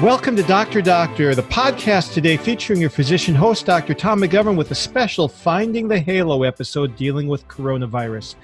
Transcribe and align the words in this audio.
Welcome 0.00 0.36
to 0.36 0.42
Doctor 0.42 0.80
Doctor, 0.80 1.34
the 1.34 1.42
podcast 1.42 2.14
today 2.14 2.36
featuring 2.38 2.80
your 2.80 2.90
physician 2.90 3.34
host, 3.34 3.66
Dr. 3.66 3.92
Tom 3.92 4.20
McGovern, 4.20 4.56
with 4.56 4.70
a 4.70 4.74
special 4.74 5.28
Finding 5.28 5.86
the 5.86 6.00
Halo 6.00 6.44
episode 6.44 6.96
dealing 6.96 7.28
with 7.28 7.46
coronavirus. 7.46 8.34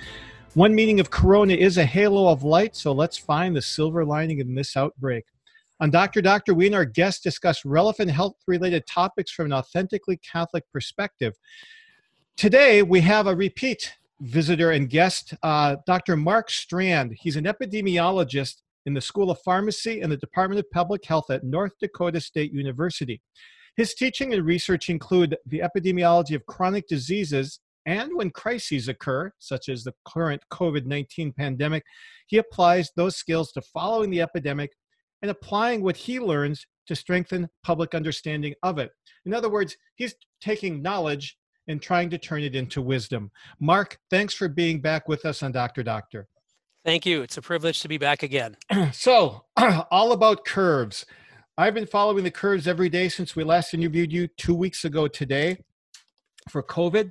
One 0.54 0.74
meaning 0.74 1.00
of 1.00 1.10
corona 1.10 1.54
is 1.54 1.78
a 1.78 1.84
halo 1.84 2.30
of 2.30 2.44
light, 2.44 2.76
so 2.76 2.92
let's 2.92 3.16
find 3.16 3.56
the 3.56 3.62
silver 3.62 4.04
lining 4.04 4.40
in 4.40 4.54
this 4.54 4.76
outbreak. 4.76 5.24
On 5.80 5.90
Doctor 5.90 6.20
Doctor, 6.20 6.54
we 6.54 6.66
and 6.66 6.74
our 6.74 6.84
guests 6.84 7.22
discuss 7.22 7.64
relevant 7.64 8.10
health 8.10 8.36
related 8.46 8.86
topics 8.86 9.32
from 9.32 9.46
an 9.46 9.54
authentically 9.54 10.18
Catholic 10.18 10.64
perspective. 10.70 11.34
Today, 12.36 12.82
we 12.82 13.00
have 13.00 13.26
a 13.26 13.34
repeat 13.34 13.94
visitor 14.20 14.70
and 14.72 14.90
guest, 14.90 15.34
uh, 15.42 15.76
Dr. 15.86 16.16
Mark 16.16 16.50
Strand. 16.50 17.16
He's 17.18 17.36
an 17.36 17.44
epidemiologist 17.44 18.56
in 18.88 18.94
the 18.94 19.00
School 19.02 19.30
of 19.30 19.38
Pharmacy 19.44 20.00
and 20.00 20.10
the 20.10 20.16
Department 20.16 20.58
of 20.58 20.70
Public 20.70 21.04
Health 21.04 21.28
at 21.28 21.44
North 21.44 21.72
Dakota 21.78 22.22
State 22.22 22.54
University. 22.54 23.20
His 23.76 23.92
teaching 23.92 24.32
and 24.32 24.46
research 24.46 24.88
include 24.88 25.36
the 25.44 25.60
epidemiology 25.60 26.34
of 26.34 26.46
chronic 26.46 26.88
diseases, 26.88 27.60
and 27.84 28.10
when 28.14 28.30
crises 28.30 28.88
occur, 28.88 29.30
such 29.38 29.68
as 29.68 29.84
the 29.84 29.92
current 30.06 30.40
COVID 30.50 30.86
19 30.86 31.34
pandemic, 31.34 31.84
he 32.28 32.38
applies 32.38 32.90
those 32.96 33.16
skills 33.16 33.52
to 33.52 33.60
following 33.60 34.08
the 34.08 34.22
epidemic 34.22 34.70
and 35.20 35.30
applying 35.30 35.82
what 35.82 35.96
he 35.98 36.18
learns 36.18 36.66
to 36.86 36.96
strengthen 36.96 37.46
public 37.62 37.94
understanding 37.94 38.54
of 38.62 38.78
it. 38.78 38.90
In 39.26 39.34
other 39.34 39.50
words, 39.50 39.76
he's 39.96 40.14
taking 40.40 40.80
knowledge 40.80 41.36
and 41.68 41.82
trying 41.82 42.08
to 42.08 42.16
turn 42.16 42.42
it 42.42 42.56
into 42.56 42.80
wisdom. 42.80 43.30
Mark, 43.60 43.98
thanks 44.08 44.32
for 44.32 44.48
being 44.48 44.80
back 44.80 45.08
with 45.08 45.26
us 45.26 45.42
on 45.42 45.52
Doctor 45.52 45.82
Doctor. 45.82 46.26
Thank 46.88 47.04
you. 47.04 47.20
It's 47.20 47.36
a 47.36 47.42
privilege 47.42 47.80
to 47.80 47.88
be 47.88 47.98
back 47.98 48.22
again. 48.22 48.56
so, 48.92 49.44
all 49.90 50.12
about 50.12 50.46
curves. 50.46 51.04
I've 51.58 51.74
been 51.74 51.86
following 51.86 52.24
the 52.24 52.30
curves 52.30 52.66
every 52.66 52.88
day 52.88 53.10
since 53.10 53.36
we 53.36 53.44
last 53.44 53.74
interviewed 53.74 54.10
you 54.10 54.26
two 54.38 54.54
weeks 54.54 54.86
ago 54.86 55.06
today 55.06 55.58
for 56.48 56.62
COVID. 56.62 57.10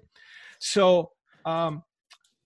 So, 0.59 1.11
um, 1.45 1.83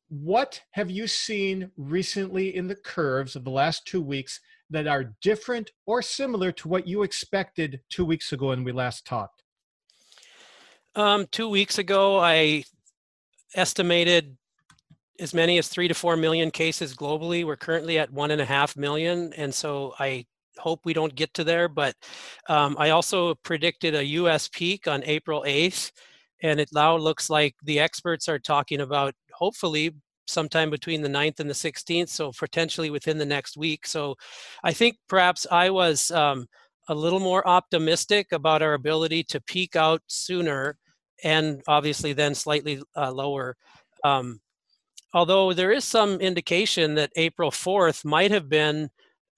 what 0.09 0.61
have 0.71 0.91
you 0.91 1.07
seen 1.07 1.71
recently 1.77 2.53
in 2.53 2.67
the 2.67 2.75
curves 2.75 3.37
of 3.37 3.45
the 3.45 3.49
last 3.49 3.87
two 3.87 4.01
weeks 4.01 4.41
that 4.69 4.85
are 4.85 5.15
different 5.21 5.71
or 5.85 6.01
similar 6.01 6.51
to 6.51 6.67
what 6.67 6.85
you 6.85 7.03
expected 7.03 7.79
two 7.89 8.03
weeks 8.03 8.33
ago 8.33 8.47
when 8.47 8.65
we 8.65 8.73
last 8.73 9.05
talked? 9.05 9.41
Um, 10.95 11.27
two 11.31 11.47
weeks 11.47 11.77
ago, 11.77 12.19
I 12.19 12.65
estimated 13.55 14.35
as 15.21 15.33
many 15.33 15.57
as 15.59 15.67
three 15.67 15.87
to 15.87 15.93
four 15.93 16.17
million 16.17 16.51
cases 16.51 16.95
globally. 16.95 17.45
We're 17.45 17.55
currently 17.55 17.99
at 17.99 18.11
one 18.11 18.31
and 18.31 18.41
a 18.41 18.45
half 18.45 18.75
million, 18.75 19.31
and 19.33 19.53
so 19.53 19.93
I 19.99 20.25
hope 20.57 20.81
we 20.83 20.93
don't 20.93 21.15
get 21.15 21.33
to 21.35 21.43
there. 21.43 21.69
But 21.69 21.95
um, 22.49 22.75
I 22.79 22.89
also 22.89 23.35
predicted 23.35 23.95
a 23.95 24.03
U.S. 24.05 24.49
peak 24.49 24.87
on 24.87 25.03
April 25.05 25.43
8th, 25.47 25.91
and 26.41 26.59
it 26.59 26.69
now 26.73 26.97
looks 26.97 27.29
like 27.29 27.55
the 27.63 27.79
experts 27.79 28.27
are 28.27 28.39
talking 28.39 28.81
about 28.81 29.13
hopefully 29.31 29.91
sometime 30.27 30.69
between 30.69 31.01
the 31.01 31.09
9th 31.09 31.39
and 31.39 31.49
the 31.49 31.53
16th, 31.53 32.09
so 32.09 32.31
potentially 32.31 32.89
within 32.89 33.17
the 33.17 33.25
next 33.25 33.57
week. 33.57 33.85
So 33.85 34.15
I 34.63 34.73
think 34.73 34.97
perhaps 35.07 35.45
I 35.51 35.69
was 35.69 36.09
um, 36.11 36.47
a 36.87 36.95
little 36.95 37.19
more 37.19 37.47
optimistic 37.47 38.31
about 38.31 38.61
our 38.61 38.73
ability 38.73 39.23
to 39.25 39.41
peak 39.41 39.75
out 39.75 40.01
sooner 40.07 40.77
and 41.23 41.61
obviously 41.67 42.13
then 42.13 42.33
slightly 42.33 42.81
uh, 42.95 43.11
lower. 43.11 43.55
Um, 44.03 44.39
although 45.13 45.53
there 45.53 45.71
is 45.71 45.85
some 45.85 46.19
indication 46.19 46.95
that 46.95 47.11
April 47.15 47.51
4th 47.51 48.05
might 48.05 48.31
have 48.31 48.49
been 48.49 48.89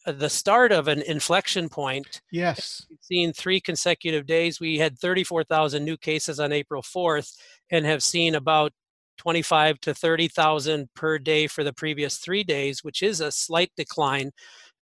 uh, 0.05 0.11
the 0.11 0.30
start 0.30 0.71
of 0.71 0.88
an 0.88 1.02
inflection 1.03 1.69
point. 1.69 2.21
Yes. 2.31 2.85
We've 2.89 2.99
seen 3.02 3.33
three 3.33 3.61
consecutive 3.61 4.25
days. 4.25 4.59
We 4.59 4.77
had 4.77 4.99
34,000 4.99 5.83
new 5.83 5.97
cases 5.97 6.39
on 6.39 6.52
April 6.52 6.81
4th 6.81 7.35
and 7.71 7.86
have 7.86 8.03
seen 8.03 8.36
about 8.36 8.73
25 9.17 9.80
to 9.81 9.93
30,000 9.93 10.89
per 10.95 11.17
day 11.20 11.48
for 11.48 11.64
the 11.64 11.73
previous 11.73 12.17
three 12.17 12.43
days, 12.43 12.83
which 12.83 13.02
is 13.03 13.21
a 13.21 13.31
slight 13.31 13.71
decline. 13.77 14.31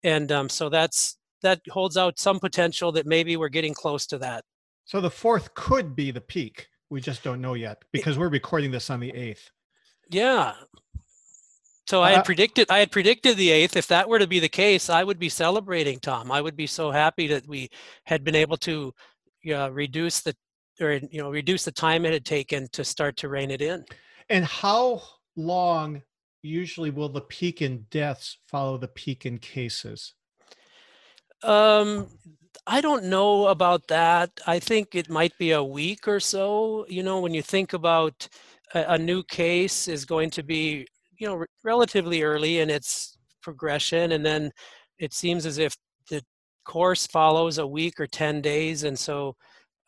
And 0.04 0.32
um, 0.32 0.50
so 0.50 0.70
that's 0.70 1.18
that 1.42 1.62
holds 1.70 1.98
out 1.98 2.20
some 2.20 2.40
potential 2.40 2.92
that 2.92 3.06
maybe 3.06 3.38
we're 3.38 3.50
getting 3.50 3.74
close 3.74 4.06
to 4.08 4.18
that. 4.20 4.44
So 4.86 5.00
the 5.00 5.10
fourth 5.10 5.54
could 5.54 5.96
be 5.96 6.12
the 6.12 6.22
peak. 6.22 6.68
We 6.90 7.02
just 7.02 7.24
don't 7.24 7.42
know 7.42 7.54
yet 7.54 7.82
because 7.92 8.18
we're 8.18 8.30
recording 8.30 8.72
this 8.72 8.90
on 8.90 9.00
the 9.00 9.12
eighth. 9.12 9.50
Yeah. 10.10 10.54
So 11.88 12.04
I 12.04 12.12
had 12.12 12.20
uh, 12.20 12.24
predicted 12.24 12.70
I 12.70 12.80
had 12.80 12.92
predicted 12.92 13.36
the 13.38 13.50
eighth. 13.50 13.76
If 13.76 13.88
that 13.88 14.08
were 14.08 14.20
to 14.20 14.28
be 14.28 14.40
the 14.40 14.50
case, 14.50 14.90
I 14.90 15.04
would 15.04 15.18
be 15.18 15.30
celebrating, 15.30 16.00
Tom. 16.00 16.32
I 16.32 16.40
would 16.40 16.56
be 16.56 16.68
so 16.68 16.92
happy 16.92 17.28
that 17.28 17.48
we 17.48 17.70
had 18.04 18.24
been 18.24 18.36
able 18.36 18.58
to 18.58 18.94
uh, 19.52 19.72
reduce 19.72 20.22
the 20.22 20.36
or 20.80 20.94
you 21.12 21.20
know 21.20 21.32
reduce 21.32 21.66
the 21.66 21.72
time 21.72 22.06
it 22.06 22.14
had 22.14 22.26
taken 22.26 22.68
to 22.74 22.84
start 22.84 23.18
to 23.18 23.30
rein 23.30 23.50
it 23.50 23.62
in. 23.62 23.86
And 24.30 24.46
how 24.46 25.02
long 25.36 26.04
usually 26.44 26.92
will 26.92 27.10
the 27.10 27.22
peak 27.22 27.62
in 27.62 27.86
deaths 27.90 28.38
follow 28.48 28.78
the 28.78 28.88
peak 28.88 29.26
in 29.26 29.40
cases? 29.40 30.14
Um, 31.44 32.08
I 32.68 32.82
don't 32.82 33.06
know 33.06 33.48
about 33.48 33.88
that. 33.88 34.30
I 34.46 34.60
think 34.60 34.94
it 34.94 35.10
might 35.10 35.36
be 35.38 35.52
a 35.52 35.64
week 35.64 36.08
or 36.08 36.20
so. 36.20 36.86
You 36.88 37.02
know, 37.02 37.20
when 37.20 37.34
you 37.34 37.42
think 37.42 37.74
about 37.74 38.28
a, 38.74 38.94
a 38.94 38.98
new 38.98 39.24
case 39.24 39.88
is 39.88 40.06
going 40.06 40.30
to 40.32 40.44
be, 40.44 40.86
you 41.18 41.28
know, 41.28 41.46
relatively 41.64 42.24
early 42.24 42.60
in 42.60 42.70
its 42.70 43.18
progression, 43.42 44.14
and 44.14 44.26
then 44.26 44.52
it 44.98 45.14
seems 45.14 45.46
as 45.46 45.58
if 45.58 45.76
the 46.10 46.22
course 46.66 47.08
follows 47.08 47.58
a 47.58 47.68
week 47.68 48.00
or 48.00 48.08
10 48.08 48.42
days. 48.42 48.84
And 48.84 48.98
so 48.98 49.36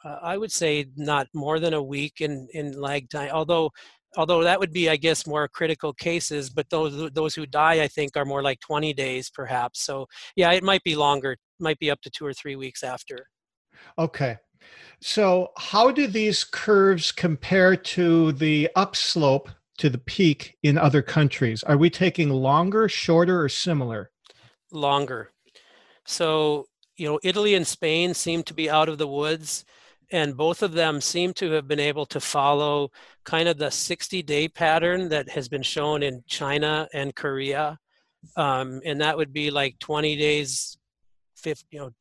uh, 0.03 0.17
I 0.21 0.37
would 0.37 0.51
say 0.51 0.87
not 0.95 1.27
more 1.33 1.59
than 1.59 1.73
a 1.73 1.83
week 1.83 2.21
in, 2.21 2.47
in 2.53 2.79
lag 2.79 3.09
time, 3.09 3.29
although 3.31 3.71
although 4.17 4.43
that 4.43 4.59
would 4.59 4.73
be 4.73 4.89
i 4.89 4.95
guess 4.97 5.25
more 5.25 5.47
critical 5.47 5.93
cases 5.93 6.49
but 6.49 6.69
those 6.69 7.09
those 7.13 7.33
who 7.33 7.45
die 7.45 7.81
i 7.81 7.87
think 7.87 8.11
are 8.17 8.25
more 8.25 8.43
like 8.43 8.59
20 8.59 8.93
days 8.93 9.29
perhaps 9.29 9.81
so 9.81 10.05
yeah 10.35 10.51
it 10.51 10.63
might 10.63 10.83
be 10.83 10.95
longer 10.95 11.37
might 11.59 11.79
be 11.79 11.89
up 11.89 12.01
to 12.01 12.09
two 12.09 12.25
or 12.25 12.33
three 12.33 12.55
weeks 12.55 12.83
after 12.83 13.25
okay 13.97 14.37
so 14.99 15.51
how 15.57 15.91
do 15.91 16.07
these 16.07 16.43
curves 16.43 17.11
compare 17.11 17.75
to 17.75 18.31
the 18.33 18.69
upslope 18.75 19.49
to 19.77 19.89
the 19.89 19.97
peak 19.97 20.57
in 20.63 20.77
other 20.77 21.01
countries? 21.01 21.63
Are 21.63 21.77
we 21.77 21.89
taking 21.89 22.29
longer 22.29 22.87
shorter 22.87 23.41
or 23.41 23.49
similar? 23.49 24.11
Longer. 24.71 25.31
So 26.05 26.65
you 26.97 27.07
know 27.07 27.19
italy 27.23 27.55
and 27.55 27.65
spain 27.65 28.13
seem 28.13 28.43
to 28.43 28.53
be 28.53 28.69
out 28.69 28.87
of 28.87 28.99
the 28.99 29.07
woods 29.07 29.65
and 30.11 30.37
both 30.37 30.61
of 30.61 30.73
them 30.73 31.01
seem 31.01 31.33
to 31.33 31.51
have 31.51 31.67
been 31.67 31.79
able 31.79 32.05
to 32.07 32.19
follow 32.19 32.91
kind 33.23 33.47
of 33.47 33.57
the 33.57 33.71
60 33.71 34.21
day 34.21 34.47
pattern 34.47 35.09
that 35.09 35.29
has 35.29 35.47
been 35.47 35.63
shown 35.63 36.03
in 36.03 36.21
China 36.27 36.87
and 36.93 37.15
Korea. 37.15 37.79
Um, 38.35 38.81
and 38.85 38.99
that 39.01 39.17
would 39.17 39.31
be 39.31 39.51
like 39.51 39.79
20 39.79 40.17
days, 40.17 40.77
50, 41.37 41.65
you 41.71 41.79
know, 41.79 41.91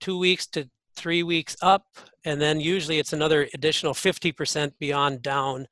two 0.00 0.18
weeks 0.18 0.48
to 0.48 0.68
three 1.00 1.22
weeks 1.22 1.56
up, 1.62 1.84
and 2.24 2.40
then 2.40 2.60
usually 2.60 2.98
it's 2.98 3.14
another 3.14 3.48
additional 3.54 3.94
50% 3.94 4.72
beyond 4.78 5.22
down. 5.22 5.66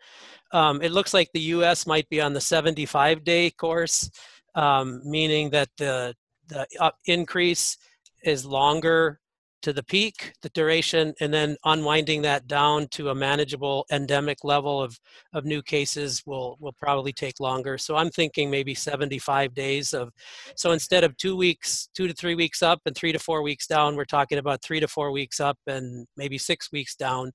Um, 0.53 0.81
it 0.81 0.93
looks 0.93 1.13
like 1.13 1.29
the 1.33 1.53
US 1.57 1.87
might 1.87 2.09
be 2.09 2.21
on 2.21 2.33
the 2.33 2.41
75 2.41 3.25
day 3.25 3.51
course, 3.51 4.11
um, 4.55 5.03
meaning 5.05 5.51
that 5.51 5.69
the, 5.77 6.15
the 6.49 6.67
increase 7.05 7.77
is 8.25 8.47
longer 8.47 9.21
to 9.63 9.73
the 9.73 9.83
peak, 9.83 10.33
the 10.43 10.49
duration, 10.51 11.13
and 11.21 11.33
then 11.33 11.57
unwinding 11.65 12.23
that 12.23 12.47
down 12.47 12.87
to 12.89 13.11
a 13.11 13.15
manageable 13.15 13.85
endemic 13.91 14.45
level 14.45 14.81
of, 14.81 14.99
of 15.33 15.45
new 15.45 15.63
cases 15.63 16.23
will, 16.27 16.57
will 16.61 16.75
probably 16.75 17.13
take 17.13 17.41
longer. 17.41 17.77
So 17.77 17.97
I'm 17.97 18.11
thinking 18.11 18.51
maybe 18.51 18.75
75 18.75 19.55
days 19.55 19.95
of, 19.95 20.11
so 20.57 20.73
instead 20.73 21.03
of 21.05 21.17
two 21.17 21.37
weeks, 21.37 21.89
two 21.95 22.07
to 22.07 22.15
three 22.15 22.35
weeks 22.35 22.63
up 22.63 22.81
and 22.87 22.95
three 22.95 23.13
to 23.13 23.19
four 23.19 23.43
weeks 23.43 23.67
down, 23.67 23.97
we're 23.97 24.05
talking 24.05 24.39
about 24.39 24.63
three 24.63 24.81
to 24.81 24.89
four 24.89 25.11
weeks 25.11 25.41
up 25.41 25.59
and 25.67 26.07
maybe 26.17 26.39
six 26.39 26.71
weeks 26.71 26.95
down, 26.95 27.33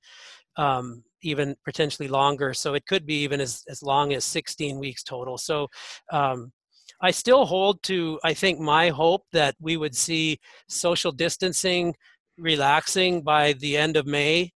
um, 0.55 1.03
even 1.23 1.55
potentially 1.65 2.07
longer. 2.07 2.53
So 2.53 2.73
it 2.73 2.85
could 2.85 3.05
be 3.05 3.23
even 3.23 3.41
as, 3.41 3.63
as 3.69 3.83
long 3.83 4.13
as 4.13 4.23
16 4.23 4.79
weeks 4.79 5.03
total. 5.03 5.37
So 5.37 5.67
um, 6.11 6.51
I 7.03 7.11
still 7.11 7.45
hold 7.45 7.83
to, 7.83 8.17
I 8.23 8.33
think, 8.33 8.59
my 8.59 8.87
hope 8.87 9.25
that 9.33 9.55
we 9.59 9.75
would 9.75 9.93
see 9.93 10.39
social 10.69 11.11
distancing 11.11 11.93
relaxing 12.37 13.21
by 13.21 13.53
the 13.53 13.77
end 13.77 13.97
of 13.97 14.05
May, 14.05 14.53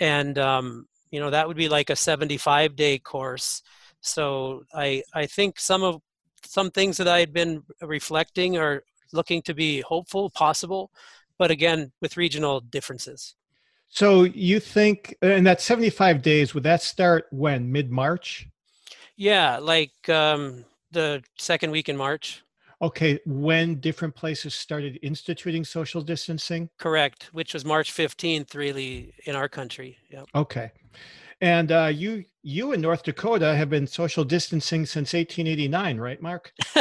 and 0.00 0.38
um, 0.38 0.86
you 1.10 1.20
know 1.20 1.30
that 1.30 1.48
would 1.48 1.56
be 1.56 1.68
like 1.68 1.90
a 1.90 1.96
75 1.96 2.76
day 2.76 2.98
course. 2.98 3.62
So 4.00 4.64
I 4.74 5.02
I 5.14 5.26
think 5.26 5.58
some 5.58 5.82
of 5.82 6.00
some 6.44 6.70
things 6.70 6.96
that 6.96 7.08
I 7.08 7.20
had 7.20 7.32
been 7.32 7.62
reflecting 7.82 8.56
are 8.56 8.84
looking 9.12 9.42
to 9.42 9.54
be 9.54 9.80
hopeful, 9.80 10.30
possible, 10.30 10.90
but 11.38 11.50
again 11.50 11.92
with 12.00 12.16
regional 12.16 12.60
differences. 12.60 13.34
So 13.88 14.24
you 14.24 14.60
think, 14.60 15.16
and 15.22 15.46
that 15.46 15.60
75 15.60 16.20
days 16.20 16.54
would 16.54 16.62
that 16.64 16.82
start 16.82 17.26
when 17.30 17.72
mid 17.72 17.90
March? 17.90 18.46
Yeah, 19.16 19.58
like 19.58 20.08
um, 20.08 20.64
the 20.92 21.22
second 21.38 21.70
week 21.70 21.88
in 21.88 21.96
March. 21.96 22.42
Okay, 22.80 23.18
when 23.26 23.80
different 23.80 24.14
places 24.14 24.54
started 24.54 25.00
instituting 25.02 25.64
social 25.64 26.00
distancing? 26.00 26.70
Correct, 26.78 27.28
which 27.32 27.52
was 27.52 27.64
March 27.64 27.92
15th, 27.92 28.54
really, 28.54 29.12
in 29.24 29.34
our 29.34 29.48
country. 29.48 29.98
Yep. 30.10 30.26
Okay. 30.34 30.70
And 31.40 31.70
uh, 31.70 31.90
you 31.92 32.24
you 32.42 32.72
in 32.72 32.80
North 32.80 33.04
Dakota 33.04 33.54
have 33.54 33.70
been 33.70 33.86
social 33.86 34.24
distancing 34.24 34.86
since 34.86 35.12
1889, 35.12 35.98
right, 35.98 36.20
Mark? 36.20 36.52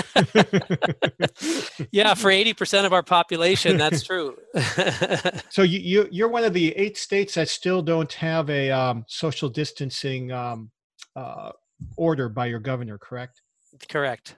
yeah, 1.92 2.16
for 2.16 2.32
80% 2.32 2.86
of 2.86 2.94
our 2.94 3.04
population, 3.04 3.78
that's 3.78 4.02
true. 4.02 4.36
so 5.50 5.62
you, 5.62 5.80
you 5.80 6.08
you're 6.12 6.28
one 6.30 6.44
of 6.44 6.54
the 6.54 6.76
eight 6.76 6.98
states 6.98 7.36
that 7.36 7.50
still 7.50 7.84
don't 7.84 8.12
have 8.14 8.50
a 8.50 8.72
um, 8.72 9.06
social 9.08 9.50
distancing 9.50 10.32
um, 10.32 10.72
uh, 11.16 11.52
order 11.96 12.28
by 12.28 12.48
your 12.48 12.60
governor, 12.60 12.98
correct? 12.98 13.42
Correct. 13.90 14.38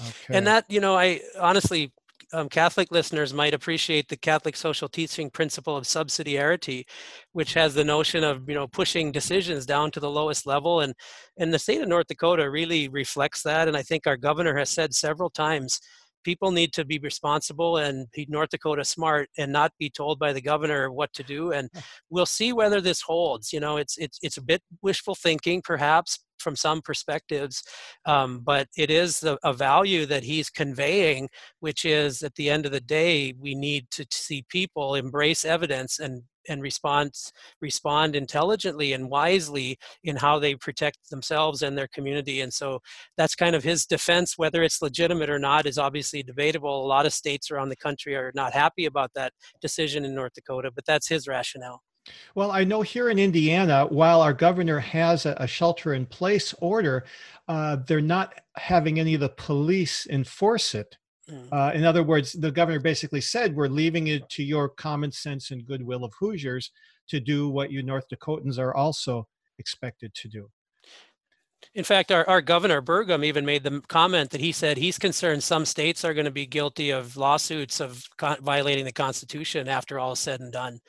Okay. 0.00 0.36
And 0.36 0.46
that, 0.46 0.64
you 0.68 0.80
know, 0.80 0.96
I 0.96 1.20
honestly 1.38 1.92
um, 2.32 2.48
Catholic 2.48 2.90
listeners 2.90 3.32
might 3.32 3.54
appreciate 3.54 4.08
the 4.08 4.16
Catholic 4.16 4.56
social 4.56 4.88
teaching 4.88 5.30
principle 5.30 5.76
of 5.76 5.84
subsidiarity, 5.84 6.84
which 7.32 7.54
has 7.54 7.74
the 7.74 7.84
notion 7.84 8.22
of 8.22 8.48
you 8.48 8.54
know 8.54 8.66
pushing 8.66 9.12
decisions 9.12 9.64
down 9.64 9.90
to 9.92 10.00
the 10.00 10.10
lowest 10.10 10.46
level, 10.46 10.80
and 10.80 10.94
and 11.38 11.52
the 11.52 11.58
state 11.58 11.80
of 11.80 11.88
North 11.88 12.06
Dakota 12.06 12.50
really 12.50 12.88
reflects 12.88 13.42
that. 13.44 13.68
And 13.68 13.76
I 13.76 13.82
think 13.82 14.06
our 14.06 14.16
governor 14.16 14.56
has 14.58 14.70
said 14.70 14.94
several 14.94 15.30
times, 15.30 15.80
people 16.22 16.50
need 16.50 16.72
to 16.74 16.84
be 16.84 16.98
responsible 16.98 17.78
and 17.78 18.06
be 18.12 18.26
North 18.28 18.50
Dakota 18.50 18.84
smart 18.84 19.30
and 19.38 19.52
not 19.52 19.72
be 19.78 19.88
told 19.88 20.18
by 20.18 20.32
the 20.32 20.42
governor 20.42 20.90
what 20.92 21.12
to 21.14 21.22
do. 21.22 21.52
And 21.52 21.70
we'll 22.10 22.26
see 22.26 22.52
whether 22.52 22.80
this 22.80 23.00
holds. 23.00 23.52
You 23.52 23.60
know, 23.60 23.78
it's 23.78 23.96
it's 23.96 24.18
it's 24.22 24.36
a 24.36 24.42
bit 24.42 24.62
wishful 24.82 25.14
thinking, 25.14 25.62
perhaps, 25.62 26.18
from 26.38 26.56
some 26.56 26.82
perspectives, 26.82 27.62
um, 28.06 28.40
but 28.40 28.68
it 28.76 28.90
is 28.90 29.20
the, 29.20 29.38
a 29.44 29.52
value 29.52 30.06
that 30.06 30.24
he's 30.24 30.50
conveying, 30.50 31.28
which 31.60 31.84
is 31.84 32.22
at 32.22 32.34
the 32.34 32.50
end 32.50 32.66
of 32.66 32.72
the 32.72 32.80
day, 32.80 33.34
we 33.38 33.54
need 33.54 33.90
to 33.90 34.06
see 34.10 34.44
people 34.48 34.94
embrace 34.94 35.44
evidence 35.44 35.98
and 35.98 36.22
and 36.48 36.62
respond 36.62 37.12
respond 37.60 38.16
intelligently 38.16 38.92
and 38.92 39.10
wisely 39.10 39.78
in 40.02 40.16
how 40.16 40.38
they 40.38 40.54
protect 40.54 41.10
themselves 41.10 41.62
and 41.62 41.76
their 41.76 41.88
community 41.88 42.40
and 42.40 42.52
so 42.52 42.80
that's 43.16 43.34
kind 43.34 43.54
of 43.54 43.62
his 43.62 43.86
defense 43.86 44.38
whether 44.38 44.62
it's 44.62 44.82
legitimate 44.82 45.30
or 45.30 45.38
not 45.38 45.66
is 45.66 45.78
obviously 45.78 46.22
debatable. 46.22 46.84
A 46.84 46.86
lot 46.86 47.06
of 47.06 47.12
states 47.12 47.50
around 47.50 47.68
the 47.68 47.76
country 47.76 48.14
are 48.16 48.32
not 48.34 48.52
happy 48.52 48.86
about 48.86 49.12
that 49.14 49.32
decision 49.60 50.04
in 50.04 50.14
north 50.14 50.32
dakota 50.34 50.70
but 50.74 50.86
that's 50.86 51.08
his 51.08 51.28
rationale 51.28 51.82
well, 52.34 52.50
I 52.50 52.64
know 52.64 52.82
here 52.82 53.10
in 53.10 53.18
Indiana, 53.18 53.86
while 53.86 54.20
our 54.20 54.32
governor 54.32 54.78
has 54.78 55.26
a, 55.26 55.46
shelter 55.46 55.94
in 55.94 56.06
place 56.06 56.54
order, 56.60 57.04
uh, 57.48 57.76
they're 57.86 58.00
not 58.00 58.34
having 58.56 59.00
any 59.00 59.14
of 59.14 59.20
the 59.20 59.28
police 59.30 60.06
enforce 60.06 60.74
it. 60.74 60.96
Mm. 61.30 61.48
Uh, 61.52 61.72
in 61.74 61.84
other 61.84 62.02
words, 62.02 62.32
the 62.32 62.50
governor 62.50 62.80
basically 62.80 63.20
said, 63.20 63.54
We're 63.54 63.68
leaving 63.68 64.08
it 64.08 64.28
to 64.30 64.42
your 64.42 64.68
common 64.68 65.12
sense 65.12 65.50
and 65.50 65.66
goodwill 65.66 66.04
of 66.04 66.12
Hoosiers 66.18 66.70
to 67.08 67.20
do 67.20 67.48
what 67.48 67.70
you 67.70 67.82
North 67.82 68.08
Dakotans 68.08 68.58
are 68.58 68.74
also 68.74 69.26
expected 69.58 70.14
to 70.14 70.28
do. 70.28 70.50
In 71.74 71.84
fact, 71.84 72.10
our, 72.12 72.28
our 72.28 72.40
governor, 72.40 72.80
Burgum, 72.80 73.24
even 73.24 73.44
made 73.44 73.62
the 73.62 73.82
comment 73.88 74.30
that 74.30 74.40
he 74.40 74.52
said 74.52 74.76
he's 74.76 74.98
concerned 74.98 75.42
some 75.42 75.64
states 75.64 76.04
are 76.04 76.14
going 76.14 76.24
to 76.24 76.30
be 76.30 76.46
guilty 76.46 76.90
of 76.90 77.16
lawsuits 77.16 77.80
of 77.80 78.02
violating 78.40 78.84
the 78.84 78.92
Constitution 78.92 79.68
after 79.68 79.98
all 79.98 80.12
is 80.12 80.18
said 80.18 80.40
and 80.40 80.52
done. 80.52 80.80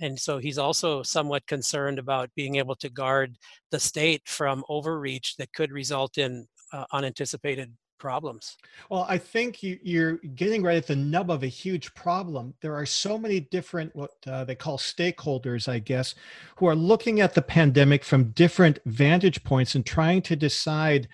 And 0.00 0.18
so 0.18 0.38
he's 0.38 0.58
also 0.58 1.02
somewhat 1.02 1.46
concerned 1.46 1.98
about 1.98 2.30
being 2.34 2.56
able 2.56 2.74
to 2.76 2.88
guard 2.88 3.36
the 3.70 3.80
state 3.80 4.22
from 4.26 4.64
overreach 4.68 5.36
that 5.36 5.52
could 5.52 5.72
result 5.72 6.18
in 6.18 6.46
uh, 6.72 6.84
unanticipated 6.92 7.72
problems. 7.98 8.56
Well, 8.90 9.06
I 9.08 9.16
think 9.16 9.62
you, 9.62 9.78
are 10.06 10.20
getting 10.34 10.62
right 10.62 10.76
at 10.76 10.86
the 10.86 10.96
nub 10.96 11.30
of 11.30 11.42
a 11.42 11.48
huge 11.48 11.94
problem. 11.94 12.54
There 12.60 12.74
are 12.74 12.84
so 12.84 13.16
many 13.16 13.40
different, 13.40 13.94
what 13.96 14.10
uh, 14.26 14.44
they 14.44 14.54
call 14.54 14.76
stakeholders, 14.76 15.68
I 15.68 15.78
guess, 15.78 16.14
who 16.56 16.66
are 16.66 16.74
looking 16.74 17.20
at 17.20 17.34
the 17.34 17.42
pandemic 17.42 18.04
from 18.04 18.30
different 18.32 18.78
vantage 18.84 19.42
points 19.44 19.74
and 19.74 19.86
trying 19.86 20.22
to 20.22 20.36
decide 20.36 21.08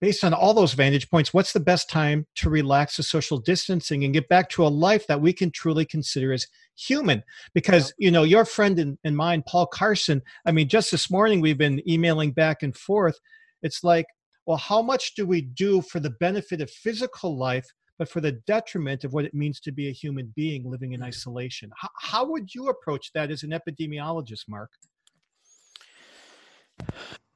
based 0.00 0.22
on 0.24 0.32
all 0.32 0.54
those 0.54 0.74
vantage 0.74 1.10
points, 1.10 1.34
what's 1.34 1.52
the 1.52 1.60
best 1.60 1.90
time 1.90 2.26
to 2.36 2.50
relax 2.50 2.96
the 2.96 3.02
social 3.02 3.38
distancing 3.38 4.04
and 4.04 4.14
get 4.14 4.28
back 4.28 4.48
to 4.50 4.64
a 4.64 4.68
life 4.68 5.06
that 5.06 5.20
we 5.20 5.32
can 5.32 5.50
truly 5.50 5.84
consider 5.84 6.32
as 6.32 6.46
human? 6.76 7.22
Because, 7.54 7.92
you 7.98 8.10
know, 8.10 8.22
your 8.22 8.44
friend 8.44 8.78
and, 8.78 8.98
and 9.04 9.16
mine, 9.16 9.42
Paul 9.46 9.66
Carson, 9.66 10.22
I 10.46 10.52
mean, 10.52 10.68
just 10.68 10.90
this 10.90 11.10
morning 11.10 11.40
we've 11.40 11.58
been 11.58 11.82
emailing 11.88 12.32
back 12.32 12.62
and 12.62 12.76
forth. 12.76 13.18
It's 13.62 13.82
like, 13.82 14.06
well, 14.46 14.56
how 14.56 14.80
much 14.80 15.14
do 15.14 15.26
we 15.26 15.42
do 15.42 15.82
for 15.82 16.00
the 16.00 16.10
benefit 16.10 16.60
of 16.60 16.70
physical 16.70 17.36
life, 17.36 17.66
but 17.98 18.08
for 18.08 18.20
the 18.20 18.32
detriment 18.32 19.02
of 19.04 19.12
what 19.12 19.24
it 19.24 19.34
means 19.34 19.60
to 19.60 19.72
be 19.72 19.88
a 19.88 19.92
human 19.92 20.32
being 20.36 20.70
living 20.70 20.92
in 20.92 21.02
isolation? 21.02 21.70
How, 21.76 21.88
how 22.00 22.30
would 22.30 22.54
you 22.54 22.68
approach 22.68 23.12
that 23.14 23.30
as 23.30 23.42
an 23.42 23.50
epidemiologist, 23.50 24.48
Mark? 24.48 24.70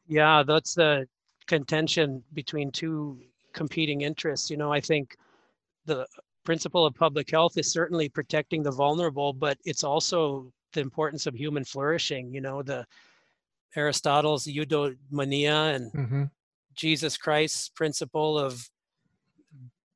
Yeah, 0.07 0.45
that's 0.47 0.75
the 0.75 1.09
contention 1.47 2.23
between 2.35 2.71
two 2.71 3.19
competing 3.53 4.03
interests. 4.03 4.51
You 4.51 4.57
know, 4.57 4.73
I 4.73 4.81
think 4.81 5.17
the 5.87 6.07
principle 6.45 6.87
of 6.87 6.95
public 6.95 7.31
health 7.31 7.57
is 7.59 7.71
certainly 7.71 8.09
protecting 8.09 8.63
the 8.63 8.71
vulnerable, 8.71 9.33
but 9.33 9.59
it's 9.65 9.85
also 9.85 10.53
the 10.73 10.81
importance 10.81 11.27
of 11.27 11.35
human 11.35 11.65
flourishing. 11.65 12.33
You 12.33 12.41
know, 12.41 12.63
the 12.63 12.87
Aristotle's 13.77 14.47
eudaimonia 14.47 15.75
and 15.75 15.93
mm-hmm. 15.93 16.25
Jesus 16.75 17.17
Christ's 17.17 17.69
principle 17.69 18.39
of 18.39 18.69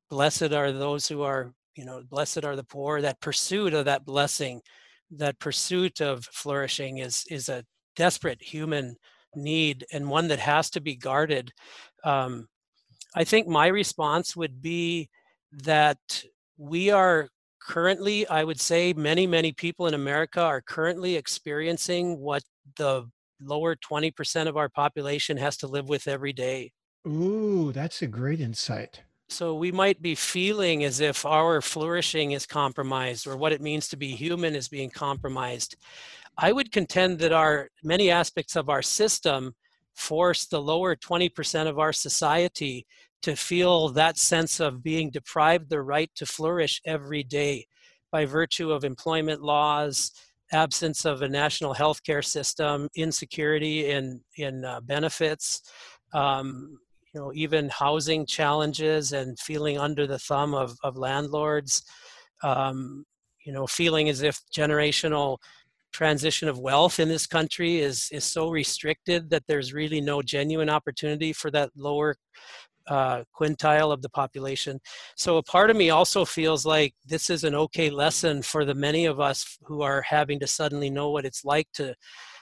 blessed 0.08 0.52
are 0.52 0.72
those 0.72 1.08
who 1.08 1.22
are, 1.22 1.52
you 1.74 1.84
know, 1.84 2.02
blessed 2.08 2.44
are 2.44 2.56
the 2.56 2.64
poor. 2.64 3.00
That 3.00 3.20
pursuit 3.20 3.74
of 3.74 3.86
that 3.86 4.04
blessing, 4.04 4.60
that 5.10 5.38
pursuit 5.38 6.00
of 6.00 6.24
flourishing 6.24 6.98
is 6.98 7.24
is 7.30 7.48
a 7.48 7.64
desperate 7.96 8.42
human 8.42 8.96
need 9.36 9.84
and 9.92 10.08
one 10.08 10.28
that 10.28 10.40
has 10.40 10.70
to 10.70 10.80
be 10.80 10.96
guarded. 10.96 11.52
Um, 12.04 12.48
I 13.14 13.24
think 13.24 13.46
my 13.46 13.66
response 13.66 14.34
would 14.36 14.60
be 14.60 15.08
that 15.52 16.24
we 16.58 16.90
are 16.90 17.28
currently, 17.60 18.26
I 18.28 18.44
would 18.44 18.60
say, 18.60 18.92
many, 18.92 19.26
many 19.26 19.52
people 19.52 19.86
in 19.86 19.94
America 19.94 20.40
are 20.40 20.60
currently 20.60 21.16
experiencing 21.16 22.18
what 22.18 22.42
the 22.76 23.08
lower 23.40 23.76
20% 23.76 24.48
of 24.48 24.56
our 24.56 24.68
population 24.68 25.36
has 25.36 25.56
to 25.58 25.66
live 25.66 25.88
with 25.88 26.08
every 26.08 26.32
day. 26.32 26.72
Ooh, 27.06 27.72
that's 27.72 28.02
a 28.02 28.06
great 28.06 28.40
insight. 28.40 29.02
So 29.28 29.54
we 29.54 29.72
might 29.72 30.00
be 30.00 30.14
feeling 30.14 30.84
as 30.84 31.00
if 31.00 31.26
our 31.26 31.60
flourishing 31.60 32.32
is 32.32 32.46
compromised 32.46 33.26
or 33.26 33.36
what 33.36 33.52
it 33.52 33.60
means 33.60 33.88
to 33.88 33.96
be 33.96 34.08
human 34.08 34.54
is 34.54 34.68
being 34.68 34.90
compromised. 34.90 35.76
I 36.38 36.52
would 36.52 36.70
contend 36.70 37.18
that 37.20 37.32
our 37.32 37.70
many 37.82 38.10
aspects 38.10 38.56
of 38.56 38.68
our 38.68 38.82
system 38.82 39.54
force 39.94 40.46
the 40.46 40.60
lower 40.60 40.94
20% 40.94 41.66
of 41.66 41.78
our 41.78 41.92
society 41.92 42.86
to 43.22 43.34
feel 43.34 43.88
that 43.88 44.18
sense 44.18 44.60
of 44.60 44.82
being 44.82 45.10
deprived 45.10 45.70
the 45.70 45.82
right 45.82 46.10
to 46.14 46.26
flourish 46.26 46.80
every 46.84 47.22
day 47.22 47.66
by 48.12 48.24
virtue 48.24 48.70
of 48.70 48.84
employment 48.84 49.42
laws, 49.42 50.12
absence 50.52 51.04
of 51.04 51.22
a 51.22 51.28
national 51.28 51.74
health 51.74 52.02
care 52.04 52.22
system, 52.22 52.88
insecurity 52.94 53.90
in, 53.90 54.20
in 54.36 54.64
uh, 54.64 54.80
benefits, 54.82 55.62
um, 56.12 56.78
you 57.16 57.22
know, 57.22 57.32
even 57.34 57.70
housing 57.70 58.26
challenges 58.26 59.12
and 59.12 59.38
feeling 59.38 59.78
under 59.78 60.06
the 60.06 60.18
thumb 60.18 60.52
of, 60.52 60.76
of 60.82 60.98
landlords, 60.98 61.82
um, 62.42 63.06
you 63.46 63.54
know, 63.54 63.66
feeling 63.66 64.10
as 64.10 64.20
if 64.20 64.38
generational 64.54 65.38
transition 65.94 66.46
of 66.46 66.58
wealth 66.58 67.00
in 67.00 67.08
this 67.08 67.26
country 67.26 67.78
is 67.78 68.10
is 68.12 68.22
so 68.22 68.50
restricted 68.50 69.30
that 69.30 69.44
there's 69.48 69.72
really 69.72 69.98
no 69.98 70.20
genuine 70.20 70.68
opportunity 70.68 71.32
for 71.32 71.50
that 71.50 71.70
lower 71.74 72.16
uh, 72.88 73.22
quintile 73.34 73.90
of 73.90 74.02
the 74.02 74.10
population. 74.10 74.78
So 75.16 75.38
a 75.38 75.42
part 75.42 75.70
of 75.70 75.76
me 75.76 75.88
also 75.88 76.26
feels 76.26 76.66
like 76.66 76.92
this 77.06 77.30
is 77.30 77.44
an 77.44 77.54
okay 77.54 77.88
lesson 77.88 78.42
for 78.42 78.66
the 78.66 78.74
many 78.74 79.06
of 79.06 79.20
us 79.20 79.56
who 79.62 79.80
are 79.80 80.02
having 80.02 80.38
to 80.40 80.46
suddenly 80.46 80.90
know 80.90 81.10
what 81.10 81.24
it's 81.24 81.46
like 81.46 81.68
to. 81.76 81.94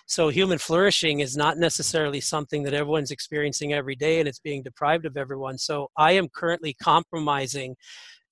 So 0.07 0.29
human 0.29 0.59
flourishing 0.59 1.21
is 1.21 1.37
not 1.37 1.57
necessarily 1.57 2.21
something 2.21 2.63
that 2.65 2.75
everyone's 2.75 3.11
experiencing 3.11 3.73
every 3.73 3.97
day, 3.97 4.21
and 4.21 4.29
it's 4.29 4.39
being 4.39 4.63
deprived 4.63 5.07
of 5.07 5.17
everyone. 5.17 5.57
So 5.57 5.89
I 5.97 6.13
am 6.13 6.29
currently 6.29 6.75
compromising 6.75 7.77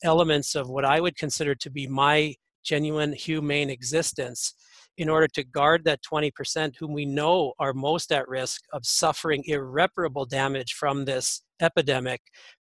elements 0.05 0.55
of 0.55 0.69
what 0.69 0.85
I 0.85 1.00
would 1.00 1.17
consider 1.17 1.55
to 1.55 1.71
be 1.71 1.87
my 1.87 2.35
genuine 2.62 3.12
humane 3.12 3.71
existence 3.71 4.55
in 4.99 5.08
order 5.08 5.26
to 5.26 5.44
guard 5.44 5.84
that 5.84 6.00
20% 6.02 6.76
whom 6.76 6.92
we 6.92 7.06
know 7.06 7.52
are 7.58 7.72
most 7.72 8.12
at 8.12 8.28
risk 8.28 8.62
of 8.72 8.84
suffering 8.84 9.42
irreparable 9.46 10.26
damage 10.26 10.75
from 10.75 11.04
this 11.04 11.42
epidemic, 11.61 12.20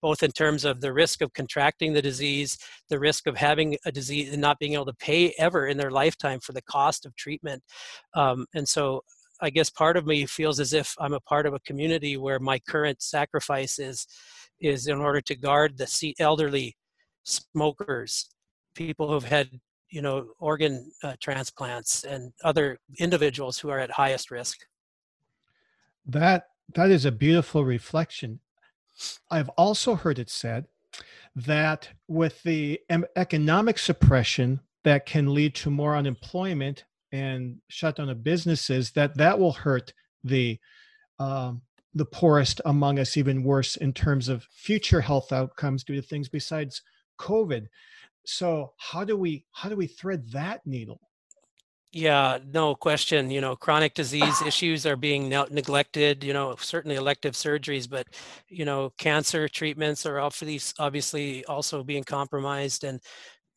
both 0.01 0.24
in 0.24 0.32
terms 0.32 0.65
of 0.65 0.82
the 0.82 0.94
risk 0.94 1.22
of 1.22 1.34
contracting 1.34 1.94
the 1.94 2.01
disease, 2.01 2.58
the 2.89 3.00
risk 3.00 3.27
of 3.27 3.38
having 3.38 3.77
a 3.86 3.92
disease 3.92 4.32
and 4.32 4.42
not 4.42 4.60
being 4.60 4.74
able 4.74 4.86
to 4.86 4.94
pay 4.94 5.34
ever 5.38 5.68
in 5.68 5.77
their 5.77 5.92
lifetime 5.92 6.39
for 6.39 6.53
the 6.53 6.62
cost 6.62 7.06
of 7.06 7.15
treatment. 7.15 7.62
Um, 8.13 8.46
and 8.53 8.68
so 8.68 9.01
I 9.42 9.50
guess 9.50 9.70
part 9.70 9.98
of 9.98 10.06
me 10.06 10.25
feels 10.25 10.60
as 10.60 10.74
if 10.74 10.96
I'm 11.00 11.13
a 11.13 11.20
part 11.20 11.46
of 11.46 11.53
a 11.53 11.60
community 11.60 12.15
where 12.15 12.39
my 12.39 12.60
current 12.60 13.01
sacrifice 13.01 13.80
is, 13.80 14.08
is 14.62 14.88
in 14.88 15.00
order 15.00 15.20
to 15.22 15.36
guard 15.36 15.77
the 15.77 16.15
elderly 16.20 16.77
smokers, 17.24 18.30
people 18.75 19.12
who've 19.12 19.24
had 19.24 19.50
you 19.94 20.02
know 20.02 20.26
organ 20.40 20.92
uh, 21.04 21.16
transplants, 21.22 22.04
and 22.04 22.34
other 22.44 22.80
individuals 22.98 23.60
who 23.60 23.70
are 23.70 23.80
at 23.80 23.92
highest 23.92 24.32
risk. 24.32 24.66
That 26.06 26.48
that 26.74 26.90
is 26.90 27.06
a 27.06 27.12
beautiful 27.12 27.64
reflection. 27.64 28.40
I've 29.30 29.50
also 29.50 29.96
heard 29.96 30.18
it 30.18 30.32
said 30.32 30.66
that 31.36 31.90
with 32.08 32.42
the 32.44 32.80
economic 33.16 33.78
suppression 33.78 34.60
that 34.84 35.06
can 35.06 35.34
lead 35.34 35.56
to 35.56 35.70
more 35.70 35.96
unemployment 35.96 36.86
and 37.12 37.60
shutdown 37.68 38.10
of 38.10 38.24
businesses, 38.24 38.92
that 38.92 39.16
that 39.18 39.38
will 39.38 39.54
hurt 39.54 39.94
the 40.24 40.60
um, 41.20 41.62
the 41.94 42.06
poorest 42.06 42.60
among 42.66 42.98
us 42.98 43.16
even 43.16 43.44
worse 43.44 43.76
in 43.76 43.94
terms 43.94 44.28
of 44.28 44.48
future 44.52 45.02
health 45.02 45.32
outcomes 45.32 45.84
due 45.84 45.96
to 45.96 46.02
things 46.02 46.28
besides 46.28 46.82
COVID. 47.20 47.68
So 48.25 48.74
how 48.77 49.03
do 49.03 49.18
we 49.18 49.46
how 49.51 49.70
do 49.70 49.75
we 49.75 49.88
thread 49.88 50.32
that 50.32 50.62
needle? 50.65 51.00
Yeah, 51.96 52.39
no 52.51 52.74
question. 52.74 53.30
You 53.30 53.39
know, 53.39 53.56
chronic 53.56 53.94
disease 53.94 54.42
issues 54.42 54.86
are 54.88 54.96
being 54.96 55.30
neglected. 55.30 56.24
You 56.24 56.34
know, 56.34 56.56
certainly 56.58 56.96
elective 56.96 57.36
surgeries, 57.36 57.88
but 57.88 58.08
you 58.50 58.65
know, 58.65 58.92
cancer 58.98 59.48
treatments 59.48 60.06
are 60.08 60.20
obviously 60.20 61.46
also 61.46 61.84
being 61.84 62.03
compromised, 62.03 62.84
and 62.84 63.00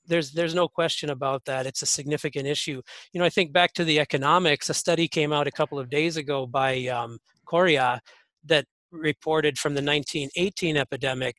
there's 0.06 0.32
there's 0.32 0.54
no 0.54 0.68
question 0.68 1.10
about 1.10 1.46
that. 1.46 1.66
It's 1.66 1.82
a 1.82 1.86
significant 1.86 2.46
issue. 2.46 2.82
You 3.12 3.20
know, 3.20 3.26
I 3.26 3.30
think 3.30 3.52
back 3.52 3.72
to 3.74 3.84
the 3.84 4.00
economics. 4.00 4.68
A 4.68 4.74
study 4.74 5.08
came 5.08 5.32
out 5.32 5.46
a 5.46 5.52
couple 5.52 5.78
of 5.78 5.88
days 5.88 6.18
ago 6.18 6.46
by 6.46 6.86
um, 6.88 7.18
Correia 7.46 8.00
that 8.44 8.66
reported 8.92 9.58
from 9.58 9.74
the 9.74 9.82
1918 9.82 10.76
epidemic 10.76 11.36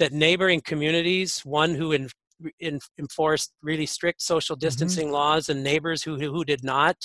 that 0.00 0.12
neighboring 0.12 0.62
communities, 0.62 1.40
one 1.44 1.74
who 1.74 1.92
in, 1.92 2.08
in, 2.58 2.80
enforced 2.98 3.52
really 3.62 3.86
strict 3.86 4.22
social 4.22 4.56
mm-hmm. 4.56 4.66
distancing 4.66 5.06
mm-hmm. 5.06 5.14
laws 5.14 5.48
and 5.48 5.62
neighbors 5.62 6.02
who, 6.02 6.16
who 6.16 6.44
did 6.44 6.64
not, 6.64 6.96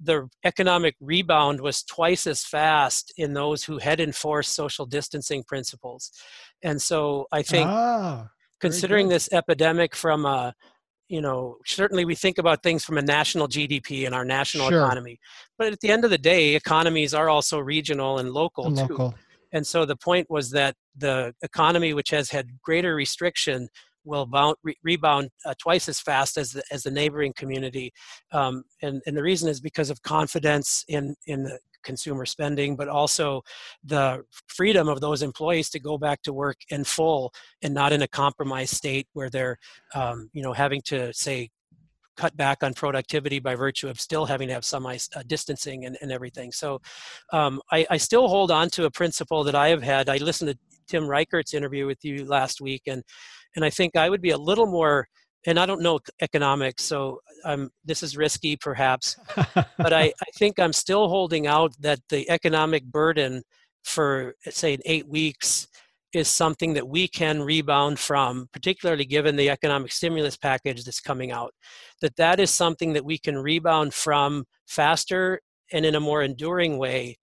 the 0.00 0.28
economic 0.44 0.94
rebound 1.00 1.60
was 1.60 1.82
twice 1.82 2.26
as 2.26 2.44
fast 2.44 3.12
in 3.16 3.32
those 3.32 3.64
who 3.64 3.78
had 3.78 4.00
enforced 4.00 4.54
social 4.54 4.86
distancing 4.86 5.42
principles. 5.44 6.10
And 6.62 6.80
so 6.80 7.26
I 7.32 7.42
think 7.42 7.68
ah, 7.68 8.28
considering 8.60 9.08
this 9.08 9.28
epidemic 9.32 9.94
from 9.94 10.26
a 10.26 10.54
you 11.08 11.20
know 11.20 11.56
certainly 11.64 12.04
we 12.04 12.14
think 12.14 12.38
about 12.38 12.62
things 12.62 12.84
from 12.84 12.98
a 12.98 13.02
national 13.02 13.46
gdp 13.46 14.06
and 14.06 14.14
our 14.14 14.24
national 14.24 14.68
sure. 14.68 14.82
economy 14.82 15.20
but 15.56 15.72
at 15.72 15.78
the 15.80 15.88
end 15.88 16.04
of 16.04 16.10
the 16.10 16.18
day 16.18 16.54
economies 16.54 17.14
are 17.14 17.28
also 17.28 17.58
regional 17.58 18.18
and 18.18 18.32
local 18.32 18.66
and 18.66 18.76
too 18.76 18.82
local. 18.82 19.14
and 19.52 19.64
so 19.64 19.84
the 19.84 19.96
point 19.96 20.28
was 20.28 20.50
that 20.50 20.74
the 20.96 21.32
economy 21.42 21.94
which 21.94 22.10
has 22.10 22.30
had 22.30 22.48
greater 22.60 22.94
restriction 22.96 23.68
will 24.06 24.26
bound, 24.26 24.56
re- 24.62 24.78
rebound 24.82 25.30
uh, 25.44 25.54
twice 25.58 25.88
as 25.88 26.00
fast 26.00 26.38
as 26.38 26.52
the, 26.52 26.62
as 26.70 26.84
the 26.84 26.90
neighboring 26.90 27.32
community. 27.36 27.92
Um, 28.32 28.64
and, 28.82 29.02
and 29.06 29.16
the 29.16 29.22
reason 29.22 29.48
is 29.48 29.60
because 29.60 29.90
of 29.90 30.02
confidence 30.02 30.84
in, 30.88 31.14
in 31.26 31.44
the 31.44 31.58
consumer 31.82 32.26
spending, 32.26 32.76
but 32.76 32.88
also 32.88 33.42
the 33.84 34.22
freedom 34.48 34.88
of 34.88 35.00
those 35.00 35.22
employees 35.22 35.70
to 35.70 35.80
go 35.80 35.96
back 35.96 36.22
to 36.22 36.32
work 36.32 36.56
in 36.70 36.84
full 36.84 37.32
and 37.62 37.72
not 37.72 37.92
in 37.92 38.02
a 38.02 38.08
compromised 38.08 38.74
state 38.74 39.06
where 39.12 39.30
they're, 39.30 39.56
um, 39.94 40.28
you 40.32 40.42
know, 40.42 40.52
having 40.52 40.82
to 40.82 41.12
say 41.12 41.48
cut 42.16 42.36
back 42.36 42.62
on 42.62 42.74
productivity 42.74 43.38
by 43.38 43.54
virtue 43.54 43.88
of 43.88 44.00
still 44.00 44.24
having 44.24 44.48
to 44.48 44.54
have 44.54 44.64
some 44.64 44.86
uh, 44.86 44.96
distancing 45.26 45.84
and, 45.84 45.96
and 46.00 46.10
everything. 46.10 46.50
So 46.50 46.80
um, 47.32 47.60
I, 47.70 47.86
I, 47.90 47.96
still 47.98 48.26
hold 48.28 48.50
on 48.50 48.70
to 48.70 48.86
a 48.86 48.90
principle 48.90 49.44
that 49.44 49.54
I 49.54 49.68
have 49.68 49.82
had. 49.82 50.08
I 50.08 50.16
listened 50.16 50.50
to 50.50 50.58
Tim 50.86 51.08
Reichert's 51.08 51.54
interview 51.54 51.86
with 51.86 52.04
you 52.04 52.24
last 52.24 52.60
week, 52.60 52.82
and 52.86 53.02
and 53.54 53.64
I 53.64 53.70
think 53.70 53.96
I 53.96 54.10
would 54.10 54.22
be 54.22 54.30
a 54.30 54.38
little 54.38 54.66
more. 54.66 55.08
And 55.48 55.60
I 55.60 55.66
don't 55.66 55.80
know 55.80 56.00
economics, 56.20 56.82
so 56.82 57.20
I'm, 57.44 57.70
this 57.84 58.02
is 58.02 58.16
risky 58.16 58.56
perhaps, 58.56 59.16
but 59.78 59.92
I, 59.92 60.06
I 60.20 60.30
think 60.36 60.58
I'm 60.58 60.72
still 60.72 61.08
holding 61.08 61.46
out 61.46 61.72
that 61.78 62.00
the 62.08 62.28
economic 62.28 62.84
burden 62.84 63.44
for 63.84 64.34
say 64.50 64.76
eight 64.84 65.08
weeks 65.08 65.68
is 66.12 66.28
something 66.28 66.74
that 66.74 66.88
we 66.88 67.06
can 67.06 67.40
rebound 67.42 67.98
from 67.98 68.48
particularly 68.52 69.04
given 69.04 69.36
the 69.36 69.50
economic 69.50 69.92
stimulus 69.92 70.36
package 70.36 70.84
that's 70.84 71.00
coming 71.00 71.30
out 71.30 71.52
that 72.00 72.16
that 72.16 72.40
is 72.40 72.50
something 72.50 72.92
that 72.92 73.04
we 73.04 73.18
can 73.18 73.36
rebound 73.36 73.94
from 73.94 74.44
faster 74.66 75.40
and 75.72 75.84
in 75.84 75.94
a 75.94 76.00
more 76.00 76.22
enduring 76.22 76.78
way 76.78 77.16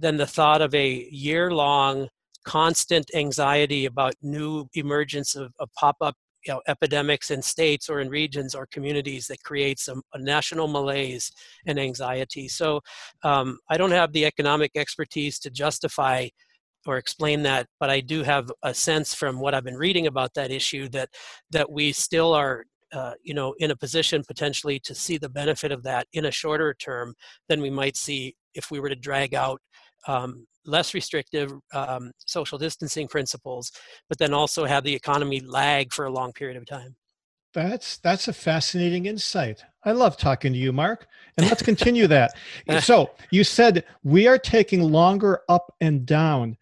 than 0.00 0.16
the 0.16 0.26
thought 0.26 0.60
of 0.60 0.74
a 0.74 1.08
year 1.10 1.52
long 1.52 2.08
constant 2.48 3.10
anxiety 3.14 3.84
about 3.84 4.14
new 4.22 4.66
emergence 4.72 5.36
of, 5.36 5.52
of 5.58 5.68
pop-up 5.74 6.14
you 6.46 6.54
know, 6.54 6.62
epidemics 6.66 7.30
in 7.30 7.42
states 7.42 7.90
or 7.90 8.00
in 8.00 8.08
regions 8.08 8.54
or 8.54 8.66
communities 8.70 9.26
that 9.26 9.42
creates 9.42 9.86
a, 9.88 9.94
a 10.14 10.18
national 10.18 10.66
malaise 10.66 11.30
and 11.66 11.78
anxiety. 11.78 12.48
So 12.48 12.80
um, 13.22 13.58
I 13.68 13.76
don't 13.76 13.90
have 13.90 14.12
the 14.12 14.24
economic 14.24 14.70
expertise 14.76 15.38
to 15.40 15.50
justify 15.50 16.28
or 16.86 16.96
explain 16.96 17.42
that, 17.42 17.66
but 17.78 17.90
I 17.90 18.00
do 18.00 18.22
have 18.22 18.50
a 18.62 18.72
sense 18.72 19.12
from 19.12 19.40
what 19.40 19.52
I've 19.52 19.64
been 19.64 19.76
reading 19.76 20.06
about 20.06 20.32
that 20.34 20.50
issue 20.50 20.88
that 20.90 21.10
that 21.50 21.70
we 21.70 21.92
still 21.92 22.32
are 22.32 22.64
uh, 22.92 23.12
you 23.22 23.34
know, 23.34 23.54
in 23.58 23.70
a 23.70 23.76
position 23.76 24.24
potentially 24.26 24.78
to 24.78 24.94
see 24.94 25.18
the 25.18 25.28
benefit 25.28 25.70
of 25.70 25.82
that 25.82 26.06
in 26.14 26.24
a 26.24 26.30
shorter 26.30 26.72
term 26.72 27.14
than 27.48 27.60
we 27.60 27.68
might 27.68 27.98
see 27.98 28.34
if 28.54 28.70
we 28.70 28.80
were 28.80 28.88
to 28.88 28.96
drag 28.96 29.34
out 29.34 29.60
um, 30.08 30.46
less 30.66 30.94
restrictive 30.94 31.52
um, 31.72 32.10
social 32.18 32.58
distancing 32.58 33.06
principles, 33.06 33.70
but 34.08 34.18
then 34.18 34.34
also 34.34 34.64
have 34.64 34.82
the 34.82 34.94
economy 34.94 35.40
lag 35.40 35.92
for 35.92 36.06
a 36.06 36.10
long 36.10 36.32
period 36.32 36.56
of 36.56 36.66
time. 36.66 36.96
That's 37.54 37.98
that's 37.98 38.28
a 38.28 38.32
fascinating 38.32 39.06
insight. 39.06 39.64
I 39.84 39.92
love 39.92 40.16
talking 40.16 40.52
to 40.52 40.58
you, 40.58 40.72
Mark. 40.72 41.06
And 41.36 41.48
let's 41.48 41.62
continue 41.62 42.06
that. 42.08 42.32
So 42.80 43.10
you 43.30 43.44
said 43.44 43.84
we 44.04 44.26
are 44.26 44.38
taking 44.38 44.82
longer 44.82 45.40
up 45.48 45.74
and 45.80 46.04
down, 46.04 46.56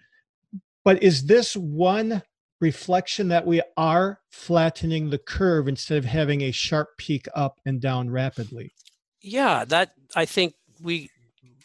but 0.85 1.03
is 1.03 1.27
this 1.27 1.57
one 1.57 2.23
reflection 2.61 3.29
that 3.29 3.45
we 3.45 3.61
are 3.77 4.21
flattening 4.31 5.11
the 5.11 5.19
curve 5.19 5.69
instead 5.69 5.99
of 5.99 6.05
having 6.05 6.43
a 6.43 6.53
sharp 6.53 6.97
peak 6.97 7.27
up 7.35 7.59
and 7.67 7.81
down 7.81 8.09
rapidly? 8.09 8.73
Yeah, 9.21 9.65
that 9.65 9.91
I 10.15 10.25
think 10.25 10.55
we 10.81 11.11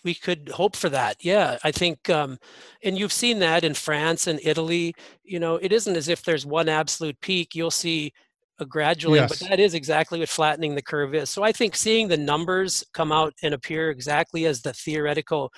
we 0.04 0.14
could 0.14 0.50
hope 0.50 0.76
for 0.76 0.90
that. 0.90 1.18
Yeah, 1.22 1.58
I 1.64 1.72
think, 1.72 2.10
um, 2.10 2.38
and 2.84 2.98
you've 2.98 3.14
seen 3.14 3.40
that 3.40 3.64
in 3.64 3.74
France 3.74 4.28
and 4.28 4.40
Italy. 4.44 4.94
You 5.24 5.40
know, 5.40 5.56
it 5.56 5.72
isn't 5.72 5.96
as 5.96 6.08
if 6.08 6.24
there's 6.24 6.46
one 6.46 6.70
absolute 6.70 7.20
peak. 7.22 7.54
You'll 7.56 7.72
see 7.72 8.14
a 8.60 8.66
gradually, 8.66 9.20
yes. 9.20 9.40
but 9.40 9.50
that 9.50 9.60
is 9.60 9.74
exactly 9.74 10.20
what 10.20 10.30
flattening 10.30 10.76
the 10.76 10.82
curve 10.82 11.14
is. 11.16 11.30
So 11.30 11.44
I 11.44 11.52
think 11.52 11.76
seeing 11.76 12.08
the 12.08 12.18
numbers 12.18 12.84
come 12.94 13.12
out 13.12 13.34
and 13.44 13.54
appear 13.54 13.90
exactly 13.90 14.46
as 14.46 14.62
the 14.62 14.74
theoretical 14.74 15.52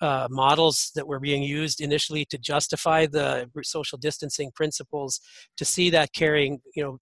uh, 0.00 0.28
models 0.30 0.92
that 0.94 1.06
were 1.06 1.20
being 1.20 1.42
used 1.42 1.80
initially 1.80 2.24
to 2.26 2.38
justify 2.38 3.06
the 3.06 3.50
social 3.62 3.98
distancing 3.98 4.50
principles, 4.54 5.20
to 5.56 5.64
see 5.64 5.90
that 5.90 6.12
carrying, 6.12 6.60
you 6.74 6.82
know, 6.82 6.98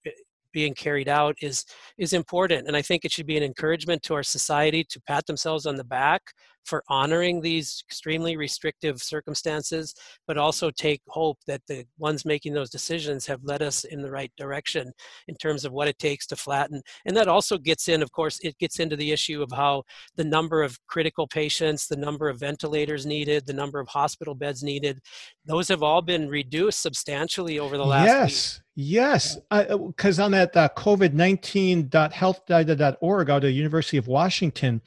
being 0.51 0.73
carried 0.73 1.07
out 1.07 1.35
is 1.41 1.63
is 1.97 2.11
important 2.11 2.67
and 2.67 2.75
i 2.75 2.81
think 2.81 3.05
it 3.05 3.11
should 3.11 3.27
be 3.27 3.37
an 3.37 3.43
encouragement 3.43 4.01
to 4.01 4.13
our 4.13 4.23
society 4.23 4.83
to 4.83 4.99
pat 5.01 5.25
themselves 5.27 5.67
on 5.67 5.75
the 5.75 5.83
back 5.83 6.33
for 6.65 6.83
honoring 6.89 7.41
these 7.41 7.83
extremely 7.87 8.37
restrictive 8.37 9.01
circumstances, 9.01 9.93
but 10.27 10.37
also 10.37 10.69
take 10.69 11.01
hope 11.07 11.37
that 11.47 11.61
the 11.67 11.85
ones 11.97 12.25
making 12.25 12.53
those 12.53 12.69
decisions 12.69 13.25
have 13.25 13.43
led 13.43 13.61
us 13.61 13.83
in 13.83 14.01
the 14.01 14.11
right 14.11 14.31
direction 14.37 14.91
in 15.27 15.35
terms 15.35 15.65
of 15.65 15.71
what 15.71 15.87
it 15.87 15.97
takes 15.99 16.25
to 16.27 16.35
flatten. 16.35 16.81
And 17.05 17.15
that 17.17 17.27
also 17.27 17.57
gets 17.57 17.87
in, 17.87 18.01
of 18.01 18.11
course, 18.11 18.39
it 18.41 18.57
gets 18.59 18.79
into 18.79 18.95
the 18.95 19.11
issue 19.11 19.41
of 19.41 19.51
how 19.51 19.83
the 20.15 20.23
number 20.23 20.61
of 20.61 20.77
critical 20.87 21.27
patients, 21.27 21.87
the 21.87 21.95
number 21.95 22.29
of 22.29 22.39
ventilators 22.39 23.05
needed, 23.05 23.45
the 23.45 23.53
number 23.53 23.79
of 23.79 23.87
hospital 23.87 24.35
beds 24.35 24.63
needed, 24.63 24.99
those 25.45 25.67
have 25.67 25.83
all 25.83 26.01
been 26.01 26.29
reduced 26.29 26.81
substantially 26.81 27.59
over 27.59 27.77
the 27.77 27.85
last 27.85 28.05
yes. 28.05 28.55
Week. 28.55 28.63
Yes, 28.81 29.37
because 29.49 30.19
uh, 30.19 30.23
on 30.23 30.31
that 30.31 30.55
uh, 30.55 30.69
COVID-19.healthdata.org 30.77 33.29
out 33.29 33.35
of 33.35 33.41
the 33.41 33.51
University 33.51 33.97
of 33.97 34.07
Washington, 34.07 34.81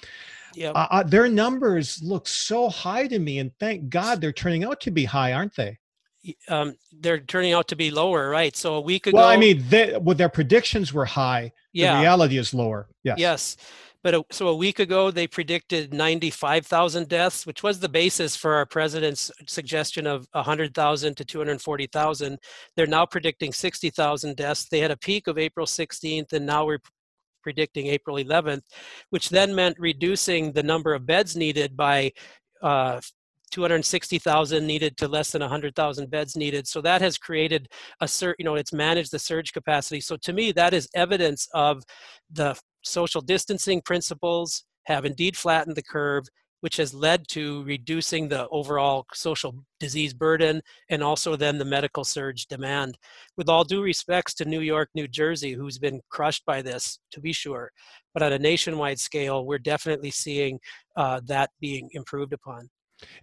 Yep. 0.54 0.72
Uh, 0.74 0.86
uh, 0.90 1.02
their 1.02 1.28
numbers 1.28 2.02
look 2.02 2.26
so 2.26 2.68
high 2.68 3.06
to 3.06 3.18
me, 3.18 3.38
and 3.38 3.50
thank 3.58 3.88
God 3.88 4.20
they're 4.20 4.32
turning 4.32 4.64
out 4.64 4.80
to 4.82 4.90
be 4.90 5.04
high, 5.04 5.32
aren't 5.32 5.56
they? 5.56 5.78
Um, 6.48 6.76
they're 7.00 7.20
turning 7.20 7.52
out 7.52 7.68
to 7.68 7.76
be 7.76 7.90
lower, 7.90 8.28
right? 8.28 8.54
So 8.56 8.74
a 8.74 8.80
week 8.80 9.06
ago. 9.06 9.18
Well, 9.18 9.28
I 9.28 9.36
mean, 9.36 9.64
they, 9.68 9.96
well, 10.00 10.16
their 10.16 10.28
predictions 10.28 10.92
were 10.92 11.04
high. 11.04 11.52
Yeah. 11.72 11.94
The 11.94 12.00
reality 12.00 12.38
is 12.38 12.54
lower. 12.54 12.88
Yes. 13.02 13.18
Yes. 13.18 13.56
But 14.04 14.14
a, 14.14 14.24
so 14.30 14.48
a 14.48 14.56
week 14.56 14.80
ago, 14.80 15.10
they 15.10 15.26
predicted 15.28 15.94
95,000 15.94 17.08
deaths, 17.08 17.46
which 17.46 17.62
was 17.62 17.78
the 17.78 17.88
basis 17.88 18.34
for 18.34 18.54
our 18.54 18.66
president's 18.66 19.30
suggestion 19.46 20.06
of 20.06 20.26
100,000 20.32 21.16
to 21.16 21.24
240,000. 21.24 22.38
They're 22.76 22.86
now 22.86 23.06
predicting 23.06 23.52
60,000 23.52 24.36
deaths. 24.36 24.68
They 24.68 24.80
had 24.80 24.90
a 24.90 24.96
peak 24.96 25.28
of 25.28 25.38
April 25.38 25.66
16th, 25.66 26.32
and 26.32 26.46
now 26.46 26.66
we're 26.66 26.80
predicting 27.42 27.86
April 27.88 28.16
11th, 28.16 28.62
which 29.10 29.28
then 29.28 29.54
meant 29.54 29.76
reducing 29.78 30.52
the 30.52 30.62
number 30.62 30.94
of 30.94 31.06
beds 31.06 31.36
needed 31.36 31.76
by 31.76 32.12
uh, 32.62 33.00
260,000 33.52 34.66
needed 34.66 34.96
to 34.96 35.06
less 35.06 35.30
than 35.30 35.42
100,000 35.42 36.10
beds 36.10 36.36
needed. 36.36 36.66
So 36.66 36.80
that 36.80 37.02
has 37.02 37.18
created 37.18 37.68
a 38.00 38.06
cert, 38.06 38.34
you 38.38 38.44
know, 38.44 38.54
it's 38.54 38.72
managed 38.72 39.12
the 39.12 39.18
surge 39.18 39.52
capacity. 39.52 40.00
So 40.00 40.16
to 40.16 40.32
me, 40.32 40.52
that 40.52 40.72
is 40.72 40.88
evidence 40.94 41.46
of 41.52 41.82
the 42.30 42.58
social 42.82 43.20
distancing 43.20 43.82
principles 43.82 44.64
have 44.84 45.04
indeed 45.04 45.36
flattened 45.36 45.76
the 45.76 45.82
curve 45.82 46.24
which 46.62 46.76
has 46.76 46.94
led 46.94 47.26
to 47.26 47.64
reducing 47.64 48.28
the 48.28 48.48
overall 48.50 49.04
social 49.12 49.52
disease 49.80 50.14
burden 50.14 50.62
and 50.90 51.02
also 51.02 51.34
then 51.34 51.58
the 51.58 51.64
medical 51.64 52.04
surge 52.04 52.46
demand. 52.46 52.96
With 53.36 53.48
all 53.48 53.64
due 53.64 53.82
respects 53.82 54.32
to 54.34 54.44
New 54.44 54.60
York, 54.60 54.88
New 54.94 55.08
Jersey, 55.08 55.54
who's 55.54 55.78
been 55.78 56.00
crushed 56.08 56.46
by 56.46 56.62
this, 56.62 57.00
to 57.10 57.20
be 57.20 57.32
sure, 57.32 57.72
but 58.14 58.22
on 58.22 58.32
a 58.32 58.38
nationwide 58.38 59.00
scale, 59.00 59.44
we're 59.44 59.58
definitely 59.58 60.12
seeing 60.12 60.60
uh, 60.96 61.20
that 61.24 61.50
being 61.60 61.88
improved 61.92 62.32
upon. 62.32 62.70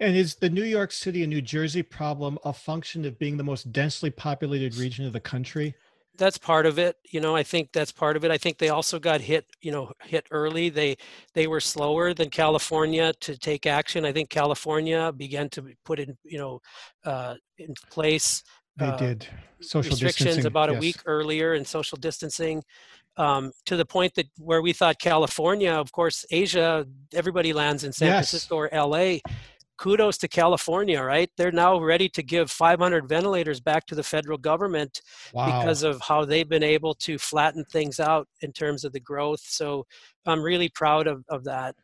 And 0.02 0.18
is 0.18 0.36
the 0.36 0.50
New 0.50 0.66
York 0.66 0.92
City 0.92 1.24
and 1.24 1.30
New 1.30 1.42
Jersey 1.42 1.82
problem 1.82 2.38
a 2.44 2.52
function 2.52 3.06
of 3.06 3.18
being 3.18 3.38
the 3.38 3.44
most 3.44 3.72
densely 3.72 4.10
populated 4.10 4.76
region 4.76 5.06
of 5.06 5.14
the 5.14 5.22
country? 5.22 5.74
That's 6.20 6.38
part 6.38 6.66
of 6.66 6.78
it 6.78 6.98
you 7.10 7.20
know 7.20 7.36
i 7.36 7.42
think 7.42 7.70
that's 7.72 7.92
part 7.92 8.16
of 8.16 8.24
it 8.24 8.30
i 8.30 8.38
think 8.38 8.58
they 8.58 8.70
also 8.70 9.00
got 9.00 9.22
hit 9.22 9.46
you 9.62 9.72
know 9.72 9.92
hit 10.04 10.28
early 10.30 10.70
they 10.70 10.96
they 11.34 11.48
were 11.48 11.62
slower 11.62 12.14
than 12.14 12.30
california 12.30 13.12
to 13.22 13.38
take 13.38 13.66
action 13.66 14.06
i 14.06 14.12
think 14.12 14.30
california 14.30 15.12
began 15.16 15.50
to 15.50 15.64
put 15.86 16.00
in 16.00 16.16
you 16.24 16.38
know 16.38 16.60
uh, 17.06 17.34
in 17.58 17.74
place 17.90 18.44
they 18.78 18.86
uh, 18.86 18.98
did 18.98 19.28
social 19.62 19.92
restrictions 19.92 20.46
about 20.46 20.70
yes. 20.70 20.78
a 20.78 20.80
week 20.80 20.98
earlier 21.06 21.54
and 21.54 21.66
social 21.66 21.98
distancing 21.98 22.62
um, 23.18 23.52
to 23.66 23.76
the 23.76 23.86
point 23.86 24.14
that 24.16 24.28
where 24.38 24.62
we 24.62 24.74
thought 24.74 25.00
california 25.00 25.72
of 25.72 25.92
course 25.92 26.26
asia 26.32 26.86
everybody 27.14 27.54
lands 27.54 27.84
in 27.86 27.94
san 27.94 28.10
yes. 28.10 28.30
francisco 28.30 28.58
or 28.58 28.70
la 28.74 29.18
kudos 29.80 30.18
to 30.20 30.28
California, 30.28 31.02
right? 31.02 31.30
They're 31.38 31.52
now 31.52 31.80
ready 31.80 32.10
to 32.10 32.22
give 32.22 32.52
500 32.52 33.08
ventilators 33.08 33.60
back 33.60 33.86
to 33.88 33.96
the 33.96 34.04
federal 34.04 34.38
government 34.38 35.02
wow. 35.34 35.46
because 35.46 35.84
of 35.84 36.02
how 36.02 36.26
they've 36.26 36.48
been 36.48 36.64
able 36.64 36.94
to 36.96 37.18
flatten 37.18 37.64
things 37.66 38.00
out 38.00 38.28
in 38.42 38.52
terms 38.52 38.84
of 38.84 38.92
the 38.92 39.00
growth. 39.00 39.42
So 39.42 39.86
I'm 40.26 40.44
really 40.44 40.70
proud 40.70 41.08
of, 41.08 41.24
of 41.30 41.46
that. 41.46 41.76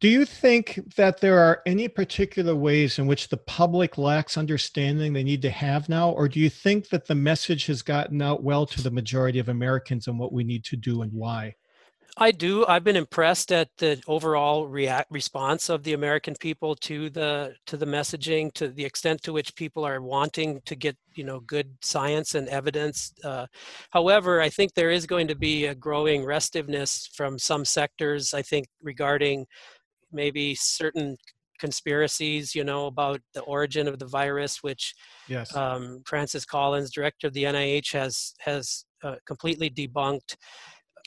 Do 0.00 0.08
you 0.08 0.24
think 0.24 0.80
that 0.96 1.20
there 1.20 1.38
are 1.40 1.60
any 1.66 1.88
particular 1.88 2.54
ways 2.54 2.98
in 2.98 3.06
which 3.06 3.28
the 3.28 3.36
public 3.36 3.98
lacks 3.98 4.38
understanding 4.38 5.12
they 5.12 5.24
need 5.24 5.42
to 5.42 5.50
have 5.50 5.88
now? 5.88 6.10
Or 6.10 6.28
do 6.28 6.40
you 6.40 6.48
think 6.48 6.88
that 6.90 7.06
the 7.06 7.14
message 7.14 7.66
has 7.66 7.82
gotten 7.82 8.22
out 8.22 8.42
well 8.42 8.64
to 8.66 8.82
the 8.82 8.90
majority 8.90 9.38
of 9.38 9.48
Americans 9.48 10.08
on 10.08 10.18
what 10.18 10.32
we 10.32 10.44
need 10.44 10.64
to 10.64 10.76
do 10.76 11.02
and 11.02 11.12
why? 11.12 11.56
I 12.18 12.30
do. 12.30 12.66
I've 12.66 12.84
been 12.84 12.96
impressed 12.96 13.52
at 13.52 13.68
the 13.78 14.02
overall 14.06 14.66
react 14.66 15.10
response 15.10 15.70
of 15.70 15.82
the 15.82 15.94
American 15.94 16.34
people 16.38 16.74
to 16.76 17.08
the 17.08 17.54
to 17.66 17.78
the 17.78 17.86
messaging, 17.86 18.52
to 18.54 18.68
the 18.68 18.84
extent 18.84 19.22
to 19.22 19.32
which 19.32 19.54
people 19.54 19.84
are 19.84 20.00
wanting 20.02 20.60
to 20.66 20.74
get 20.74 20.96
you 21.14 21.24
know 21.24 21.40
good 21.40 21.74
science 21.80 22.34
and 22.34 22.48
evidence. 22.48 23.14
Uh, 23.24 23.46
however, 23.90 24.42
I 24.42 24.50
think 24.50 24.74
there 24.74 24.90
is 24.90 25.06
going 25.06 25.26
to 25.28 25.34
be 25.34 25.66
a 25.66 25.74
growing 25.74 26.22
restiveness 26.24 27.08
from 27.14 27.38
some 27.38 27.64
sectors. 27.64 28.34
I 28.34 28.42
think 28.42 28.66
regarding 28.82 29.46
maybe 30.12 30.54
certain 30.54 31.16
conspiracies, 31.58 32.54
you 32.54 32.64
know, 32.64 32.86
about 32.86 33.20
the 33.32 33.40
origin 33.42 33.88
of 33.88 33.98
the 33.98 34.06
virus, 34.06 34.62
which 34.62 34.94
yes. 35.28 35.54
um, 35.56 36.02
Francis 36.04 36.44
Collins, 36.44 36.90
director 36.92 37.28
of 37.28 37.32
the 37.32 37.44
NIH, 37.44 37.92
has 37.92 38.34
has 38.40 38.84
uh, 39.02 39.16
completely 39.26 39.70
debunked. 39.70 40.36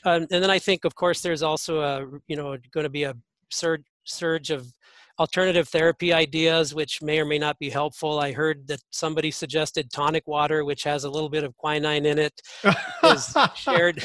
Um, 0.06 0.26
and 0.30 0.42
then 0.42 0.50
I 0.50 0.58
think, 0.58 0.84
of 0.84 0.94
course, 0.94 1.20
there's 1.20 1.42
also 1.42 1.80
a 1.80 2.06
you 2.28 2.36
know 2.36 2.56
going 2.72 2.84
to 2.84 2.90
be 2.90 3.02
a 3.02 3.14
surge 3.50 3.82
surge 4.04 4.50
of 4.50 4.72
alternative 5.18 5.68
therapy 5.68 6.12
ideas, 6.12 6.74
which 6.74 7.02
may 7.02 7.18
or 7.18 7.24
may 7.24 7.38
not 7.38 7.58
be 7.58 7.70
helpful. 7.70 8.20
I 8.20 8.32
heard 8.32 8.68
that 8.68 8.80
somebody 8.90 9.30
suggested 9.30 9.90
tonic 9.90 10.26
water, 10.26 10.64
which 10.64 10.84
has 10.84 11.04
a 11.04 11.10
little 11.10 11.28
bit 11.28 11.42
of 11.42 11.56
quinine 11.56 12.06
in 12.06 12.18
it, 12.18 12.40
is 13.04 13.36
shared. 13.56 14.02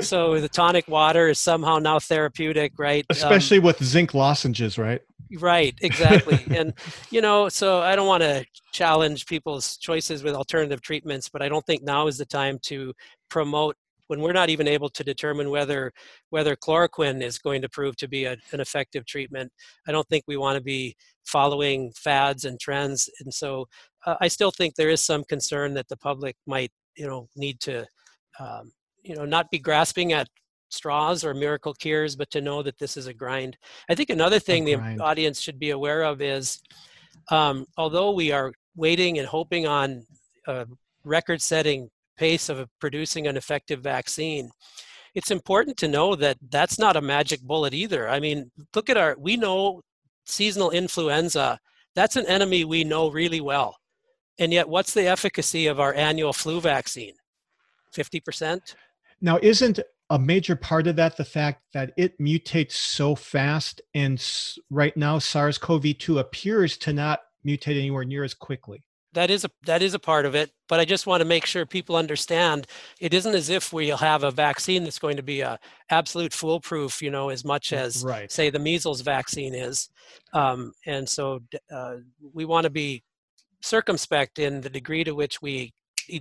So 0.00 0.40
the 0.40 0.48
tonic 0.48 0.88
water 0.88 1.28
is 1.28 1.38
somehow 1.38 1.78
now 1.78 1.98
therapeutic, 1.98 2.72
right? 2.78 3.04
Um, 3.10 3.16
Especially 3.16 3.58
um, 3.58 3.64
with 3.64 3.82
zinc 3.82 4.14
lozenges, 4.14 4.78
right? 4.78 5.00
Right, 5.38 5.74
exactly. 5.80 6.44
and 6.56 6.74
you 7.10 7.20
know, 7.20 7.48
so 7.48 7.80
I 7.80 7.96
don't 7.96 8.06
want 8.06 8.22
to 8.22 8.44
challenge 8.72 9.26
people's 9.26 9.76
choices 9.76 10.22
with 10.22 10.34
alternative 10.34 10.80
treatments, 10.82 11.28
but 11.28 11.42
I 11.42 11.48
don't 11.48 11.64
think 11.64 11.82
now 11.82 12.08
is 12.08 12.18
the 12.18 12.26
time 12.26 12.58
to 12.64 12.92
promote 13.30 13.76
when 14.08 14.20
we're 14.20 14.32
not 14.32 14.50
even 14.50 14.68
able 14.68 14.88
to 14.88 15.04
determine 15.04 15.50
whether 15.50 15.92
whether 16.30 16.56
chloroquine 16.56 17.22
is 17.22 17.38
going 17.38 17.62
to 17.62 17.68
prove 17.68 17.96
to 17.96 18.08
be 18.08 18.24
a, 18.24 18.36
an 18.52 18.60
effective 18.60 19.06
treatment 19.06 19.50
i 19.88 19.92
don't 19.92 20.08
think 20.08 20.24
we 20.26 20.36
want 20.36 20.56
to 20.56 20.62
be 20.62 20.94
following 21.24 21.92
fads 21.96 22.44
and 22.44 22.60
trends 22.60 23.08
and 23.20 23.32
so 23.32 23.66
uh, 24.06 24.16
i 24.20 24.28
still 24.28 24.50
think 24.50 24.74
there 24.74 24.90
is 24.90 25.00
some 25.00 25.24
concern 25.24 25.74
that 25.74 25.88
the 25.88 25.96
public 25.96 26.36
might 26.46 26.70
you 26.96 27.06
know 27.06 27.28
need 27.36 27.60
to 27.60 27.86
um, 28.40 28.72
you 29.02 29.14
know 29.14 29.24
not 29.24 29.50
be 29.50 29.58
grasping 29.58 30.12
at 30.12 30.28
straws 30.70 31.24
or 31.24 31.34
miracle 31.34 31.72
cures 31.74 32.16
but 32.16 32.30
to 32.30 32.40
know 32.40 32.62
that 32.62 32.78
this 32.78 32.96
is 32.96 33.06
a 33.06 33.14
grind. 33.14 33.56
I 33.88 33.94
think 33.94 34.10
another 34.10 34.40
thing 34.40 34.64
the 34.64 34.76
audience 35.00 35.40
should 35.40 35.58
be 35.58 35.70
aware 35.70 36.02
of 36.02 36.20
is 36.20 36.60
um, 37.30 37.64
although 37.76 38.10
we 38.10 38.32
are 38.32 38.52
waiting 38.76 39.18
and 39.18 39.28
hoping 39.28 39.66
on 39.66 40.04
record 41.04 41.40
setting 41.40 41.88
pace 42.16 42.48
of 42.48 42.68
producing 42.80 43.26
an 43.26 43.36
effective 43.36 43.80
vaccine 43.80 44.50
it's 45.14 45.30
important 45.30 45.76
to 45.78 45.88
know 45.88 46.16
that 46.16 46.36
that's 46.50 46.78
not 46.78 46.96
a 46.96 47.00
magic 47.00 47.40
bullet 47.40 47.72
either. 47.72 48.08
I 48.08 48.20
mean 48.20 48.50
look 48.74 48.90
at 48.90 48.96
our 48.96 49.16
we 49.18 49.36
know 49.36 49.82
seasonal 50.26 50.70
influenza 50.70 51.58
that's 51.94 52.16
an 52.16 52.26
enemy 52.26 52.64
we 52.64 52.82
know 52.82 53.10
really 53.10 53.40
well. 53.40 53.76
And 54.38 54.52
yet 54.52 54.68
what's 54.68 54.92
the 54.94 55.06
efficacy 55.06 55.68
of 55.68 55.78
our 55.78 55.94
annual 55.94 56.32
flu 56.32 56.60
vaccine? 56.60 57.14
50% 57.96 58.74
now 59.20 59.38
isn't 59.40 59.78
a 60.10 60.18
major 60.18 60.56
part 60.56 60.86
of 60.86 60.96
that 60.96 61.16
the 61.16 61.24
fact 61.24 61.62
that 61.72 61.92
it 61.96 62.18
mutates 62.18 62.72
so 62.72 63.14
fast 63.14 63.80
and 63.94 64.22
right 64.68 64.96
now 64.96 65.18
SARS-CoV-2 65.18 66.18
appears 66.18 66.76
to 66.78 66.92
not 66.92 67.20
mutate 67.46 67.78
anywhere 67.78 68.04
near 68.04 68.24
as 68.24 68.34
quickly 68.34 68.84
that 69.14 69.30
is 69.30 69.44
a 69.44 69.50
that 69.64 69.82
is 69.82 69.94
a 69.94 69.98
part 69.98 70.26
of 70.26 70.34
it 70.34 70.50
but 70.68 70.80
i 70.80 70.84
just 70.84 71.06
want 71.06 71.20
to 71.20 71.24
make 71.24 71.46
sure 71.46 71.64
people 71.64 71.96
understand 71.96 72.66
it 73.00 73.14
isn't 73.14 73.34
as 73.34 73.48
if 73.48 73.72
we'll 73.72 73.96
have 73.96 74.24
a 74.24 74.30
vaccine 74.30 74.84
that's 74.84 74.98
going 74.98 75.16
to 75.16 75.22
be 75.22 75.40
a 75.40 75.58
absolute 75.90 76.32
foolproof 76.32 77.00
you 77.00 77.10
know 77.10 77.30
as 77.30 77.44
much 77.44 77.72
as 77.72 78.04
right. 78.04 78.30
say 78.30 78.50
the 78.50 78.58
measles 78.58 79.00
vaccine 79.00 79.54
is. 79.54 79.88
Um, 80.32 80.72
and 80.86 81.08
so 81.08 81.40
uh, 81.70 81.96
we 82.32 82.44
want 82.44 82.64
to 82.64 82.70
be 82.70 83.02
circumspect 83.62 84.38
in 84.38 84.60
the 84.60 84.70
degree 84.70 85.04
to 85.04 85.14
which 85.14 85.40
we 85.40 85.72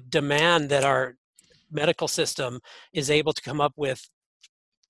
demand 0.10 0.70
that 0.70 0.84
our 0.84 1.16
medical 1.72 2.08
system 2.08 2.60
is 2.94 3.10
able 3.10 3.34
to 3.34 3.42
come 3.42 3.60
up 3.60 3.74
with 3.76 4.10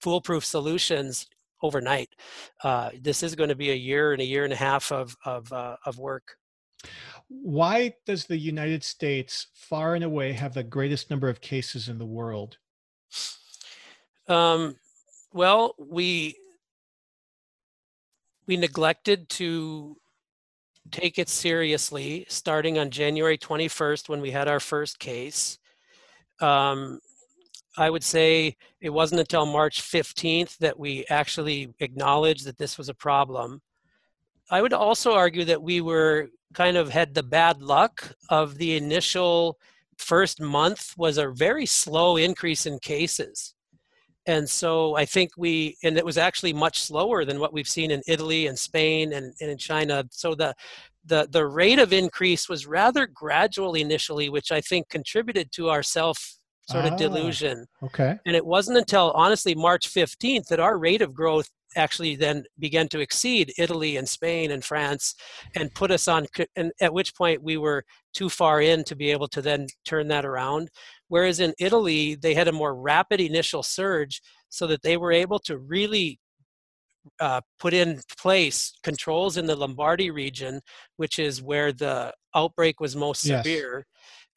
foolproof 0.02 0.44
solutions 0.46 1.28
overnight. 1.62 2.10
Uh, 2.64 2.90
this 3.02 3.24
is 3.24 3.36
going 3.36 3.50
to 3.50 3.56
be 3.56 3.72
a 3.72 3.76
year 3.76 4.12
and 4.12 4.22
a 4.22 4.26
year 4.26 4.44
and 4.44 4.54
a 4.54 4.58
half 4.58 4.92
of 4.92 5.16
of, 5.26 5.52
uh, 5.54 5.78
of 5.86 5.98
work 5.98 6.36
why 7.42 7.94
does 8.06 8.26
the 8.26 8.38
United 8.38 8.84
States 8.84 9.48
far 9.54 9.96
and 9.96 10.04
away 10.04 10.34
have 10.34 10.54
the 10.54 10.64
greatest 10.64 11.10
number 11.10 11.30
of 11.30 11.42
cases 11.42 11.90
in 11.90 11.98
the 11.98 12.06
world? 12.06 12.58
Um, 14.28 14.76
well, 15.34 15.76
we 15.78 16.36
we 18.46 18.58
neglected 18.58 19.30
to 19.30 19.98
take 20.92 21.18
it 21.18 21.30
seriously 21.30 22.26
starting 22.28 22.78
on 22.78 22.90
January 22.90 23.38
21st 23.38 24.10
when 24.10 24.22
we 24.22 24.32
had 24.32 24.48
our 24.48 24.60
first 24.60 25.00
case. 25.00 25.58
Um, 26.40 27.00
I 27.78 27.90
would 27.90 28.04
say 28.04 28.58
it 28.82 28.90
wasn't 28.90 29.22
until 29.22 29.46
March 29.46 29.82
15th 29.82 30.58
that 30.58 30.78
we 30.78 31.06
actually 31.10 31.74
acknowledged 31.80 32.46
that 32.46 32.58
this 32.58 32.78
was 32.78 32.90
a 32.90 32.94
problem. 32.94 33.62
I 34.52 34.62
would 34.62 34.74
also 34.74 35.14
argue 35.14 35.46
that 35.46 35.64
we 35.64 35.82
were 35.82 36.30
kind 36.54 36.78
of 36.78 36.90
had 36.90 37.14
the 37.14 37.24
bad 37.24 37.62
luck 37.62 38.16
of 38.30 38.58
the 38.58 38.76
initial 38.76 39.58
first 39.98 40.42
month 40.42 40.94
was 40.98 41.18
a 41.18 41.30
very 41.30 41.66
slow 41.66 42.18
increase 42.18 42.66
in 42.66 42.80
cases. 42.80 43.54
And 44.26 44.50
so 44.50 44.96
I 44.96 45.06
think 45.06 45.32
we, 45.38 45.76
and 45.84 45.98
it 45.98 46.06
was 46.06 46.18
actually 46.18 46.54
much 46.54 46.80
slower 46.80 47.26
than 47.26 47.40
what 47.40 47.54
we've 47.54 47.68
seen 47.68 47.92
in 47.92 48.02
Italy 48.08 48.48
and 48.48 48.58
Spain 48.58 49.14
and, 49.14 49.34
and 49.42 49.52
in 49.52 49.58
China. 49.58 50.06
So 50.12 50.34
the, 50.34 50.54
the, 51.06 51.28
the 51.30 51.46
rate 51.46 51.80
of 51.80 51.92
increase 51.92 52.48
was 52.48 52.66
rather 52.66 53.06
gradual 53.06 53.74
initially, 53.74 54.30
which 54.30 54.52
I 54.52 54.62
think 54.62 54.88
contributed 54.90 55.52
to 55.54 55.70
our 55.70 55.84
self 55.84 56.38
sort 56.70 56.86
of 56.86 56.94
ah, 56.94 56.96
delusion. 56.96 57.66
Okay. 57.84 58.18
And 58.26 58.36
it 58.36 58.46
wasn't 58.46 58.78
until 58.78 59.12
honestly 59.12 59.54
March 59.54 59.94
15th 59.94 60.48
that 60.48 60.62
our 60.62 60.78
rate 60.78 61.02
of 61.02 61.14
growth 61.14 61.50
actually 61.76 62.16
then 62.16 62.44
began 62.60 62.88
to 62.90 63.00
exceed 63.00 63.54
Italy 63.58 63.98
and 63.98 64.08
Spain 64.08 64.52
and 64.52 64.64
France 64.64 65.16
and 65.56 65.74
put 65.74 65.92
us 65.92 66.08
on, 66.08 66.28
and 66.56 66.72
at 66.82 66.94
which 66.94 67.16
point 67.16 67.44
we 67.44 67.58
were 67.58 67.84
too 68.14 68.30
far 68.30 68.62
in 68.62 68.84
to 68.86 68.96
be 68.96 69.12
able 69.12 69.28
to 69.30 69.42
then 69.42 69.68
turn 69.86 70.08
that 70.10 70.26
around. 70.26 70.70
Whereas 71.08 71.40
in 71.40 71.54
Italy, 71.60 72.16
they 72.16 72.34
had 72.34 72.48
a 72.48 72.52
more 72.52 72.76
rapid 72.76 73.20
initial 73.20 73.64
surge 73.64 74.22
so 74.50 74.68
that 74.68 74.82
they 74.84 74.98
were 74.98 75.12
able 75.12 75.40
to 75.40 75.58
really 75.58 76.20
uh, 77.20 77.42
put 77.60 77.74
in 77.74 78.00
place 78.18 78.74
controls 78.84 79.38
in 79.38 79.46
the 79.46 79.56
Lombardy 79.56 80.10
region, 80.10 80.62
which 80.98 81.20
is 81.20 81.42
where 81.42 81.72
the 81.74 82.14
outbreak 82.36 82.80
was 82.80 82.96
most 82.96 83.26
Yes. 83.26 83.44
severe. 83.44 83.86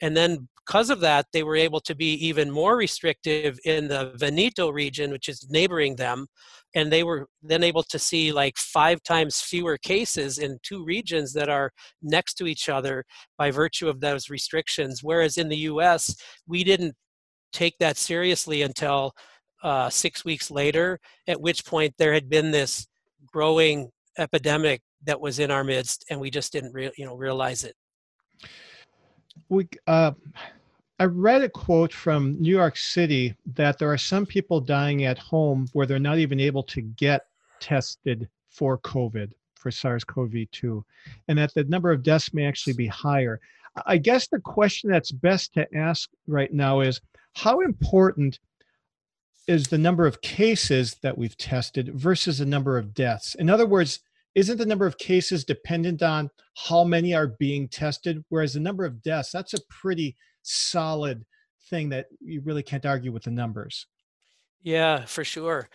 And 0.02 0.16
then 0.16 0.48
because 0.66 0.90
of 0.90 1.00
that, 1.00 1.26
they 1.32 1.42
were 1.42 1.56
able 1.56 1.80
to 1.80 1.94
be 1.94 2.14
even 2.26 2.50
more 2.50 2.76
restrictive 2.76 3.58
in 3.64 3.88
the 3.88 4.12
Veneto 4.16 4.70
region, 4.70 5.10
which 5.10 5.28
is 5.28 5.46
neighboring 5.48 5.96
them. 5.96 6.26
And 6.74 6.92
they 6.92 7.04
were 7.04 7.28
then 7.42 7.62
able 7.62 7.84
to 7.84 7.98
see 7.98 8.32
like 8.32 8.56
five 8.56 9.02
times 9.02 9.40
fewer 9.40 9.78
cases 9.78 10.38
in 10.38 10.58
two 10.62 10.84
regions 10.84 11.32
that 11.34 11.48
are 11.48 11.70
next 12.02 12.34
to 12.34 12.46
each 12.46 12.68
other 12.68 13.04
by 13.38 13.50
virtue 13.50 13.88
of 13.88 14.00
those 14.00 14.28
restrictions. 14.28 15.02
Whereas 15.02 15.38
in 15.38 15.48
the 15.48 15.56
US, 15.70 16.14
we 16.46 16.64
didn't 16.64 16.94
take 17.52 17.78
that 17.78 17.96
seriously 17.96 18.62
until 18.62 19.12
uh, 19.62 19.88
six 19.88 20.24
weeks 20.24 20.50
later, 20.50 20.98
at 21.28 21.40
which 21.40 21.64
point 21.64 21.94
there 21.96 22.12
had 22.12 22.28
been 22.28 22.50
this 22.50 22.86
growing 23.26 23.90
epidemic 24.18 24.80
that 25.04 25.20
was 25.20 25.38
in 25.38 25.50
our 25.50 25.64
midst, 25.64 26.04
and 26.10 26.20
we 26.20 26.30
just 26.30 26.52
didn't 26.52 26.72
re- 26.72 26.92
you 26.96 27.06
know 27.06 27.14
realize 27.14 27.64
it. 27.64 27.74
We 29.48 29.68
uh, 29.86 30.12
I 30.98 31.04
read 31.04 31.42
a 31.42 31.48
quote 31.48 31.92
from 31.92 32.40
New 32.40 32.50
York 32.50 32.76
City 32.76 33.34
that 33.54 33.78
there 33.78 33.92
are 33.92 33.98
some 33.98 34.24
people 34.24 34.60
dying 34.60 35.04
at 35.04 35.18
home 35.18 35.68
where 35.72 35.86
they're 35.86 35.98
not 35.98 36.18
even 36.18 36.40
able 36.40 36.62
to 36.64 36.80
get 36.80 37.26
tested 37.60 38.28
for 38.48 38.78
COVID, 38.78 39.30
for 39.54 39.70
SARS-CoV-2, 39.70 40.82
and 41.28 41.38
that 41.38 41.52
the 41.52 41.64
number 41.64 41.90
of 41.90 42.02
deaths 42.02 42.32
may 42.32 42.46
actually 42.46 42.72
be 42.72 42.86
higher. 42.86 43.40
I 43.84 43.98
guess 43.98 44.28
the 44.28 44.40
question 44.40 44.90
that's 44.90 45.12
best 45.12 45.52
to 45.54 45.66
ask 45.76 46.08
right 46.26 46.52
now 46.52 46.80
is 46.80 47.02
how 47.34 47.60
important 47.60 48.38
is 49.46 49.68
the 49.68 49.78
number 49.78 50.06
of 50.06 50.22
cases 50.22 50.96
that 51.02 51.18
we've 51.18 51.36
tested 51.36 51.94
versus 51.94 52.38
the 52.38 52.46
number 52.46 52.78
of 52.78 52.94
deaths? 52.94 53.34
In 53.34 53.50
other 53.50 53.66
words, 53.66 54.00
isn't 54.36 54.58
the 54.58 54.66
number 54.66 54.86
of 54.86 54.98
cases 54.98 55.44
dependent 55.44 56.02
on 56.02 56.30
how 56.68 56.84
many 56.84 57.12
are 57.14 57.34
being 57.38 57.66
tested 57.66 58.24
whereas 58.28 58.54
the 58.54 58.60
number 58.60 58.84
of 58.84 59.02
deaths 59.02 59.32
that's 59.32 59.54
a 59.54 59.66
pretty 59.68 60.16
solid 60.42 61.24
thing 61.68 61.88
that 61.88 62.06
you 62.20 62.40
really 62.42 62.62
can't 62.62 62.86
argue 62.86 63.10
with 63.10 63.24
the 63.24 63.30
numbers 63.30 63.86
Yeah, 64.62 65.04
for 65.04 65.22
sure. 65.22 65.68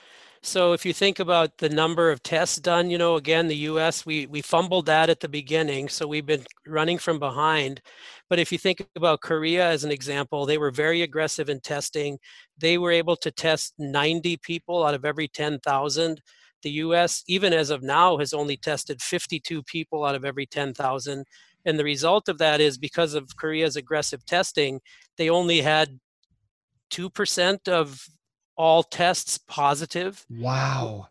So 0.44 0.74
if 0.74 0.86
you 0.86 0.92
think 0.92 1.20
about 1.20 1.60
the 1.60 1.70
number 1.70 2.12
of 2.12 2.24
tests 2.24 2.58
done, 2.58 2.90
you 2.90 2.98
know, 2.98 3.16
again, 3.16 3.48
the 3.48 3.56
US, 3.70 4.06
we, 4.06 4.26
we 4.26 4.42
fumbled 4.42 4.88
that 4.88 5.10
at 5.10 5.20
the 5.20 5.30
beginning. 5.30 5.88
So 5.88 6.08
we've 6.08 6.26
been 6.26 6.44
running 6.68 6.98
from 6.98 7.18
behind. 7.18 7.82
But 8.30 8.40
if 8.40 8.52
you 8.52 8.58
think 8.58 8.86
about 8.96 9.22
Korea 9.22 9.70
as 9.70 9.84
an 9.84 9.92
example, 9.92 10.46
they 10.46 10.58
were 10.58 10.72
very 10.72 11.04
aggressive 11.04 11.48
in 11.48 11.62
testing. 11.62 12.18
They 12.58 12.78
were 12.78 12.92
able 12.92 13.16
to 13.18 13.32
test 13.32 13.76
90 13.78 14.38
people 14.38 14.84
out 14.84 14.96
of 14.96 15.06
every 15.06 15.28
10,000. 15.28 16.22
The 16.64 16.72
US, 16.72 17.24
even 17.28 17.54
as 17.54 17.70
of 17.70 17.84
now, 17.84 18.18
has 18.18 18.34
only 18.34 18.58
tested 18.58 19.02
52 19.02 19.64
people 19.64 20.06
out 20.06 20.16
of 20.16 20.26
every 20.26 20.46
10,000. 20.46 21.26
And 21.66 21.80
the 21.80 21.84
result 21.84 22.30
of 22.30 22.38
that 22.40 22.60
is 22.60 22.78
because 22.78 23.14
of 23.14 23.36
Korea's 23.38 23.76
aggressive 23.76 24.26
testing, 24.26 24.82
they 25.18 25.30
only 25.30 25.62
had 25.62 26.00
2% 26.92 27.68
of 27.68 28.06
all 28.58 28.84
tests 28.84 29.38
positive 29.48 30.26
wow 30.30 31.08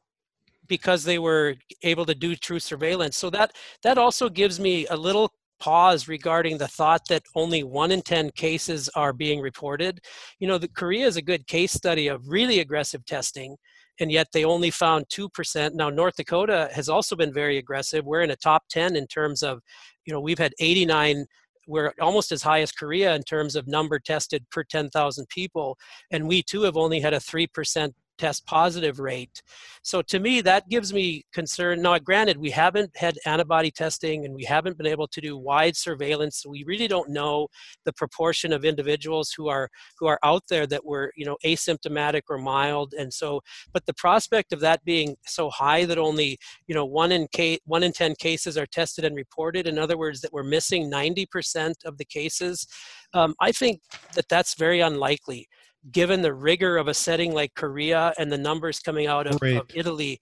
because 0.68 1.02
they 1.02 1.18
were 1.18 1.56
able 1.82 2.06
to 2.06 2.14
do 2.14 2.36
true 2.36 2.60
surveillance. 2.60 3.16
So 3.16 3.28
that 3.30 3.56
that 3.82 3.98
also 3.98 4.28
gives 4.28 4.60
me 4.60 4.86
a 4.86 4.96
little 4.96 5.32
pause 5.58 6.08
regarding 6.08 6.58
the 6.58 6.68
thought 6.68 7.02
that 7.08 7.22
only 7.34 7.62
one 7.62 7.90
in 7.90 8.02
10 8.02 8.30
cases 8.30 8.88
are 8.94 9.12
being 9.12 9.40
reported. 9.40 10.00
You 10.38 10.48
know, 10.48 10.58
the 10.58 10.68
Korea 10.68 11.06
is 11.06 11.16
a 11.16 11.22
good 11.22 11.46
case 11.46 11.72
study 11.72 12.08
of 12.08 12.28
really 12.28 12.60
aggressive 12.60 13.04
testing, 13.04 13.56
and 14.00 14.10
yet 14.10 14.28
they 14.32 14.44
only 14.44 14.70
found 14.70 15.08
2%. 15.08 15.74
Now, 15.74 15.90
North 15.90 16.16
Dakota 16.16 16.70
has 16.74 16.88
also 16.88 17.14
been 17.14 17.32
very 17.32 17.58
aggressive. 17.58 18.04
We're 18.04 18.22
in 18.22 18.30
a 18.30 18.36
top 18.36 18.64
10 18.70 18.96
in 18.96 19.06
terms 19.06 19.42
of, 19.42 19.60
you 20.04 20.12
know, 20.12 20.20
we've 20.20 20.38
had 20.38 20.52
89 20.58 21.26
we're 21.66 21.94
almost 22.00 22.32
as 22.32 22.42
high 22.42 22.62
as 22.62 22.72
Korea 22.72 23.14
in 23.14 23.22
terms 23.22 23.54
of 23.54 23.68
number 23.68 24.00
tested 24.00 24.44
per 24.50 24.64
10,000 24.64 25.28
people, 25.28 25.78
and 26.10 26.26
we 26.26 26.42
too 26.42 26.62
have 26.62 26.76
only 26.76 26.98
had 26.98 27.14
a 27.14 27.18
3% 27.18 27.92
test 28.20 28.44
positive 28.44 29.00
rate. 29.00 29.42
So 29.82 30.02
to 30.02 30.18
me, 30.20 30.42
that 30.42 30.68
gives 30.68 30.92
me 30.92 31.24
concern. 31.32 31.80
Now, 31.80 31.98
granted, 31.98 32.36
we 32.36 32.50
haven't 32.50 32.94
had 32.94 33.16
antibody 33.24 33.70
testing 33.70 34.26
and 34.26 34.34
we 34.34 34.44
haven't 34.44 34.76
been 34.76 34.86
able 34.86 35.08
to 35.08 35.20
do 35.22 35.38
wide 35.38 35.74
surveillance. 35.74 36.44
We 36.46 36.64
really 36.64 36.86
don't 36.86 37.08
know 37.08 37.48
the 37.86 37.94
proportion 37.94 38.52
of 38.52 38.66
individuals 38.66 39.32
who 39.34 39.48
are 39.48 39.70
who 39.98 40.06
are 40.06 40.18
out 40.22 40.42
there 40.50 40.66
that 40.66 40.84
were, 40.84 41.12
you 41.16 41.24
know, 41.24 41.38
asymptomatic 41.46 42.22
or 42.28 42.36
mild. 42.36 42.92
And 42.92 43.10
so, 43.12 43.40
but 43.72 43.86
the 43.86 43.94
prospect 43.94 44.52
of 44.52 44.60
that 44.60 44.84
being 44.84 45.16
so 45.26 45.48
high 45.48 45.86
that 45.86 45.96
only, 45.98 46.38
you 46.66 46.74
know, 46.74 46.84
one 46.84 47.12
in 47.12 47.26
case 47.32 47.60
one 47.64 47.82
in 47.82 47.92
ten 47.92 48.14
cases 48.16 48.58
are 48.58 48.66
tested 48.66 49.06
and 49.06 49.16
reported. 49.16 49.66
In 49.66 49.78
other 49.78 49.96
words, 49.96 50.20
that 50.20 50.32
we're 50.32 50.42
missing 50.42 50.90
90% 50.90 51.86
of 51.86 51.96
the 51.96 52.04
cases. 52.04 52.66
Um, 53.14 53.34
I 53.40 53.50
think 53.52 53.80
that 54.14 54.28
that's 54.28 54.54
very 54.54 54.80
unlikely 54.80 55.48
given 55.90 56.22
the 56.22 56.34
rigor 56.34 56.76
of 56.76 56.88
a 56.88 56.94
setting 56.94 57.32
like 57.32 57.54
Korea 57.54 58.12
and 58.18 58.30
the 58.30 58.38
numbers 58.38 58.80
coming 58.80 59.06
out 59.06 59.26
of, 59.26 59.42
of 59.42 59.70
Italy. 59.74 60.20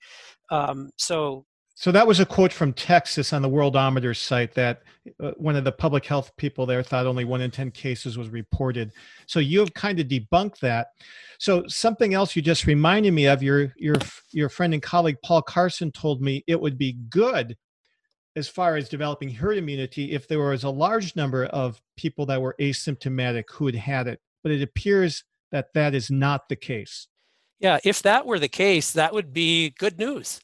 Um, 0.51 0.91
so, 0.97 1.45
so 1.75 1.93
that 1.93 2.07
was 2.07 2.19
a 2.19 2.27
quote 2.27 2.53
from 2.53 2.73
Texas 2.73 3.33
on 3.33 3.41
the 3.41 3.49
Worldometer 3.49 4.17
site 4.17 4.53
that 4.55 4.83
uh, 5.23 5.31
one 5.37 5.55
of 5.55 5.63
the 5.63 5.71
public 5.71 6.05
health 6.05 6.33
people 6.37 6.67
there 6.67 6.83
thought 6.83 7.07
only 7.07 7.25
one 7.25 7.41
in 7.41 7.53
10 7.53 7.71
cases 7.71 8.19
was 8.19 8.31
reported. 8.31 8.91
So 9.27 9.39
you 9.39 9.61
have 9.61 9.73
kind 9.75 10.01
of 10.01 10.09
debunked 10.09 10.59
that. 10.59 10.89
So 11.39 11.65
something 11.69 12.15
else 12.15 12.35
you 12.35 12.43
just 12.43 12.67
reminded 12.67 13.13
me 13.13 13.27
of 13.27 13.45
your 13.45 13.73
your 13.77 13.95
your 14.33 14.49
friend 14.49 14.75
and 14.75 14.83
colleague 14.83 15.19
Paul 15.23 15.41
Carson 15.43 15.93
told 15.93 16.21
me 16.21 16.43
it 16.49 16.61
would 16.61 16.79
be 16.79 16.95
good 17.11 17.57
as 18.35 18.49
far 18.49 18.77
as 18.77 18.89
developing 18.89 19.31
herd 19.31 19.57
immunity 19.57 20.13
if 20.13 20.27
there 20.27 20.41
was 20.41 20.65
a 20.65 20.71
large 20.71 21.15
number 21.15 21.45
of 21.47 21.81
people 21.97 22.27
that 22.27 22.43
were 22.43 22.57
asymptomatic 22.61 23.45
who 23.53 23.67
had 23.67 23.75
had 23.77 24.07
it. 24.09 24.21
But 24.43 24.53
it 24.53 24.63
appears 24.63 25.25
that 25.53 25.67
that 25.75 25.95
is 25.95 26.11
not 26.11 26.49
the 26.49 26.57
case. 26.57 27.09
Yeah, 27.61 27.79
if 27.85 28.03
that 28.03 28.25
were 28.25 28.39
the 28.39 28.49
case, 28.49 28.93
that 28.93 29.13
would 29.13 29.33
be 29.33 29.71
good 29.79 29.99
news. 29.99 30.41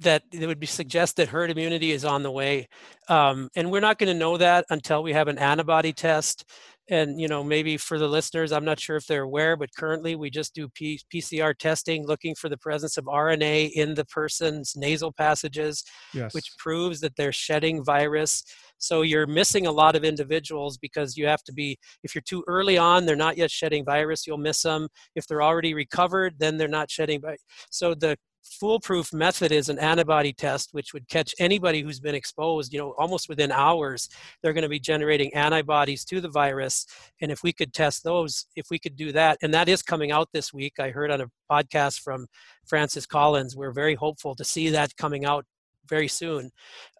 That 0.00 0.24
it 0.32 0.46
would 0.46 0.60
be 0.60 0.66
suggest 0.66 1.16
that 1.16 1.28
herd 1.28 1.50
immunity 1.50 1.92
is 1.92 2.04
on 2.04 2.22
the 2.22 2.30
way, 2.30 2.68
um, 3.08 3.48
and 3.54 3.70
we're 3.70 3.80
not 3.80 3.98
going 3.98 4.12
to 4.12 4.18
know 4.18 4.36
that 4.36 4.66
until 4.68 5.02
we 5.02 5.12
have 5.12 5.28
an 5.28 5.38
antibody 5.38 5.92
test. 5.92 6.44
And 6.88 7.20
you 7.20 7.26
know, 7.26 7.42
maybe 7.42 7.76
for 7.76 7.98
the 7.98 8.08
listeners, 8.08 8.52
I'm 8.52 8.64
not 8.64 8.78
sure 8.78 8.96
if 8.96 9.06
they're 9.06 9.22
aware, 9.22 9.56
but 9.56 9.74
currently 9.76 10.14
we 10.14 10.30
just 10.30 10.54
do 10.54 10.68
P- 10.68 11.00
PCR 11.12 11.56
testing, 11.56 12.06
looking 12.06 12.34
for 12.34 12.48
the 12.48 12.56
presence 12.56 12.96
of 12.96 13.04
RNA 13.06 13.72
in 13.72 13.94
the 13.94 14.04
person's 14.04 14.74
nasal 14.76 15.12
passages, 15.12 15.82
yes. 16.14 16.32
which 16.32 16.52
proves 16.58 17.00
that 17.00 17.16
they're 17.16 17.32
shedding 17.32 17.84
virus. 17.84 18.44
So 18.78 19.02
you're 19.02 19.26
missing 19.26 19.66
a 19.66 19.72
lot 19.72 19.96
of 19.96 20.04
individuals 20.04 20.78
because 20.78 21.16
you 21.16 21.26
have 21.26 21.42
to 21.44 21.52
be, 21.52 21.78
if 22.04 22.14
you're 22.14 22.22
too 22.22 22.44
early 22.46 22.78
on, 22.78 23.06
they're 23.06 23.16
not 23.16 23.36
yet 23.36 23.50
shedding 23.50 23.84
virus, 23.84 24.26
you'll 24.26 24.38
miss 24.38 24.62
them. 24.62 24.88
If 25.14 25.26
they're 25.26 25.42
already 25.42 25.74
recovered, 25.74 26.34
then 26.38 26.56
they're 26.56 26.68
not 26.68 26.90
shedding 26.90 27.20
virus. 27.20 27.42
So 27.70 27.94
the 27.94 28.16
foolproof 28.46 29.12
method 29.12 29.52
is 29.52 29.68
an 29.68 29.78
antibody 29.78 30.32
test 30.32 30.70
which 30.72 30.92
would 30.94 31.08
catch 31.08 31.34
anybody 31.38 31.82
who's 31.82 32.00
been 32.00 32.14
exposed 32.14 32.72
you 32.72 32.78
know 32.78 32.94
almost 32.98 33.28
within 33.28 33.52
hours 33.52 34.08
they're 34.42 34.52
going 34.52 34.62
to 34.62 34.68
be 34.68 34.80
generating 34.80 35.32
antibodies 35.34 36.04
to 36.04 36.20
the 36.20 36.28
virus. 36.28 36.86
And 37.20 37.30
if 37.30 37.42
we 37.42 37.52
could 37.52 37.72
test 37.72 38.04
those 38.04 38.46
if 38.56 38.66
we 38.70 38.78
could 38.78 38.96
do 38.96 39.12
that 39.12 39.38
and 39.42 39.52
that 39.54 39.68
is 39.68 39.82
coming 39.82 40.12
out 40.12 40.28
this 40.32 40.52
week. 40.52 40.74
I 40.78 40.90
heard 40.90 41.10
on 41.10 41.20
a 41.20 41.30
podcast 41.50 42.00
from 42.00 42.26
francis 42.66 43.06
collins 43.06 43.56
we're 43.56 43.72
very 43.72 43.94
hopeful 43.94 44.34
to 44.34 44.44
see 44.44 44.70
that 44.70 44.96
coming 44.96 45.24
out 45.24 45.44
very 45.88 46.08
soon. 46.08 46.50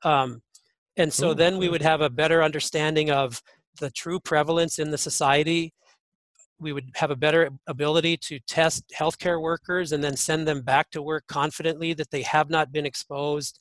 Um, 0.05 0.43
and 0.97 1.13
so 1.13 1.31
Ooh, 1.31 1.35
then 1.35 1.59
we 1.59 1.69
would 1.69 1.83
have 1.83 2.01
a 2.01 2.11
better 2.11 2.43
understanding 2.43 3.11
of 3.11 3.43
the 3.81 3.91
true 3.91 4.19
prevalence 4.21 4.79
in 4.79 4.91
the 4.91 4.99
society. 4.99 5.75
We 6.59 6.73
would 6.73 6.91
have 6.95 7.11
a 7.11 7.17
better 7.17 7.51
ability 7.67 8.17
to 8.19 8.39
test 8.41 8.85
healthcare 8.99 9.41
workers 9.41 9.93
and 9.93 10.03
then 10.03 10.17
send 10.17 10.49
them 10.49 10.63
back 10.63 10.91
to 10.91 11.03
work 11.03 11.25
confidently 11.29 11.93
that 11.95 12.11
they 12.11 12.23
have 12.23 12.49
not 12.49 12.73
been 12.73 12.87
exposed. 12.87 13.59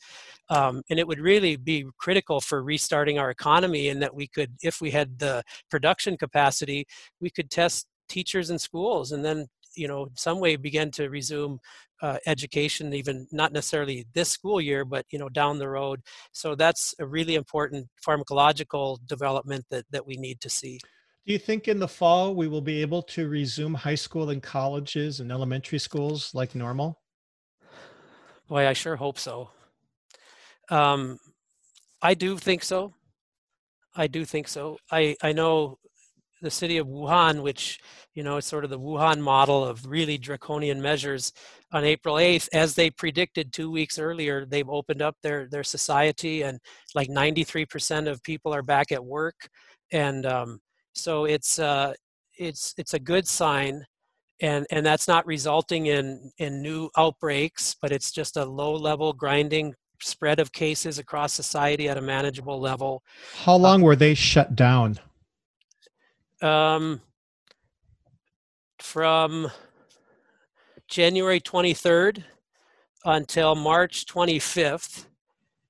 Um, 0.49 0.81
and 0.89 0.99
it 0.99 1.07
would 1.07 1.19
really 1.19 1.55
be 1.57 1.85
critical 1.97 2.39
for 2.39 2.63
restarting 2.63 3.19
our 3.19 3.29
economy, 3.29 3.89
and 3.89 4.01
that 4.01 4.15
we 4.15 4.27
could, 4.27 4.51
if 4.61 4.79
we 4.79 4.91
had 4.91 5.19
the 5.19 5.43
production 5.69 6.17
capacity, 6.17 6.85
we 7.19 7.29
could 7.29 7.49
test 7.49 7.87
teachers 8.07 8.49
in 8.49 8.59
schools 8.59 9.11
and 9.11 9.23
then 9.25 9.47
you 9.75 9.87
know 9.87 10.07
some 10.15 10.39
way 10.39 10.55
begin 10.55 10.91
to 10.91 11.09
resume 11.09 11.59
uh, 12.01 12.17
education 12.25 12.93
even 12.93 13.27
not 13.31 13.51
necessarily 13.51 14.05
this 14.13 14.29
school 14.29 14.61
year 14.61 14.85
but 14.85 15.05
you 15.09 15.19
know 15.19 15.29
down 15.29 15.57
the 15.57 15.67
road 15.67 16.01
so 16.31 16.55
that's 16.55 16.93
a 16.99 17.05
really 17.05 17.35
important 17.35 17.87
pharmacological 18.05 18.97
development 19.07 19.65
that 19.69 19.85
that 19.91 20.05
we 20.05 20.15
need 20.17 20.39
to 20.39 20.49
see 20.49 20.79
do 21.25 21.33
you 21.33 21.39
think 21.39 21.67
in 21.67 21.79
the 21.79 21.87
fall 21.87 22.35
we 22.35 22.47
will 22.47 22.61
be 22.61 22.81
able 22.81 23.01
to 23.01 23.27
resume 23.27 23.73
high 23.73 23.95
school 23.95 24.29
and 24.29 24.43
colleges 24.43 25.19
and 25.19 25.31
elementary 25.31 25.79
schools 25.79 26.31
like 26.35 26.53
normal? 26.53 27.01
Boy 28.47 28.67
i 28.67 28.73
sure 28.73 28.95
hope 28.95 29.17
so. 29.17 29.49
Um, 30.69 31.19
i 32.01 32.13
do 32.13 32.37
think 32.37 32.63
so. 32.63 32.93
I 33.95 34.07
do 34.07 34.23
think 34.25 34.47
so. 34.47 34.77
I 34.91 35.15
i 35.23 35.31
know 35.31 35.79
the 36.41 36.51
city 36.51 36.77
of 36.77 36.85
Wuhan, 36.85 37.41
which 37.41 37.79
you 38.13 38.21
know 38.21 38.37
is 38.37 38.45
sort 38.45 38.63
of 38.63 38.69
the 38.69 38.79
Wuhan 38.79 39.19
model 39.19 39.65
of 39.65 39.85
really 39.87 40.19
draconian 40.19 40.79
measures, 40.79 41.33
on 41.71 41.83
April 41.83 42.15
8th, 42.15 42.49
as 42.53 42.75
they 42.75 42.89
predicted 42.91 43.51
two 43.51 43.71
weeks 43.71 43.97
earlier, 43.97 44.45
they've 44.45 44.69
opened 44.69 45.01
up 45.01 45.15
their 45.23 45.47
their 45.49 45.63
society, 45.63 46.43
and 46.43 46.59
like 46.93 47.09
93% 47.09 48.07
of 48.07 48.21
people 48.21 48.53
are 48.53 48.61
back 48.61 48.91
at 48.91 49.03
work, 49.03 49.49
and 49.91 50.25
um, 50.25 50.59
so 50.95 51.25
it's 51.25 51.59
uh, 51.59 51.93
it's 52.37 52.73
it's 52.77 52.93
a 52.93 52.99
good 52.99 53.27
sign 53.27 53.85
and 54.41 54.65
and 54.71 54.85
that's 54.85 55.07
not 55.07 55.25
resulting 55.25 55.85
in 55.85 56.31
in 56.39 56.61
new 56.61 56.89
outbreaks 56.97 57.75
but 57.81 57.91
it's 57.91 58.11
just 58.11 58.35
a 58.37 58.43
low 58.43 58.73
level 58.73 59.13
grinding 59.13 59.73
spread 60.01 60.39
of 60.39 60.51
cases 60.51 60.99
across 60.99 61.31
society 61.31 61.87
at 61.87 61.97
a 61.97 62.01
manageable 62.01 62.59
level. 62.59 63.01
How 63.43 63.55
long 63.55 63.81
uh, 63.81 63.85
were 63.85 63.95
they 63.95 64.13
shut 64.13 64.55
down? 64.55 64.99
Um 66.41 67.01
from 68.79 69.49
january 70.87 71.39
23rd 71.39 72.23
until 73.05 73.55
march 73.55 74.05
25th 74.05 75.05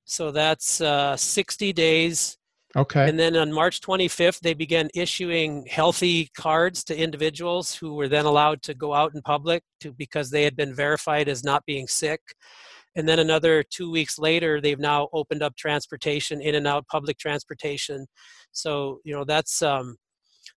so 0.04 0.32
that's 0.32 0.82
uh, 0.82 1.16
60 1.16 1.72
days 1.74 2.38
Okay. 2.76 3.08
And 3.08 3.18
then 3.18 3.38
on 3.38 3.54
March 3.54 3.80
25th, 3.80 4.42
they 4.42 4.54
began 4.54 4.90
issuing 4.94 5.66
healthy 5.70 6.30
cards 6.36 6.84
to 6.86 6.98
individuals 6.98 7.74
who 7.74 7.94
were 7.94 8.10
then 8.10 8.26
allowed 8.26 8.62
to 8.64 8.74
go 8.74 8.94
out 8.94 9.16
in 9.16 9.22
public 9.22 9.64
to, 9.80 9.94
because 9.94 10.30
they 10.30 10.44
had 10.44 10.58
been 10.58 10.74
verified 10.74 11.30
as 11.30 11.44
not 11.44 11.66
being 11.66 11.88
sick. 11.88 12.20
And 12.96 13.08
then 13.08 13.20
another 13.20 13.64
two 13.64 13.92
weeks 13.92 14.18
later, 14.18 14.60
they've 14.60 14.80
now 14.80 15.10
opened 15.14 15.42
up 15.44 15.56
transportation 15.56 16.42
in 16.42 16.56
and 16.56 16.68
out 16.68 16.88
public 16.88 17.18
transportation. 17.18 18.08
So 18.52 19.00
you 19.04 19.14
know 19.14 19.26
that's 19.26 19.62
um, 19.62 19.98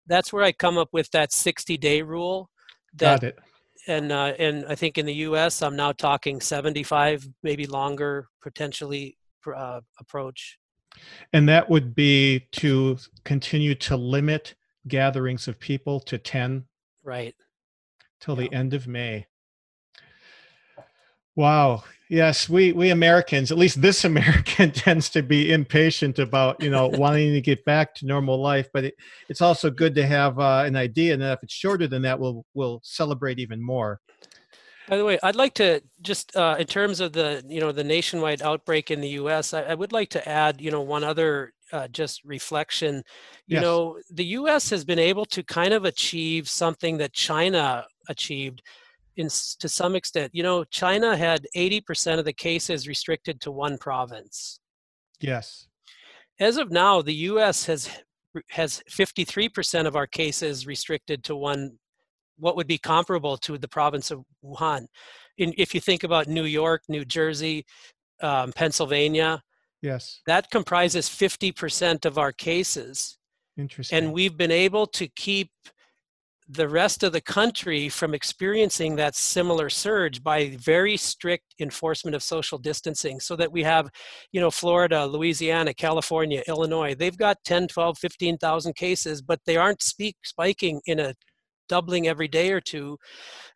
that's 0.05 0.31
where 0.31 0.43
I 0.43 0.51
come 0.51 0.77
up 0.77 0.89
with 0.93 1.09
that 1.11 1.31
60 1.31 1.77
day 1.77 2.01
rule. 2.01 2.49
That, 2.95 3.21
Got 3.21 3.29
it. 3.29 3.39
And 3.87 4.11
uh, 4.11 4.33
and 4.37 4.65
I 4.67 4.75
think 4.75 4.97
in 4.97 5.05
the 5.05 5.13
U.S. 5.13 5.61
I'm 5.61 5.75
now 5.75 5.93
talking 5.93 6.41
75, 6.41 7.27
maybe 7.41 7.65
longer, 7.65 8.27
potentially 8.43 9.17
uh, 9.55 9.79
approach. 9.99 10.57
And 11.33 11.47
that 11.49 11.69
would 11.69 11.95
be 11.95 12.47
to 12.53 12.97
continue 13.23 13.75
to 13.75 13.97
limit 13.97 14.55
gatherings 14.87 15.47
of 15.47 15.59
people 15.59 15.99
to 16.01 16.17
10 16.17 16.65
right 17.03 17.35
till 18.19 18.39
yeah. 18.39 18.47
the 18.47 18.55
end 18.55 18.73
of 18.73 18.87
May. 18.87 19.27
Wow. 21.35 21.83
Yes, 22.09 22.47
we 22.47 22.71
we 22.71 22.89
Americans, 22.89 23.51
at 23.51 23.57
least 23.57 23.81
this 23.81 24.05
American 24.11 24.71
tends 24.71 25.09
to 25.09 25.21
be 25.21 25.51
impatient 25.51 26.19
about, 26.19 26.61
you 26.63 26.69
know, 26.69 26.87
wanting 26.93 27.33
to 27.33 27.41
get 27.41 27.65
back 27.65 27.93
to 27.95 28.05
normal 28.05 28.41
life, 28.41 28.69
but 28.73 28.85
it, 28.85 28.95
it's 29.29 29.41
also 29.41 29.69
good 29.69 29.93
to 29.95 30.07
have 30.07 30.39
uh, 30.39 30.63
an 30.65 30.75
idea 30.75 31.13
and 31.13 31.21
if 31.21 31.43
it's 31.43 31.53
shorter 31.53 31.87
than 31.87 32.01
that 32.03 32.19
we'll 32.19 32.45
we'll 32.53 32.79
celebrate 32.83 33.39
even 33.39 33.61
more. 33.61 33.99
By 34.87 34.97
the 34.97 35.03
way, 35.03 35.19
I'd 35.21 35.35
like 35.35 35.53
to 35.55 35.81
just, 36.01 36.35
uh, 36.35 36.55
in 36.57 36.65
terms 36.65 37.01
of 37.01 37.11
the, 37.11 37.43
you 37.47 37.59
know, 37.59 37.73
the 37.73 37.83
nationwide 37.83 38.41
outbreak 38.41 38.89
in 38.89 39.01
the 39.01 39.09
U.S., 39.09 39.53
I, 39.53 39.63
I 39.63 39.73
would 39.73 39.91
like 39.91 40.09
to 40.11 40.27
add, 40.27 40.61
you 40.61 40.71
know, 40.71 40.81
one 40.81 41.03
other 41.03 41.53
uh, 41.73 41.89
just 41.89 42.23
reflection. 42.23 43.03
You 43.47 43.55
yes. 43.55 43.61
know, 43.61 43.99
the 44.09 44.25
U.S. 44.25 44.69
has 44.69 44.85
been 44.85 44.99
able 44.99 45.25
to 45.25 45.43
kind 45.43 45.73
of 45.73 45.83
achieve 45.83 46.47
something 46.47 46.97
that 46.99 47.11
China 47.11 47.85
achieved 48.07 48.61
in 49.17 49.27
to 49.27 49.67
some 49.67 49.95
extent. 49.95 50.31
You 50.33 50.43
know, 50.43 50.63
China 50.63 51.17
had 51.17 51.47
80% 51.55 52.19
of 52.19 52.25
the 52.25 52.33
cases 52.33 52.87
restricted 52.87 53.41
to 53.41 53.51
one 53.51 53.77
province. 53.77 54.59
Yes. 55.19 55.67
As 56.39 56.57
of 56.57 56.71
now, 56.71 57.01
the 57.01 57.13
U.S. 57.13 57.65
has 57.65 57.89
has 58.51 58.83
53% 58.89 59.87
of 59.87 59.95
our 59.95 60.05
cases 60.05 60.67
restricted 60.67 61.23
to 61.23 61.35
one 61.35 61.79
what 62.37 62.55
would 62.55 62.67
be 62.67 62.77
comparable 62.77 63.37
to 63.37 63.57
the 63.57 63.67
province 63.67 64.11
of 64.11 64.23
Wuhan. 64.43 64.87
In, 65.37 65.53
if 65.57 65.73
you 65.73 65.81
think 65.81 66.03
about 66.03 66.27
New 66.27 66.45
York, 66.45 66.83
New 66.89 67.05
Jersey, 67.05 67.65
um, 68.21 68.51
Pennsylvania, 68.53 69.41
yes, 69.81 70.21
that 70.27 70.49
comprises 70.51 71.07
50% 71.07 72.05
of 72.05 72.17
our 72.17 72.31
cases. 72.31 73.17
Interesting. 73.57 73.97
And 73.97 74.13
we've 74.13 74.37
been 74.37 74.51
able 74.51 74.85
to 74.87 75.07
keep 75.07 75.49
the 76.49 76.67
rest 76.69 77.03
of 77.03 77.11
the 77.11 77.21
country 77.21 77.89
from 77.89 78.13
experiencing 78.13 78.95
that 78.95 79.15
similar 79.15 79.69
surge 79.69 80.23
by 80.23 80.55
very 80.57 80.95
strict 80.95 81.53
enforcement 81.59 82.15
of 82.15 82.23
social 82.23 82.57
distancing 82.57 83.19
so 83.19 83.35
that 83.35 83.51
we 83.51 83.63
have 83.63 83.89
you 84.31 84.39
know 84.39 84.49
florida 84.49 85.05
louisiana 85.05 85.73
california 85.73 86.41
illinois 86.47 86.95
they've 86.95 87.17
got 87.17 87.37
10 87.43 87.67
12 87.67 87.97
15,000 87.97 88.75
cases 88.75 89.21
but 89.21 89.39
they 89.45 89.57
aren't 89.57 89.81
speak, 89.81 90.15
spiking 90.23 90.79
in 90.85 90.99
a 90.99 91.13
doubling 91.67 92.07
every 92.07 92.27
day 92.27 92.51
or 92.51 92.61
two. 92.61 92.97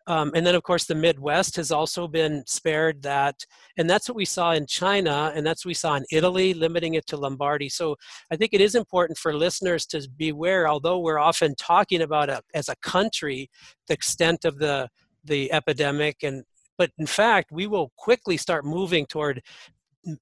Um, 0.07 0.31
and 0.35 0.45
then, 0.45 0.55
of 0.55 0.63
course, 0.63 0.85
the 0.85 0.95
Midwest 0.95 1.55
has 1.57 1.71
also 1.71 2.07
been 2.07 2.43
spared 2.47 3.03
that. 3.03 3.35
And 3.77 3.89
that's 3.89 4.09
what 4.09 4.15
we 4.15 4.25
saw 4.25 4.51
in 4.51 4.65
China, 4.65 5.31
and 5.35 5.45
that's 5.45 5.63
what 5.63 5.69
we 5.69 5.75
saw 5.75 5.95
in 5.95 6.05
Italy, 6.11 6.53
limiting 6.53 6.95
it 6.95 7.05
to 7.07 7.17
Lombardy. 7.17 7.69
So 7.69 7.95
I 8.31 8.35
think 8.35 8.53
it 8.53 8.61
is 8.61 8.75
important 8.75 9.17
for 9.17 9.33
listeners 9.33 9.85
to 9.87 10.07
beware, 10.17 10.67
although 10.67 10.99
we're 10.99 11.19
often 11.19 11.55
talking 11.55 12.01
about 12.01 12.29
a, 12.29 12.41
as 12.53 12.69
a 12.69 12.75
country 12.77 13.49
the 13.87 13.93
extent 13.93 14.43
of 14.45 14.57
the, 14.57 14.89
the 15.23 15.51
epidemic. 15.53 16.23
And, 16.23 16.43
but 16.77 16.91
in 16.97 17.05
fact, 17.05 17.51
we 17.51 17.67
will 17.67 17.91
quickly 17.95 18.37
start 18.37 18.65
moving 18.65 19.05
toward 19.05 19.41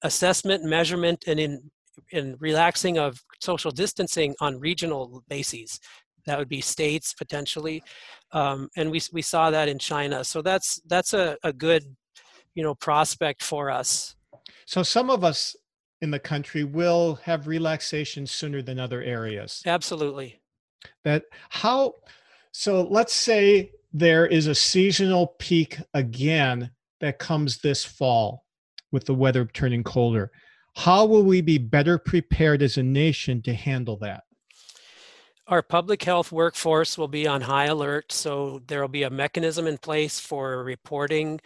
assessment, 0.02 0.62
measurement, 0.64 1.24
and 1.26 1.40
in 1.40 1.70
in 2.12 2.36
relaxing 2.40 2.98
of 2.98 3.22
social 3.40 3.70
distancing 3.70 4.34
on 4.40 4.58
regional 4.58 5.22
bases 5.28 5.80
that 6.26 6.38
would 6.38 6.48
be 6.48 6.60
states 6.60 7.14
potentially 7.14 7.82
um, 8.32 8.68
and 8.76 8.90
we, 8.90 9.00
we 9.12 9.22
saw 9.22 9.50
that 9.50 9.68
in 9.68 9.78
china. 9.78 10.24
So 10.24 10.42
that's 10.42 10.80
that's 10.86 11.14
a, 11.14 11.36
a 11.42 11.52
good 11.52 11.84
you 12.54 12.62
know 12.62 12.74
prospect 12.74 13.42
for 13.42 13.70
us. 13.70 14.16
So 14.66 14.82
some 14.82 15.10
of 15.10 15.24
us 15.24 15.56
in 16.00 16.10
the 16.10 16.18
country 16.18 16.64
will 16.64 17.16
have 17.24 17.46
relaxation 17.46 18.26
sooner 18.26 18.62
than 18.62 18.78
other 18.78 19.02
areas. 19.02 19.62
Absolutely. 19.66 20.40
That 21.04 21.24
how 21.48 21.94
so 22.52 22.82
let's 22.82 23.12
say 23.12 23.72
there 23.92 24.26
is 24.26 24.46
a 24.46 24.54
seasonal 24.54 25.34
peak 25.38 25.78
again 25.94 26.70
that 27.00 27.18
comes 27.18 27.58
this 27.58 27.84
fall 27.84 28.44
with 28.92 29.04
the 29.04 29.14
weather 29.14 29.44
turning 29.46 29.82
colder. 29.82 30.30
How 30.76 31.04
will 31.04 31.24
we 31.24 31.40
be 31.40 31.58
better 31.58 31.98
prepared 31.98 32.62
as 32.62 32.76
a 32.76 32.82
nation 32.82 33.42
to 33.42 33.52
handle 33.52 33.96
that 33.98 34.22
our 35.50 35.62
public 35.62 36.04
health 36.04 36.30
workforce 36.30 36.96
will 36.96 37.08
be 37.08 37.26
on 37.26 37.40
high 37.40 37.66
alert, 37.66 38.12
so 38.12 38.62
there 38.68 38.80
will 38.80 38.88
be 38.88 39.02
a 39.02 39.10
mechanism 39.10 39.66
in 39.66 39.76
place 39.78 40.20
for 40.20 40.62
reporting. 40.62 41.40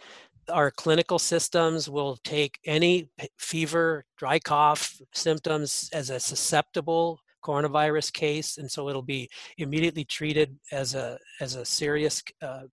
Our 0.47 0.69
clinical 0.69 1.17
systems 1.17 1.89
will 1.89 2.17
take 2.17 2.59
any 2.65 3.09
fever, 3.39 4.05
dry 4.15 4.37
cough 4.37 5.01
symptoms 5.11 5.89
as 5.91 6.11
a 6.11 6.19
susceptible 6.19 7.19
coronavirus 7.43 8.13
case, 8.13 8.59
and 8.59 8.69
so 8.69 8.89
it'll 8.89 9.01
be 9.01 9.27
immediately 9.57 10.05
treated 10.05 10.55
as 10.71 10.93
a 10.93 11.17
as 11.41 11.55
a 11.55 11.65
serious 11.65 12.21
uh, 12.43 12.63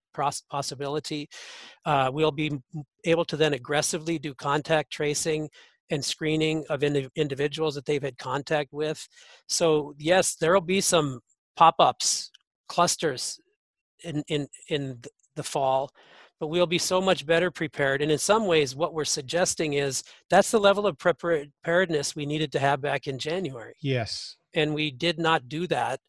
possibility. 0.50 1.30
Uh, 1.86 2.10
we'll 2.12 2.30
be 2.30 2.58
able 3.04 3.24
to 3.24 3.38
then 3.38 3.54
aggressively 3.54 4.18
do 4.18 4.34
contact 4.34 4.90
tracing 4.90 5.48
and 5.92 6.04
screening 6.04 6.64
of 6.70 6.82
ind- 6.82 7.10
individuals 7.14 7.74
that 7.76 7.84
they've 7.84 8.02
had 8.02 8.18
contact 8.18 8.72
with. 8.72 9.06
So 9.46 9.94
yes, 9.98 10.34
there 10.34 10.52
will 10.52 10.60
be 10.60 10.80
some 10.80 11.20
pop-ups, 11.56 12.30
clusters 12.68 13.38
in 14.02 14.24
in 14.28 14.48
in 14.68 15.02
the 15.36 15.42
fall, 15.42 15.90
but 16.40 16.48
we'll 16.48 16.66
be 16.66 16.78
so 16.78 17.00
much 17.00 17.24
better 17.26 17.50
prepared. 17.50 18.02
And 18.02 18.10
in 18.10 18.18
some 18.18 18.46
ways, 18.46 18.74
what 18.74 18.94
we're 18.94 19.04
suggesting 19.04 19.74
is 19.74 20.02
that's 20.30 20.50
the 20.50 20.58
level 20.58 20.86
of 20.86 20.98
preparedness 20.98 22.16
we 22.16 22.26
needed 22.26 22.50
to 22.52 22.58
have 22.58 22.80
back 22.80 23.06
in 23.06 23.18
January. 23.18 23.74
Yes. 23.80 24.36
And 24.54 24.74
we 24.74 24.90
did 24.90 25.18
not 25.18 25.48
do 25.48 25.66
that 25.68 26.00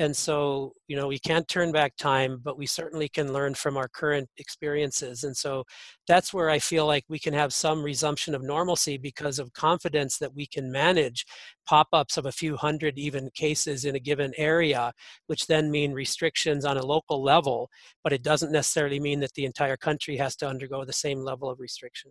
and 0.00 0.16
so 0.16 0.72
you 0.88 0.96
know 0.96 1.06
we 1.06 1.18
can't 1.18 1.46
turn 1.46 1.70
back 1.72 1.94
time 1.96 2.40
but 2.42 2.58
we 2.58 2.66
certainly 2.66 3.08
can 3.08 3.32
learn 3.32 3.54
from 3.54 3.76
our 3.76 3.88
current 3.88 4.28
experiences. 4.38 5.24
And 5.24 5.36
so 5.36 5.64
that's 6.08 6.34
where 6.34 6.50
i 6.50 6.58
feel 6.58 6.86
like 6.86 7.04
we 7.08 7.18
can 7.18 7.34
have 7.34 7.52
some 7.52 7.82
resumption 7.82 8.34
of 8.34 8.42
normalcy 8.42 8.96
because 8.98 9.38
of 9.38 9.52
confidence 9.52 10.18
that 10.18 10.34
we 10.34 10.46
can 10.46 10.72
manage 10.72 11.24
pop-ups 11.66 12.16
of 12.16 12.26
a 12.26 12.32
few 12.32 12.56
hundred 12.56 12.98
even 12.98 13.30
cases 13.34 13.84
in 13.84 13.94
a 13.94 14.00
given 14.00 14.32
area 14.36 14.92
which 15.28 15.46
then 15.46 15.70
mean 15.70 15.92
restrictions 15.92 16.64
on 16.64 16.76
a 16.78 16.84
local 16.84 17.22
level 17.22 17.70
but 18.02 18.12
it 18.12 18.22
doesn't 18.22 18.52
necessarily 18.52 18.98
mean 18.98 19.20
that 19.20 19.34
the 19.34 19.44
entire 19.44 19.76
country 19.76 20.16
has 20.16 20.34
to 20.36 20.48
undergo 20.48 20.84
the 20.84 20.92
same 20.92 21.20
level 21.20 21.48
of 21.50 21.60
restriction 21.60 22.10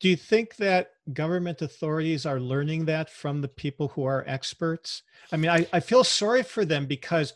do 0.00 0.08
you 0.08 0.16
think 0.16 0.56
that 0.56 0.92
government 1.12 1.62
authorities 1.62 2.26
are 2.26 2.40
learning 2.40 2.84
that 2.86 3.10
from 3.10 3.40
the 3.40 3.48
people 3.48 3.88
who 3.88 4.04
are 4.04 4.24
experts? 4.26 5.02
I 5.32 5.36
mean, 5.36 5.50
I, 5.50 5.66
I 5.72 5.80
feel 5.80 6.04
sorry 6.04 6.42
for 6.42 6.64
them 6.64 6.86
because, 6.86 7.32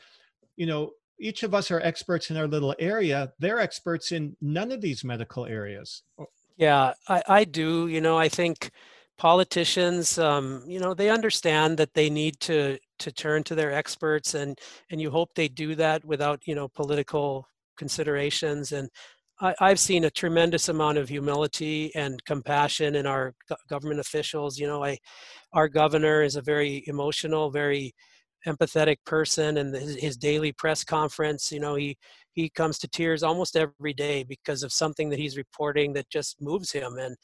you 0.56 0.66
know, 0.66 0.92
each 1.18 1.42
of 1.42 1.54
us 1.54 1.70
are 1.70 1.80
experts 1.80 2.30
in 2.30 2.36
our 2.36 2.46
little 2.46 2.74
area. 2.78 3.32
They're 3.38 3.60
experts 3.60 4.12
in 4.12 4.36
none 4.40 4.72
of 4.72 4.80
these 4.80 5.04
medical 5.04 5.46
areas. 5.46 6.02
Yeah, 6.56 6.94
I, 7.08 7.22
I 7.28 7.44
do. 7.44 7.86
You 7.88 8.00
know, 8.00 8.18
I 8.18 8.28
think 8.28 8.70
politicians, 9.16 10.18
um, 10.18 10.64
you 10.66 10.80
know, 10.80 10.94
they 10.94 11.10
understand 11.10 11.78
that 11.78 11.94
they 11.94 12.10
need 12.10 12.40
to 12.40 12.78
to 13.00 13.12
turn 13.12 13.42
to 13.44 13.54
their 13.54 13.72
experts 13.72 14.34
and 14.34 14.58
and 14.90 15.00
you 15.00 15.10
hope 15.10 15.34
they 15.34 15.48
do 15.48 15.74
that 15.74 16.04
without 16.04 16.40
you 16.46 16.54
know 16.54 16.68
political 16.68 17.48
considerations 17.76 18.72
and 18.72 18.88
I, 19.40 19.68
have 19.68 19.80
seen 19.80 20.04
a 20.04 20.10
tremendous 20.10 20.68
amount 20.68 20.98
of 20.98 21.08
humility 21.08 21.94
and 21.94 22.24
compassion 22.24 22.94
in 22.94 23.06
our 23.06 23.34
government 23.68 24.00
officials. 24.00 24.58
You 24.58 24.66
know, 24.66 24.84
I, 24.84 24.98
our 25.52 25.68
governor 25.68 26.22
is 26.22 26.36
a 26.36 26.42
very 26.42 26.84
emotional, 26.86 27.50
very 27.50 27.94
empathetic 28.46 28.98
person, 29.06 29.56
and 29.58 29.74
his, 29.74 29.96
his 29.96 30.16
daily 30.16 30.52
press 30.52 30.84
conference, 30.84 31.50
you 31.50 31.60
know, 31.60 31.74
he 31.74 31.96
he 32.34 32.50
comes 32.50 32.78
to 32.80 32.88
tears 32.88 33.22
almost 33.22 33.56
every 33.56 33.94
day 33.94 34.24
because 34.24 34.62
of 34.64 34.72
something 34.72 35.08
that 35.08 35.20
he's 35.20 35.36
reporting 35.36 35.92
that 35.92 36.10
just 36.10 36.40
moves 36.40 36.72
him. 36.72 36.98
And 36.98 37.16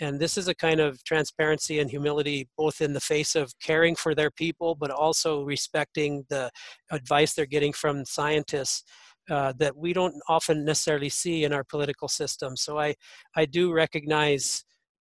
and 0.00 0.18
this 0.18 0.38
is 0.38 0.48
a 0.48 0.54
kind 0.54 0.80
of 0.80 1.02
transparency 1.04 1.78
and 1.78 1.90
humility, 1.90 2.48
both 2.56 2.80
in 2.80 2.92
the 2.92 3.00
face 3.00 3.36
of 3.36 3.52
caring 3.62 3.94
for 3.94 4.14
their 4.14 4.30
people, 4.30 4.74
but 4.74 4.90
also 4.90 5.42
respecting 5.42 6.24
the 6.28 6.50
advice 6.90 7.34
they're 7.34 7.46
getting 7.46 7.72
from 7.72 8.04
scientists 8.04 8.84
uh, 9.32 9.52
that 9.56 9.74
we 9.74 9.94
don't 9.94 10.14
often 10.28 10.62
necessarily 10.62 11.08
see 11.08 11.44
in 11.44 11.54
our 11.54 11.64
political 11.64 12.06
system. 12.06 12.54
So 12.54 12.78
I, 12.78 12.94
I 13.34 13.46
do 13.46 13.72
recognize 13.72 14.62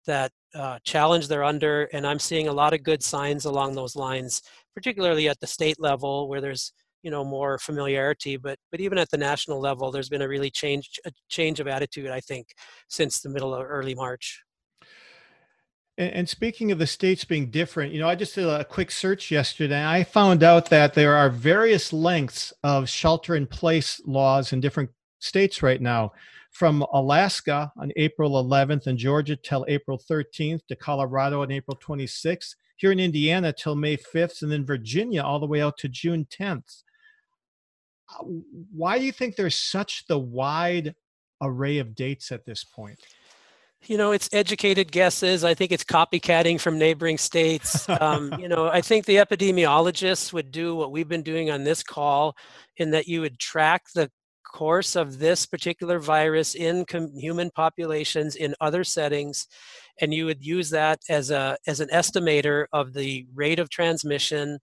that 0.07 0.33
uh, 0.53 0.79
challenge 0.85 1.29
they're 1.29 1.45
under, 1.45 1.85
and 1.93 2.05
I'm 2.05 2.19
seeing 2.19 2.49
a 2.49 2.53
lot 2.53 2.75
of 2.75 2.83
good 2.83 3.05
signs 3.05 3.45
along 3.45 3.77
those 3.77 3.95
lines, 3.95 4.43
particularly 4.75 5.29
at 5.29 5.39
the 5.39 5.47
state 5.47 5.79
level 5.79 6.29
where 6.29 6.41
there's 6.41 6.73
you 7.03 7.11
know 7.11 7.25
more 7.25 7.57
familiarity 7.59 8.37
but 8.37 8.59
but 8.73 8.81
even 8.81 8.99
at 8.99 9.09
the 9.11 9.19
national 9.19 9.61
level 9.61 9.93
there's 9.93 10.09
been 10.09 10.23
a 10.23 10.29
really 10.29 10.51
change 10.51 10.99
a 11.05 11.12
change 11.29 11.61
of 11.61 11.69
attitude 11.69 12.11
i 12.11 12.19
think 12.19 12.49
since 12.89 13.21
the 13.21 13.29
middle 13.29 13.55
of 13.55 13.65
early 13.65 13.95
march 13.95 14.43
and, 15.99 16.13
and 16.13 16.29
speaking 16.29 16.73
of 16.73 16.79
the 16.79 16.87
states 16.87 17.25
being 17.25 17.51
different, 17.51 17.93
you 17.93 18.01
know, 18.01 18.09
I 18.09 18.15
just 18.15 18.35
did 18.35 18.47
a 18.47 18.65
quick 18.65 18.91
search 18.91 19.31
yesterday. 19.31 19.85
I 19.85 20.05
found 20.05 20.43
out 20.43 20.71
that 20.71 20.95
there 20.95 21.17
are 21.17 21.31
various 21.31 21.93
lengths 21.93 22.53
of 22.63 22.89
shelter 22.89 23.37
in 23.37 23.47
place 23.47 24.01
laws 24.05 24.53
in 24.53 24.61
different 24.61 24.91
states 25.19 25.63
right 25.63 25.81
now 25.81 26.13
from 26.57 26.83
Alaska 26.93 27.71
on 27.77 27.93
April 27.97 28.43
11th 28.43 28.87
and 28.87 28.97
Georgia 28.97 29.37
till 29.37 29.67
April 29.69 29.99
13th 29.99 30.67
to 30.67 30.77
Colorado 30.77 31.43
on 31.43 31.51
April 31.51 31.77
26th, 31.77 32.55
here 32.77 32.93
in 32.93 33.01
Indiana 33.01 33.53
till 33.53 33.75
May 33.75 33.97
5th, 33.97 34.43
and 34.43 34.51
then 34.51 34.65
Virginia 34.65 35.23
all 35.23 35.39
the 35.39 35.47
way 35.47 35.61
out 35.61 35.77
to 35.79 35.89
June 35.89 36.27
10th. 36.31 36.83
Uh, 38.09 38.25
why 38.73 38.99
do 38.99 39.05
you 39.05 39.13
think 39.13 39.37
there's 39.37 39.59
such 39.59 40.07
the 40.07 40.19
wide 40.19 40.95
array 41.43 41.77
of 41.79 41.95
dates 41.95 42.33
at 42.33 42.47
this 42.47 42.65
point? 42.65 42.99
You 43.85 43.97
know, 43.97 44.12
it's 44.12 44.29
educated 44.33 44.91
guesses. 44.91 45.45
I 45.45 45.55
think 45.55 45.73
it's 45.73 45.85
copycatting 45.85 46.61
from 46.61 46.79
neighboring 46.79 47.19
states. 47.19 47.87
Um, 47.99 48.35
you 48.39 48.49
know, 48.49 48.69
I 48.69 48.83
think 48.83 49.07
the 49.07 49.17
epidemiologists 49.17 50.33
would 50.33 50.51
do 50.51 50.75
what 50.75 50.93
we've 50.93 51.09
been 51.09 51.23
doing 51.23 51.51
on 51.51 51.65
this 51.65 51.83
call, 51.83 52.37
in 52.77 52.91
that 52.91 53.09
you 53.09 53.21
would 53.23 53.39
track 53.39 53.85
the 53.95 54.11
course 54.45 54.97
of 54.97 55.19
this 55.19 55.47
particular 55.47 55.99
virus 55.99 56.55
in 56.55 56.85
com- 56.85 57.15
human 57.17 57.51
populations 57.51 58.37
in 58.37 58.55
other 58.61 58.85
settings, 58.85 59.47
and 60.01 60.12
you 60.12 60.27
would 60.27 60.45
use 60.45 60.71
that 60.71 60.99
as 61.09 61.31
a 61.31 61.57
as 61.67 61.81
an 61.81 61.89
estimator 61.89 62.67
of 62.73 62.93
the 62.93 63.27
rate 63.35 63.59
of 63.59 63.71
transmission, 63.71 64.59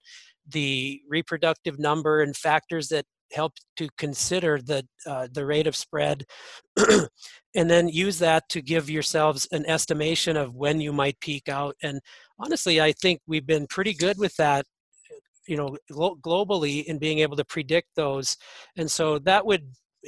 the 0.48 1.02
reproductive 1.10 1.80
number, 1.80 2.22
and 2.22 2.38
factors 2.38 2.90
that 2.90 3.06
help 3.34 3.54
to 3.78 3.90
consider 3.98 4.60
the 4.62 4.86
uh, 5.06 5.28
the 5.32 5.46
rate 5.46 5.68
of 5.68 5.76
spread 5.76 6.26
and 7.56 7.70
then 7.70 7.88
use 7.88 8.20
that 8.20 8.48
to 8.50 8.62
give 8.62 8.90
yourselves 8.90 9.48
an 9.52 9.66
estimation 9.66 10.38
of 10.38 10.56
when 10.56 10.80
you 10.82 10.94
might 10.94 11.20
peak 11.20 11.50
out. 11.50 11.76
And 11.84 12.00
honestly 12.40 12.82
i 12.82 12.92
think 12.92 13.22
we've 13.28 13.46
been 13.46 13.68
pretty 13.68 13.94
good 13.94 14.18
with 14.18 14.36
that 14.38 14.66
you 15.48 15.58
know 15.58 15.78
glo- 15.92 16.18
globally 16.22 16.84
in 16.86 16.98
being 16.98 17.20
able 17.20 17.36
to 17.38 17.46
predict 17.46 17.90
those. 17.96 18.38
And 18.78 18.90
so 18.90 19.20
that 19.20 19.46
would 19.46 19.64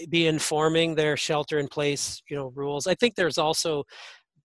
be 0.09 0.27
informing 0.27 0.95
their 0.95 1.15
shelter 1.17 1.59
in 1.59 1.67
place 1.67 2.21
you 2.29 2.35
know 2.35 2.51
rules. 2.55 2.87
I 2.87 2.95
think 2.95 3.15
there's 3.15 3.37
also 3.37 3.83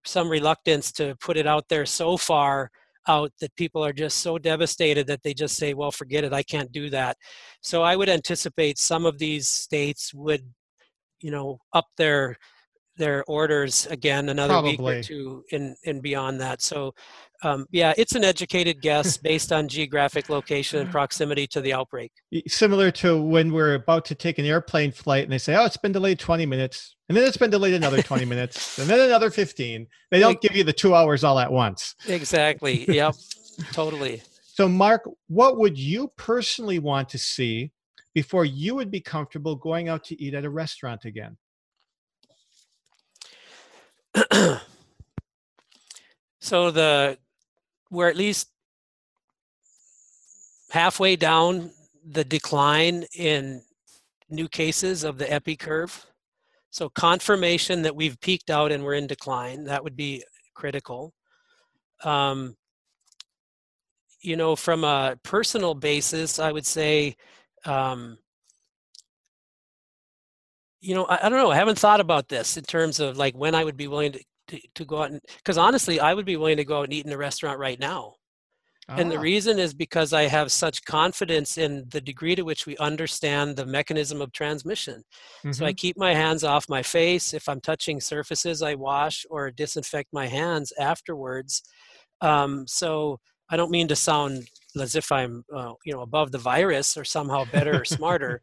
some 0.04 0.28
reluctance 0.28 0.92
to 0.92 1.14
put 1.20 1.36
it 1.36 1.46
out 1.46 1.68
there 1.68 1.86
so 1.86 2.16
far 2.16 2.70
out 3.08 3.32
that 3.40 3.54
people 3.56 3.84
are 3.84 3.92
just 3.92 4.18
so 4.18 4.38
devastated 4.38 5.06
that 5.06 5.22
they 5.22 5.34
just 5.34 5.56
say, 5.56 5.74
well, 5.74 5.90
forget 5.90 6.24
it, 6.24 6.32
I 6.32 6.42
can't 6.42 6.72
do 6.72 6.90
that. 6.90 7.16
So 7.60 7.82
I 7.82 7.96
would 7.96 8.08
anticipate 8.08 8.78
some 8.78 9.06
of 9.06 9.18
these 9.18 9.48
states 9.48 10.12
would, 10.14 10.42
you 11.20 11.30
know, 11.30 11.58
up 11.72 11.86
their 11.96 12.36
their 13.00 13.24
orders 13.24 13.86
again 13.86 14.28
another 14.28 14.54
Probably. 14.54 14.76
week 14.76 14.80
or 14.80 15.02
two 15.02 15.44
in 15.50 15.74
and 15.84 16.00
beyond 16.00 16.40
that. 16.40 16.62
So 16.62 16.94
um, 17.42 17.66
yeah, 17.70 17.94
it's 17.96 18.14
an 18.14 18.24
educated 18.24 18.80
guess 18.82 19.16
based 19.30 19.52
on 19.52 19.68
geographic 19.68 20.28
location 20.28 20.80
and 20.80 20.90
proximity 20.90 21.46
to 21.48 21.60
the 21.60 21.72
outbreak. 21.72 22.12
Similar 22.46 22.90
to 22.92 23.20
when 23.20 23.52
we're 23.52 23.74
about 23.74 24.04
to 24.06 24.14
take 24.14 24.38
an 24.38 24.44
airplane 24.44 24.92
flight 24.92 25.24
and 25.24 25.32
they 25.32 25.38
say, 25.38 25.56
oh, 25.56 25.64
it's 25.64 25.76
been 25.76 25.92
delayed 25.92 26.18
20 26.18 26.46
minutes. 26.46 26.96
And 27.08 27.16
then 27.16 27.26
it's 27.26 27.36
been 27.36 27.50
delayed 27.50 27.74
another 27.74 28.02
20 28.02 28.24
minutes 28.26 28.78
and 28.78 28.88
then 28.88 29.00
another 29.00 29.30
15. 29.30 29.86
They 30.10 30.20
don't 30.20 30.40
give 30.40 30.54
you 30.54 30.64
the 30.64 30.72
two 30.72 30.94
hours 30.94 31.24
all 31.24 31.38
at 31.38 31.50
once. 31.50 31.94
Exactly. 32.06 32.86
Yep. 33.00 33.14
totally. 33.72 34.22
So, 34.42 34.68
Mark, 34.68 35.08
what 35.28 35.58
would 35.58 35.78
you 35.78 36.12
personally 36.16 36.78
want 36.78 37.08
to 37.10 37.18
see 37.18 37.72
before 38.14 38.44
you 38.44 38.74
would 38.74 38.90
be 38.90 39.00
comfortable 39.00 39.56
going 39.56 39.88
out 39.88 40.04
to 40.04 40.22
eat 40.22 40.34
at 40.34 40.44
a 40.44 40.50
restaurant 40.50 41.04
again? 41.04 41.36
so 46.40 46.70
the 46.70 47.18
we're 47.90 48.08
at 48.08 48.16
least 48.16 48.48
halfway 50.70 51.16
down 51.16 51.70
the 52.08 52.24
decline 52.24 53.04
in 53.14 53.62
new 54.28 54.48
cases 54.48 55.04
of 55.04 55.18
the 55.18 55.30
epi 55.30 55.56
curve. 55.56 56.06
So 56.70 56.88
confirmation 56.88 57.82
that 57.82 57.96
we've 57.96 58.20
peaked 58.20 58.48
out 58.48 58.70
and 58.70 58.84
we're 58.84 58.94
in 58.94 59.08
decline, 59.08 59.64
that 59.64 59.82
would 59.82 59.96
be 59.96 60.22
critical. 60.54 61.12
Um, 62.04 62.56
you 64.20 64.36
know, 64.36 64.54
from 64.54 64.84
a 64.84 65.16
personal 65.24 65.74
basis, 65.74 66.38
I 66.38 66.52
would 66.52 66.66
say, 66.66 67.16
um, 67.64 68.18
you 70.80 70.94
know, 70.94 71.04
I, 71.04 71.26
I, 71.26 71.28
don't 71.28 71.38
know. 71.38 71.50
I 71.50 71.56
haven't 71.56 71.78
thought 71.78 72.00
about 72.00 72.28
this 72.28 72.56
in 72.56 72.64
terms 72.64 73.00
of 73.00 73.16
like 73.16 73.34
when 73.34 73.54
I 73.54 73.64
would 73.64 73.76
be 73.76 73.88
willing 73.88 74.12
to, 74.12 74.24
to, 74.48 74.60
to 74.76 74.84
go 74.84 75.02
out 75.02 75.10
and, 75.10 75.20
because 75.36 75.58
honestly, 75.58 76.00
I 76.00 76.14
would 76.14 76.26
be 76.26 76.36
willing 76.36 76.56
to 76.56 76.64
go 76.64 76.78
out 76.78 76.84
and 76.84 76.92
eat 76.92 77.06
in 77.06 77.12
a 77.12 77.18
restaurant 77.18 77.58
right 77.58 77.78
now. 77.78 78.14
And 78.96 79.10
the 79.10 79.18
ah. 79.18 79.20
reason 79.20 79.58
is 79.58 79.72
because 79.72 80.12
I 80.12 80.22
have 80.22 80.50
such 80.50 80.84
confidence 80.84 81.58
in 81.58 81.84
the 81.90 82.00
degree 82.00 82.34
to 82.34 82.42
which 82.42 82.66
we 82.66 82.76
understand 82.78 83.56
the 83.56 83.66
mechanism 83.66 84.20
of 84.20 84.32
transmission. 84.32 85.04
Mm-hmm. 85.38 85.52
So 85.52 85.64
I 85.64 85.68
mm-hmm. 85.68 85.76
keep 85.76 85.96
my 85.96 86.12
hands 86.12 86.42
off 86.42 86.68
my 86.68 86.82
face. 86.82 87.32
If 87.32 87.48
I'm 87.48 87.60
touching 87.60 88.00
surfaces, 88.00 88.62
I 88.62 88.74
wash 88.74 89.24
or 89.30 89.50
disinfect 89.50 90.08
my 90.12 90.26
hands 90.26 90.72
afterwards. 90.78 91.62
Um, 92.20 92.66
so 92.66 93.20
I 93.48 93.56
don't 93.56 93.70
mean 93.70 93.88
to 93.88 93.96
sound 93.96 94.48
as 94.78 94.94
if 94.94 95.10
I'm, 95.10 95.44
uh, 95.54 95.72
you 95.84 95.92
know, 95.92 96.02
above 96.02 96.32
the 96.32 96.38
virus 96.38 96.96
or 96.96 97.04
somehow 97.04 97.44
better 97.52 97.80
or 97.80 97.84
smarter, 97.96 98.42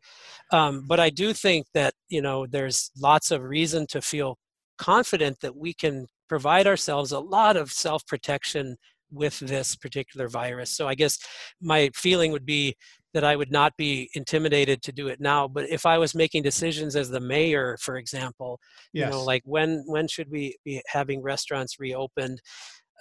um, 0.52 0.86
but 0.88 1.00
I 1.00 1.10
do 1.10 1.34
think 1.34 1.68
that 1.74 1.94
you 2.10 2.22
know 2.22 2.46
there's 2.48 2.92
lots 3.00 3.32
of 3.32 3.44
reason 3.44 3.88
to 3.88 4.02
feel 4.02 4.38
confident 4.78 5.40
that 5.42 5.56
we 5.56 5.74
can 5.74 6.08
provide 6.30 6.68
ourselves 6.68 7.12
a 7.12 7.20
lot 7.20 7.58
of 7.58 7.72
self 7.72 8.06
protection 8.06 8.78
with 9.12 9.40
this 9.40 9.76
particular 9.76 10.28
virus. 10.28 10.70
So 10.70 10.88
I 10.88 10.96
guess 10.96 11.18
my 11.62 11.90
feeling 11.96 12.32
would 12.32 12.46
be 12.46 12.76
that 13.14 13.24
I 13.24 13.36
would 13.36 13.52
not 13.52 13.76
be 13.78 14.10
intimidated 14.14 14.82
to 14.84 14.92
do 14.92 15.08
it 15.08 15.20
now. 15.20 15.48
But 15.48 15.70
if 15.70 15.86
I 15.86 15.98
was 15.98 16.14
making 16.14 16.44
decisions 16.44 16.96
as 16.96 17.10
the 17.10 17.20
mayor, 17.20 17.78
for 17.82 17.98
example, 17.98 18.60
yes. 18.94 19.06
you 19.06 19.12
know, 19.12 19.24
like 19.24 19.42
when 19.46 19.84
when 19.88 20.08
should 20.08 20.30
we 20.30 20.58
be 20.66 20.82
having 20.88 21.22
restaurants 21.22 21.80
reopened? 21.80 22.42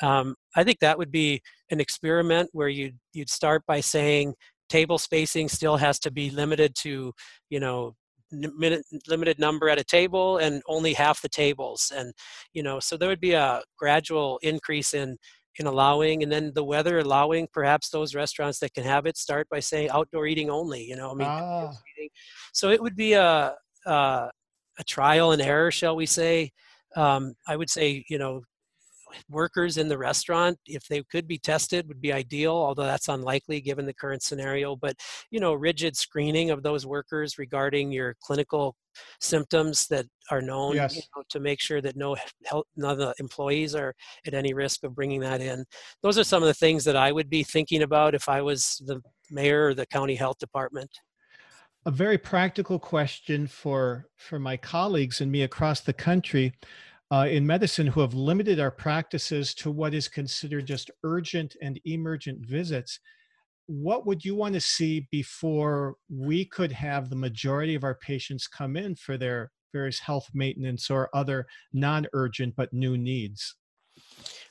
Um, 0.03 0.35
I 0.55 0.65
think 0.65 0.79
that 0.81 0.99
would 0.99 1.11
be 1.11 1.41
an 1.71 1.81
experiment 1.81 2.51
where 2.53 2.69
you'd 2.69 2.99
you'd 3.13 3.31
start 3.31 3.63
by 3.67 3.81
saying 3.81 4.35
table 4.69 4.99
spacing 4.99 5.49
still 5.49 5.77
has 5.77 5.99
to 6.01 6.11
be 6.11 6.31
limited 6.31 6.75
to 6.75 7.13
you 7.51 7.61
know 7.61 7.95
limited 8.33 9.39
number 9.39 9.69
at 9.69 9.79
a 9.79 9.85
table 9.85 10.39
and 10.39 10.61
only 10.67 10.93
half 10.93 11.23
the 11.23 11.29
tables. 11.29 11.93
And 11.95 12.13
you 12.53 12.63
know 12.63 12.81
so 12.81 12.97
there 12.97 13.09
would 13.09 13.21
be 13.21 13.33
a 13.33 13.63
gradual 13.79 14.39
increase 14.43 14.95
in 14.95 15.17
in 15.59 15.67
allowing 15.67 16.23
and 16.23 16.31
then 16.31 16.53
the 16.55 16.65
weather 16.65 16.99
allowing 16.99 17.49
perhaps 17.53 17.89
those 17.89 18.15
restaurants 18.15 18.59
that 18.59 18.75
can 18.75 18.85
have 18.85 19.07
it 19.07 19.17
start 19.17 19.49
by 19.49 19.61
saying 19.61 19.89
outdoor 19.91 20.27
eating 20.27 20.51
only 20.51 20.85
you 20.85 20.95
know 20.95 21.11
i 21.11 21.15
mean 21.15 21.27
ah. 21.27 21.73
so 22.53 22.69
it 22.69 22.83
would 22.83 22.95
be 22.95 23.15
a, 23.15 23.55
a, 23.87 24.31
a 24.79 24.85
trial 24.87 25.33
and 25.33 25.41
error 25.41 25.71
shall 25.71 25.97
we 25.97 26.05
say. 26.07 26.51
Um, 26.95 27.35
i 27.47 27.57
would 27.57 27.71
say 27.71 28.05
you 28.09 28.19
know 28.19 28.43
workers 29.29 29.77
in 29.77 29.89
the 29.89 29.99
restaurant 29.99 30.59
if 30.67 30.87
they 30.89 31.03
could 31.11 31.27
be 31.27 31.39
tested 31.39 31.87
would 31.89 32.01
be 32.01 32.13
ideal 32.13 32.53
although 32.53 32.85
that's 32.85 33.09
unlikely 33.09 33.61
given 33.61 33.87
the 33.87 33.95
current 33.95 34.23
scenario. 34.23 34.77
But 34.77 34.97
you 35.31 35.41
know 35.41 35.55
rigid 35.55 35.97
screening 35.97 36.51
of 36.51 36.63
those 36.63 36.87
workers 36.87 37.39
regarding 37.39 37.93
your 37.93 38.15
clinical 38.23 38.77
symptoms 39.21 39.87
that 39.89 40.07
are 40.31 40.41
known 40.41 40.75
yes. 40.75 40.97
you 40.97 41.03
know, 41.15 41.23
to 41.29 41.41
make 41.41 41.61
sure 41.61 41.81
that 41.81 41.97
no 41.97 42.17
health, 42.45 42.65
none 42.77 42.93
of 42.93 42.99
the 42.99 43.15
employees 43.19 43.75
are 43.75 43.95
at 44.27 44.35
any 44.35 44.55
risk 44.55 44.85
of 44.85 44.95
bringing 44.95 45.21
that 45.21 45.41
in. 45.41 45.65
Those 46.03 46.19
are 46.19 46.25
some 46.25 46.43
of 46.43 46.47
the 46.47 46.55
things 46.55 46.85
that 46.85 46.97
i 46.97 47.13
would 47.13 47.31
be 47.31 47.43
thinking 47.43 47.83
about 47.83 48.15
if 48.15 48.29
i 48.29 48.41
was 48.41 48.83
the 48.87 49.01
mayor 49.31 49.69
or 49.69 49.75
the 49.75 49.87
county 49.87 50.15
health 50.15 50.39
department. 50.39 50.91
A 51.85 51.91
very 51.91 52.19
practical 52.19 52.79
question 52.79 53.47
for 53.47 54.07
for 54.17 54.39
my 54.39 54.57
colleagues 54.57 55.21
and 55.21 55.31
me 55.31 55.43
across 55.43 55.81
the 55.81 55.93
country 55.93 56.53
uh, 57.13 57.27
in 57.31 57.47
medicine 57.47 57.87
who 57.87 58.01
have 58.01 58.15
limited 58.15 58.59
our 58.59 58.71
practices 58.71 59.55
to 59.55 59.71
what 59.71 59.95
is 59.95 60.09
considered 60.09 60.67
just 60.67 60.91
urgent 61.05 61.57
and 61.63 61.81
emergent 61.85 62.45
visits 62.45 62.99
what 63.67 64.07
would 64.07 64.25
you 64.25 64.35
want 64.35 64.55
to 64.55 64.61
see 64.61 65.09
before 65.11 65.97
we 66.09 66.45
could 66.45 66.73
have 66.73 67.11
the 67.11 67.17
majority 67.17 67.75
of 67.75 67.85
our 67.85 67.97
patients 67.97 68.47
come 68.47 68.77
in 68.77 68.95
for 68.95 69.17
their 69.17 69.51
various 69.73 69.99
health 69.99 70.29
maintenance 70.33 70.89
or 70.89 71.11
other 71.13 71.47
non-urgent 71.73 72.55
but 72.57 72.73
new 72.73 72.97
needs? 72.97 73.57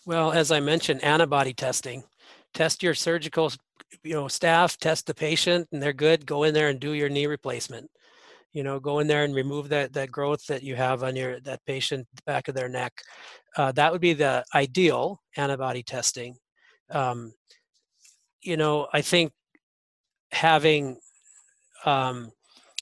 Well 0.06 0.32
as 0.32 0.52
i 0.52 0.60
mentioned 0.60 1.04
antibody 1.04 1.54
testing. 1.54 2.04
Test 2.54 2.84
your 2.84 2.94
surgical 2.94 3.52
you 4.04 4.14
know 4.14 4.28
staff 4.28 4.78
test 4.78 5.08
the 5.08 5.14
patient 5.14 5.68
and 5.72 5.82
they're 5.82 5.94
good 5.94 6.26
go 6.26 6.44
in 6.44 6.54
there 6.54 6.70
and 6.70 6.80
do 6.80 6.94
your 6.94 7.08
knee 7.08 7.28
replacement 7.28 7.90
you 8.56 8.64
know 8.64 8.80
go 8.80 9.00
in 9.00 9.08
there 9.08 9.26
and 9.26 9.36
remove 9.36 9.70
that 9.70 9.94
that 9.94 10.10
growth 10.10 10.48
that 10.48 10.64
you 10.64 10.76
have 10.76 11.04
on 11.04 11.16
your 11.16 11.40
that 11.42 11.64
patient 11.66 12.08
back 12.26 12.48
of 12.48 12.56
their 12.56 12.70
neck 12.70 12.94
uh, 13.58 13.72
that 13.74 13.92
would 13.92 14.02
be 14.02 14.14
the 14.14 14.44
ideal 14.54 15.22
antibody 15.38 15.82
testing. 15.82 16.36
Um, 16.90 17.34
you 18.42 18.58
know 18.58 18.88
i 18.94 19.02
think 19.02 19.34
having 20.32 20.98
um, 21.86 22.32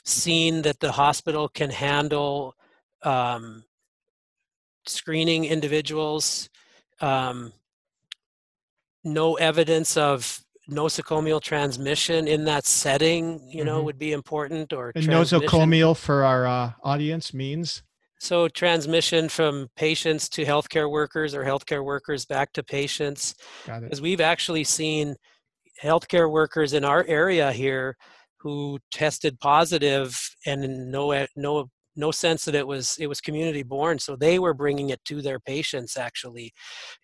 seen 0.05 0.61
that 0.61 0.79
the 0.79 0.91
hospital 0.91 1.47
can 1.49 1.69
handle 1.69 2.53
um, 3.03 3.63
screening 4.85 5.45
individuals 5.45 6.49
um, 7.01 7.51
no 9.03 9.35
evidence 9.35 9.97
of 9.97 10.42
nosocomial 10.69 11.41
transmission 11.41 12.27
in 12.27 12.45
that 12.45 12.65
setting, 12.65 13.39
you 13.51 13.63
know, 13.63 13.77
mm-hmm. 13.77 13.85
would 13.85 13.99
be 13.99 14.11
important. 14.11 14.73
Or 14.73 14.91
and 14.95 15.05
nosocomial 15.05 15.95
for 15.95 16.23
our 16.23 16.47
uh, 16.47 16.71
audience 16.83 17.33
means 17.33 17.83
so 18.23 18.47
transmission 18.47 19.27
from 19.27 19.67
patients 19.75 20.29
to 20.29 20.45
healthcare 20.45 20.89
workers 20.89 21.35
or 21.35 21.43
healthcare 21.43 21.83
workers 21.83 22.25
back 22.25 22.53
to 22.53 22.63
patients. 22.63 23.35
Because 23.65 23.99
we've 23.99 24.21
actually 24.21 24.63
seen 24.63 25.15
healthcare 25.83 26.31
workers 26.31 26.71
in 26.71 26.85
our 26.85 27.03
area 27.05 27.51
here 27.51 27.97
who 28.39 28.79
tested 28.91 29.39
positive 29.41 30.17
and 30.45 30.89
no 30.89 31.25
no 31.35 31.67
no 31.95 32.11
sense 32.11 32.45
that 32.45 32.55
it 32.55 32.65
was 32.65 32.97
it 32.99 33.07
was 33.07 33.21
community 33.21 33.63
born 33.63 33.99
so 33.99 34.15
they 34.15 34.39
were 34.39 34.53
bringing 34.53 34.89
it 34.89 35.03
to 35.05 35.21
their 35.21 35.39
patients 35.39 35.97
actually 35.97 36.51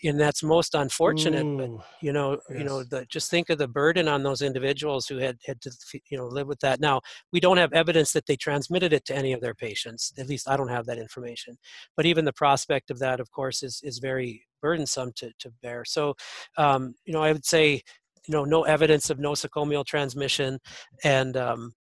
and 0.03 0.19
that's 0.19 0.43
most 0.43 0.75
unfortunate 0.75 1.45
Ooh, 1.45 1.57
but 1.57 1.85
you 2.01 2.11
know 2.11 2.39
yes. 2.49 2.59
you 2.59 2.63
know 2.63 2.83
the, 2.83 3.05
just 3.09 3.29
think 3.29 3.49
of 3.49 3.57
the 3.57 3.67
burden 3.67 4.07
on 4.07 4.23
those 4.23 4.41
individuals 4.41 5.07
who 5.07 5.17
had 5.17 5.37
had 5.45 5.61
to 5.61 5.71
you 6.09 6.17
know 6.17 6.27
live 6.27 6.47
with 6.47 6.59
that. 6.59 6.79
Now 6.79 7.01
we 7.31 7.39
don't 7.39 7.57
have 7.57 7.73
evidence 7.73 8.13
that 8.13 8.25
they 8.25 8.35
transmitted 8.35 8.93
it 8.93 9.05
to 9.05 9.15
any 9.15 9.33
of 9.33 9.41
their 9.41 9.55
patients 9.55 10.13
at 10.17 10.27
least 10.27 10.49
i 10.49 10.57
don't 10.57 10.69
have 10.69 10.85
that 10.85 10.97
information 10.97 11.57
but 11.95 12.05
even 12.05 12.25
the 12.25 12.33
prospect 12.33 12.91
of 12.91 12.99
that 12.99 13.19
of 13.19 13.31
course 13.31 13.63
is 13.63 13.81
is 13.83 13.99
very 13.99 14.45
burdensome 14.61 15.11
to 15.15 15.31
to 15.39 15.51
bear. 15.61 15.85
So 15.85 16.15
um, 16.57 16.93
you 17.05 17.13
know 17.13 17.21
i 17.21 17.31
would 17.31 17.45
say 17.45 17.81
you 18.27 18.33
know 18.33 18.45
no 18.45 18.63
evidence 18.63 19.09
of 19.09 19.17
nosocomial 19.17 19.85
transmission 19.85 20.59
and 21.03 21.37
um, 21.37 21.73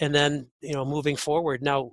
and 0.00 0.14
then 0.14 0.48
you 0.60 0.74
know 0.74 0.84
moving 0.84 1.16
forward. 1.16 1.62
Now 1.62 1.92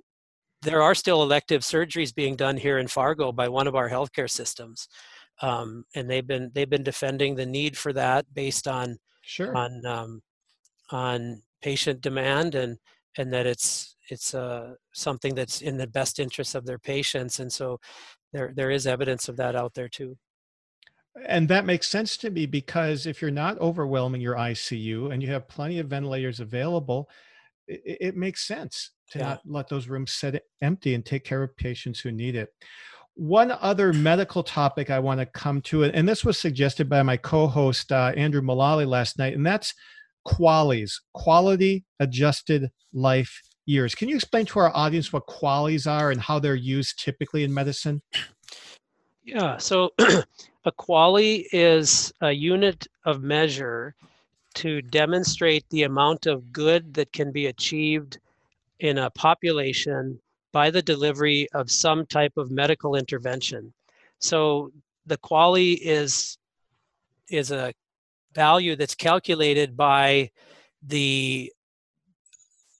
there 0.64 0.82
are 0.82 0.94
still 0.94 1.22
elective 1.22 1.62
surgeries 1.62 2.14
being 2.14 2.36
done 2.36 2.56
here 2.56 2.78
in 2.78 2.88
Fargo 2.88 3.30
by 3.32 3.48
one 3.48 3.66
of 3.66 3.74
our 3.74 3.88
healthcare 3.88 4.30
systems, 4.30 4.88
um, 5.42 5.84
and 5.94 6.08
they've 6.08 6.26
been 6.26 6.50
they've 6.54 6.70
been 6.70 6.82
defending 6.82 7.34
the 7.34 7.46
need 7.46 7.76
for 7.76 7.92
that 7.92 8.26
based 8.34 8.66
on 8.66 8.96
sure. 9.22 9.56
on 9.56 9.84
um, 9.86 10.22
on 10.90 11.42
patient 11.62 12.00
demand 12.00 12.54
and 12.54 12.78
and 13.16 13.32
that 13.32 13.46
it's 13.46 13.96
it's 14.10 14.34
uh, 14.34 14.74
something 14.92 15.34
that's 15.34 15.60
in 15.60 15.76
the 15.76 15.86
best 15.86 16.18
interest 16.18 16.54
of 16.54 16.66
their 16.66 16.78
patients, 16.78 17.40
and 17.40 17.52
so 17.52 17.78
there 18.32 18.52
there 18.56 18.70
is 18.70 18.86
evidence 18.86 19.28
of 19.28 19.36
that 19.36 19.54
out 19.54 19.74
there 19.74 19.88
too. 19.88 20.16
And 21.28 21.48
that 21.48 21.64
makes 21.64 21.86
sense 21.86 22.16
to 22.18 22.30
me 22.30 22.44
because 22.44 23.06
if 23.06 23.22
you're 23.22 23.30
not 23.30 23.58
overwhelming 23.60 24.20
your 24.20 24.34
ICU 24.34 25.12
and 25.12 25.22
you 25.22 25.30
have 25.30 25.46
plenty 25.46 25.78
of 25.78 25.86
ventilators 25.86 26.40
available, 26.40 27.08
it, 27.68 27.98
it 28.00 28.16
makes 28.16 28.44
sense 28.44 28.90
to 29.10 29.18
yeah. 29.18 29.24
not 29.24 29.40
let 29.44 29.68
those 29.68 29.88
rooms 29.88 30.12
sit 30.12 30.42
empty 30.62 30.94
and 30.94 31.04
take 31.04 31.24
care 31.24 31.42
of 31.42 31.56
patients 31.56 32.00
who 32.00 32.12
need 32.12 32.34
it. 32.34 32.48
One 33.14 33.52
other 33.52 33.92
medical 33.92 34.42
topic 34.42 34.90
I 34.90 34.98
want 34.98 35.20
to 35.20 35.26
come 35.26 35.60
to, 35.62 35.84
and 35.84 36.08
this 36.08 36.24
was 36.24 36.38
suggested 36.38 36.88
by 36.88 37.02
my 37.02 37.16
co 37.16 37.46
host, 37.46 37.92
uh, 37.92 38.12
Andrew 38.16 38.42
Mullally, 38.42 38.84
last 38.84 39.18
night, 39.18 39.34
and 39.34 39.46
that's 39.46 39.72
QALYs, 40.26 40.92
quality 41.12 41.84
adjusted 42.00 42.70
life 42.92 43.40
years. 43.66 43.94
Can 43.94 44.08
you 44.08 44.16
explain 44.16 44.46
to 44.46 44.58
our 44.58 44.74
audience 44.76 45.12
what 45.12 45.26
QALYs 45.26 45.90
are 45.90 46.10
and 46.10 46.20
how 46.20 46.38
they're 46.38 46.54
used 46.54 46.98
typically 46.98 47.44
in 47.44 47.54
medicine? 47.54 48.02
Yeah, 49.24 49.58
so 49.58 49.92
a 49.98 50.72
QALY 50.72 51.46
is 51.52 52.12
a 52.20 52.32
unit 52.32 52.86
of 53.04 53.22
measure 53.22 53.94
to 54.54 54.82
demonstrate 54.82 55.64
the 55.70 55.84
amount 55.84 56.26
of 56.26 56.52
good 56.52 56.94
that 56.94 57.12
can 57.12 57.32
be 57.32 57.46
achieved 57.46 58.18
in 58.80 58.98
a 58.98 59.10
population 59.10 60.18
by 60.52 60.70
the 60.70 60.82
delivery 60.82 61.48
of 61.54 61.70
some 61.70 62.06
type 62.06 62.32
of 62.36 62.50
medical 62.50 62.94
intervention. 62.94 63.72
So 64.20 64.70
the 65.06 65.18
QALY 65.18 65.78
is 65.82 66.38
is 67.30 67.50
a 67.50 67.72
value 68.34 68.76
that's 68.76 68.94
calculated 68.94 69.76
by 69.76 70.30
the 70.82 71.50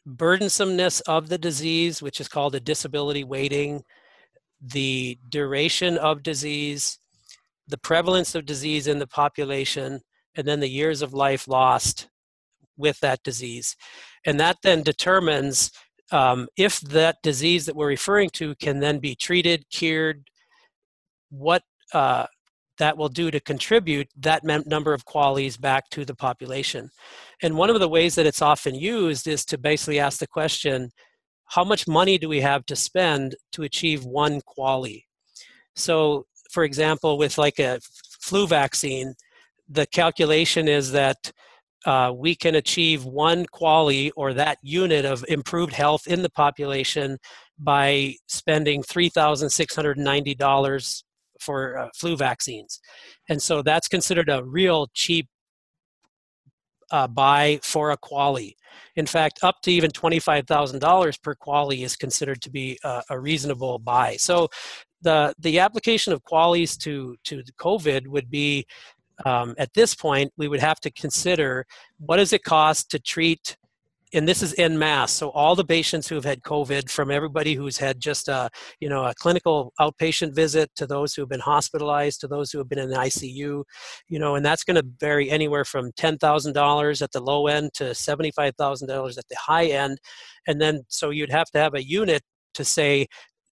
burdensomeness 0.06 1.00
of 1.06 1.28
the 1.28 1.38
disease, 1.38 2.02
which 2.02 2.20
is 2.20 2.28
called 2.28 2.54
a 2.54 2.60
disability 2.60 3.24
weighting, 3.24 3.82
the 4.60 5.18
duration 5.30 5.96
of 5.98 6.22
disease, 6.22 6.98
the 7.68 7.78
prevalence 7.78 8.34
of 8.34 8.44
disease 8.44 8.86
in 8.86 8.98
the 8.98 9.06
population, 9.06 10.00
and 10.36 10.46
then 10.46 10.60
the 10.60 10.68
years 10.68 11.00
of 11.00 11.14
life 11.14 11.48
lost 11.48 12.08
with 12.76 12.98
that 13.00 13.22
disease. 13.22 13.76
And 14.26 14.38
that 14.40 14.58
then 14.62 14.82
determines 14.82 15.70
um, 16.14 16.46
if 16.56 16.80
that 16.80 17.16
disease 17.24 17.66
that 17.66 17.74
we're 17.74 17.88
referring 17.88 18.30
to 18.30 18.54
can 18.54 18.78
then 18.78 19.00
be 19.00 19.16
treated, 19.16 19.68
cured, 19.68 20.22
what 21.30 21.62
uh, 21.92 22.26
that 22.78 22.96
will 22.96 23.08
do 23.08 23.32
to 23.32 23.40
contribute 23.40 24.08
that 24.16 24.44
number 24.44 24.94
of 24.94 25.04
QALYs 25.06 25.60
back 25.60 25.90
to 25.90 26.04
the 26.04 26.14
population. 26.14 26.90
And 27.42 27.56
one 27.56 27.68
of 27.68 27.80
the 27.80 27.88
ways 27.88 28.14
that 28.14 28.26
it's 28.26 28.42
often 28.42 28.76
used 28.76 29.26
is 29.26 29.44
to 29.46 29.58
basically 29.58 29.98
ask 29.98 30.20
the 30.20 30.28
question 30.28 30.90
how 31.46 31.64
much 31.64 31.88
money 31.88 32.16
do 32.16 32.28
we 32.28 32.40
have 32.40 32.64
to 32.66 32.76
spend 32.76 33.34
to 33.52 33.64
achieve 33.64 34.04
one 34.04 34.40
QALY? 34.56 35.04
So, 35.74 36.26
for 36.52 36.62
example, 36.62 37.18
with 37.18 37.38
like 37.38 37.58
a 37.58 37.80
flu 38.20 38.46
vaccine, 38.46 39.14
the 39.68 39.86
calculation 39.86 40.68
is 40.68 40.92
that 40.92 41.32
uh, 41.84 42.12
we 42.14 42.34
can 42.34 42.54
achieve 42.54 43.04
one 43.04 43.44
QALY 43.46 44.10
or 44.16 44.32
that 44.34 44.58
unit 44.62 45.04
of 45.04 45.24
improved 45.28 45.72
health 45.72 46.06
in 46.06 46.22
the 46.22 46.30
population 46.30 47.18
by 47.58 48.14
spending 48.26 48.82
$3,690 48.82 51.02
for 51.40 51.78
uh, 51.78 51.88
flu 51.94 52.16
vaccines. 52.16 52.80
And 53.28 53.42
so 53.42 53.62
that's 53.62 53.88
considered 53.88 54.28
a 54.28 54.44
real 54.44 54.88
cheap 54.94 55.28
uh, 56.90 57.08
buy 57.08 57.58
for 57.62 57.90
a 57.90 57.98
QALY. 57.98 58.54
In 58.96 59.06
fact, 59.06 59.40
up 59.42 59.56
to 59.62 59.72
even 59.72 59.90
$25,000 59.90 61.22
per 61.22 61.34
QALY 61.34 61.84
is 61.84 61.96
considered 61.96 62.40
to 62.42 62.50
be 62.50 62.78
a, 62.84 63.02
a 63.10 63.18
reasonable 63.18 63.78
buy. 63.78 64.16
So 64.16 64.48
the, 65.02 65.34
the 65.38 65.58
application 65.58 66.12
of 66.12 66.22
QALYs 66.24 66.78
to, 66.78 67.16
to 67.24 67.42
COVID 67.60 68.06
would 68.06 68.30
be 68.30 68.66
um, 69.24 69.54
at 69.58 69.72
this 69.74 69.94
point, 69.94 70.32
we 70.36 70.48
would 70.48 70.60
have 70.60 70.80
to 70.80 70.90
consider 70.90 71.66
what 71.98 72.16
does 72.16 72.32
it 72.32 72.42
cost 72.44 72.90
to 72.90 72.98
treat, 72.98 73.56
and 74.12 74.28
this 74.28 74.42
is 74.42 74.52
in 74.52 74.78
mass, 74.78 75.12
So 75.12 75.30
all 75.30 75.56
the 75.56 75.64
patients 75.64 76.06
who 76.08 76.14
have 76.14 76.24
had 76.24 76.42
COVID, 76.42 76.88
from 76.88 77.10
everybody 77.10 77.54
who's 77.54 77.78
had 77.78 77.98
just 78.00 78.28
a 78.28 78.48
you 78.80 78.88
know 78.88 79.04
a 79.04 79.14
clinical 79.14 79.72
outpatient 79.80 80.34
visit 80.34 80.70
to 80.76 80.86
those 80.86 81.14
who 81.14 81.22
have 81.22 81.28
been 81.28 81.40
hospitalized 81.40 82.20
to 82.20 82.28
those 82.28 82.50
who 82.50 82.58
have 82.58 82.68
been 82.68 82.78
in 82.78 82.90
the 82.90 82.96
ICU, 82.96 83.64
you 84.08 84.18
know, 84.18 84.36
and 84.36 84.44
that's 84.44 84.64
going 84.64 84.76
to 84.76 84.86
vary 85.00 85.30
anywhere 85.30 85.64
from 85.64 85.90
ten 85.96 86.18
thousand 86.18 86.52
dollars 86.52 87.02
at 87.02 87.12
the 87.12 87.20
low 87.20 87.46
end 87.46 87.72
to 87.74 87.94
seventy 87.94 88.30
five 88.30 88.54
thousand 88.56 88.88
dollars 88.88 89.18
at 89.18 89.28
the 89.28 89.36
high 89.36 89.66
end, 89.66 89.98
and 90.46 90.60
then 90.60 90.82
so 90.88 91.10
you'd 91.10 91.32
have 91.32 91.50
to 91.50 91.58
have 91.58 91.74
a 91.74 91.84
unit 91.84 92.22
to 92.54 92.64
say 92.64 93.06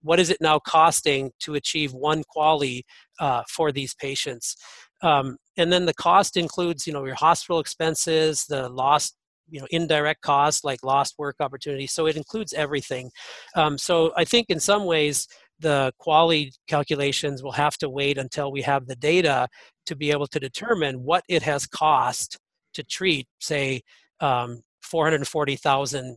what 0.02 0.20
is 0.20 0.30
it 0.30 0.38
now 0.40 0.58
costing 0.58 1.30
to 1.40 1.54
achieve 1.54 1.92
one 1.92 2.22
QALY 2.34 2.82
uh, 3.20 3.42
for 3.48 3.72
these 3.72 3.94
patients? 3.94 4.56
Um, 5.02 5.36
and 5.60 5.70
then 5.70 5.84
the 5.84 5.94
cost 5.94 6.38
includes, 6.38 6.86
you 6.86 6.92
know, 6.92 7.04
your 7.04 7.14
hospital 7.14 7.60
expenses, 7.60 8.46
the 8.46 8.68
lost, 8.70 9.14
you 9.50 9.60
know, 9.60 9.66
indirect 9.70 10.22
costs 10.22 10.64
like 10.64 10.82
lost 10.82 11.16
work 11.18 11.36
opportunities. 11.40 11.92
So 11.92 12.06
it 12.06 12.16
includes 12.16 12.54
everything. 12.54 13.10
Um, 13.54 13.76
so 13.76 14.12
I 14.16 14.24
think 14.24 14.46
in 14.48 14.58
some 14.58 14.86
ways, 14.86 15.28
the 15.58 15.92
QALY 16.00 16.52
calculations 16.66 17.42
will 17.42 17.52
have 17.52 17.76
to 17.78 17.90
wait 17.90 18.16
until 18.16 18.50
we 18.50 18.62
have 18.62 18.86
the 18.86 18.96
data 18.96 19.46
to 19.84 19.94
be 19.94 20.10
able 20.10 20.26
to 20.28 20.40
determine 20.40 21.04
what 21.04 21.24
it 21.28 21.42
has 21.42 21.66
cost 21.66 22.38
to 22.72 22.82
treat, 22.82 23.26
say, 23.40 23.82
um, 24.20 24.62
440,000 24.82 26.16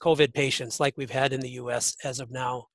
COVID 0.00 0.32
patients 0.32 0.78
like 0.78 0.94
we've 0.96 1.10
had 1.10 1.32
in 1.32 1.40
the 1.40 1.50
U.S. 1.62 1.96
as 2.04 2.20
of 2.20 2.30
now. 2.30 2.66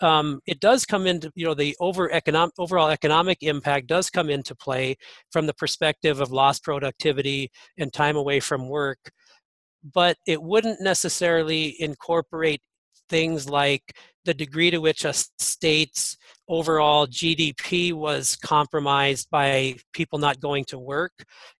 Um, 0.00 0.40
it 0.46 0.60
does 0.60 0.84
come 0.84 1.06
into 1.06 1.32
you 1.34 1.44
know 1.44 1.54
the 1.54 1.76
over 1.80 2.12
economic 2.12 2.54
overall 2.58 2.88
economic 2.88 3.38
impact 3.42 3.88
does 3.88 4.10
come 4.10 4.30
into 4.30 4.54
play 4.54 4.96
from 5.32 5.46
the 5.46 5.54
perspective 5.54 6.20
of 6.20 6.30
lost 6.30 6.62
productivity 6.62 7.50
and 7.78 7.92
time 7.92 8.16
away 8.16 8.38
from 8.38 8.68
work 8.68 9.10
but 9.94 10.16
it 10.26 10.42
wouldn't 10.42 10.80
necessarily 10.80 11.80
incorporate 11.80 12.60
things 13.08 13.48
like 13.48 13.94
the 14.24 14.34
degree 14.34 14.70
to 14.70 14.78
which 14.78 15.04
a 15.04 15.14
state's 15.38 16.16
overall 16.48 17.06
GDP 17.06 17.92
was 17.92 18.36
compromised 18.36 19.28
by 19.30 19.76
people 19.92 20.18
not 20.18 20.40
going 20.40 20.64
to 20.66 20.78
work. 20.78 21.12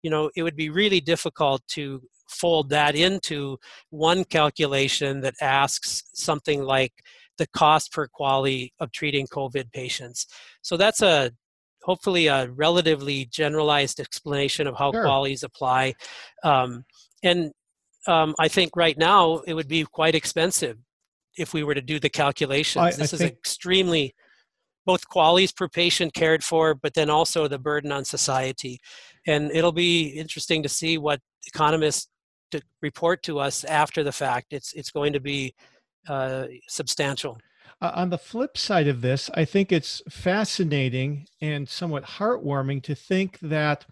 You 0.03 0.11
know, 0.11 0.31
it 0.37 0.43
would 0.43 0.57
be 0.57 0.71
really 0.71 1.01
difficult 1.01 1.63
to 1.69 2.03
fold 2.29 2.69
that 2.71 2.95
into 2.95 3.59
one 3.91 4.25
calculation 4.25 5.23
that 5.23 5.35
asks 5.41 6.03
something 6.13 6.63
like 6.63 6.93
the 7.39 7.47
cost 7.49 7.93
per 7.93 8.09
QALY 8.09 8.73
of 8.81 8.93
treating 8.93 9.27
COVID 9.27 9.73
patients. 9.73 10.27
So 10.63 10.77
that's 10.77 11.03
a 11.03 11.31
hopefully 11.83 12.27
a 12.27 12.51
relatively 12.51 13.27
generalized 13.27 14.01
explanation 14.01 14.67
of 14.67 14.77
how 14.77 14.93
sure. 14.93 15.05
QALYs 15.05 15.43
apply. 15.43 15.95
Um, 16.45 16.85
and 17.23 17.53
um, 18.07 18.35
I 18.39 18.49
think 18.49 18.77
right 18.77 18.99
now 18.99 19.39
it 19.47 19.55
would 19.55 19.69
be 19.69 19.85
quite 19.85 20.15
expensive 20.15 20.77
if 21.37 21.55
we 21.55 21.63
were 21.63 21.75
to 21.75 21.81
do 21.81 21.99
the 21.99 22.11
calculations. 22.11 22.83
I, 22.83 22.91
this 22.91 23.13
I 23.13 23.17
is 23.17 23.21
think... 23.21 23.33
extremely 23.33 24.15
both 24.85 25.09
QALYs 25.09 25.55
per 25.55 25.69
patient 25.69 26.15
cared 26.15 26.43
for, 26.43 26.75
but 26.75 26.95
then 26.95 27.11
also 27.11 27.47
the 27.47 27.59
burden 27.59 27.93
on 27.93 28.05
society. 28.05 28.81
And 29.27 29.51
it'll 29.53 29.73
be 29.73 30.09
interesting 30.09 30.63
to 30.63 30.69
see 30.69 30.99
what 30.99 31.21
economists 31.47 32.09
to 32.51 32.63
report 32.81 33.23
to 33.25 33.39
us 33.39 33.65
after 33.65 34.03
the 34.03 34.13
fact. 34.13 34.47
It's 34.53 34.73
it's 34.73 34.91
going 34.91 35.13
to 35.13 35.21
be 35.21 35.55
uh, 36.09 36.47
substantial. 36.67 37.39
Uh, 37.81 37.93
on 37.95 38.11
the 38.11 38.19
flip 38.19 38.59
side 38.59 38.89
of 38.89 39.03
this, 39.03 39.31
I 39.35 39.45
think 39.45 39.71
it's 39.71 40.03
fascinating 40.11 41.27
and 41.41 41.69
somewhat 41.69 42.05
heartwarming 42.05 42.83
to 42.85 42.95
think 42.95 43.39
that 43.41 43.87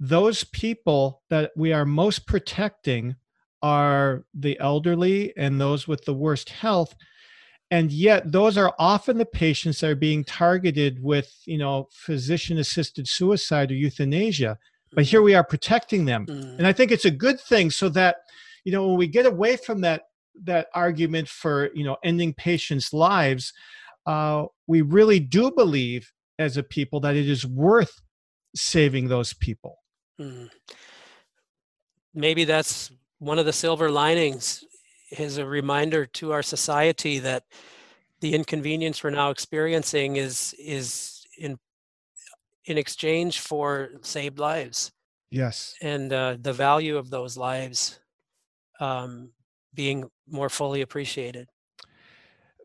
those 0.00 0.44
people 0.44 1.22
that 1.28 1.52
we 1.54 1.72
are 1.72 1.84
most 1.84 2.26
protecting 2.26 3.16
are 3.62 4.24
the 4.32 4.58
elderly 4.58 5.36
and 5.36 5.60
those 5.60 5.86
with 5.86 6.04
the 6.06 6.14
worst 6.14 6.48
health 6.48 6.94
and 7.70 7.92
yet 7.92 8.32
those 8.32 8.58
are 8.58 8.74
often 8.78 9.18
the 9.18 9.26
patients 9.26 9.80
that 9.80 9.90
are 9.90 9.94
being 9.94 10.24
targeted 10.24 11.02
with 11.02 11.32
you 11.44 11.58
know 11.58 11.88
physician 11.92 12.58
assisted 12.58 13.06
suicide 13.06 13.70
or 13.70 13.74
euthanasia 13.74 14.58
but 14.92 15.04
here 15.04 15.22
we 15.22 15.34
are 15.34 15.44
protecting 15.44 16.06
them 16.06 16.24
mm. 16.26 16.58
and 16.58 16.66
i 16.66 16.72
think 16.72 16.90
it's 16.90 17.04
a 17.04 17.10
good 17.10 17.38
thing 17.38 17.70
so 17.70 17.88
that 17.88 18.16
you 18.64 18.72
know 18.72 18.86
when 18.88 18.96
we 18.96 19.06
get 19.06 19.26
away 19.26 19.56
from 19.56 19.82
that 19.82 20.04
that 20.42 20.68
argument 20.74 21.28
for 21.28 21.70
you 21.74 21.84
know 21.84 21.96
ending 22.04 22.32
patients 22.34 22.92
lives 22.92 23.52
uh, 24.06 24.44
we 24.66 24.82
really 24.82 25.20
do 25.20 25.50
believe 25.50 26.10
as 26.38 26.56
a 26.56 26.62
people 26.62 27.00
that 27.00 27.16
it 27.16 27.28
is 27.28 27.46
worth 27.46 28.00
saving 28.54 29.08
those 29.08 29.32
people. 29.34 29.76
Mm. 30.18 30.50
maybe 32.12 32.44
that's 32.44 32.90
one 33.20 33.38
of 33.38 33.46
the 33.46 33.54
silver 33.54 33.90
linings 33.90 34.64
is 35.12 35.38
a 35.38 35.46
reminder 35.46 36.04
to 36.04 36.32
our 36.32 36.42
society 36.42 37.18
that 37.20 37.44
the 38.20 38.34
inconvenience 38.34 39.02
we're 39.02 39.10
now 39.10 39.30
experiencing 39.30 40.16
is 40.16 40.54
is 40.58 41.24
in 41.38 41.58
in 42.66 42.76
exchange 42.76 43.40
for 43.40 43.90
saved 44.02 44.38
lives. 44.38 44.92
Yes. 45.30 45.74
And 45.80 46.12
uh, 46.12 46.36
the 46.40 46.52
value 46.52 46.96
of 46.98 47.08
those 47.08 47.36
lives 47.36 47.98
um, 48.78 49.30
being 49.74 50.08
more 50.28 50.48
fully 50.48 50.80
appreciated 50.80 51.48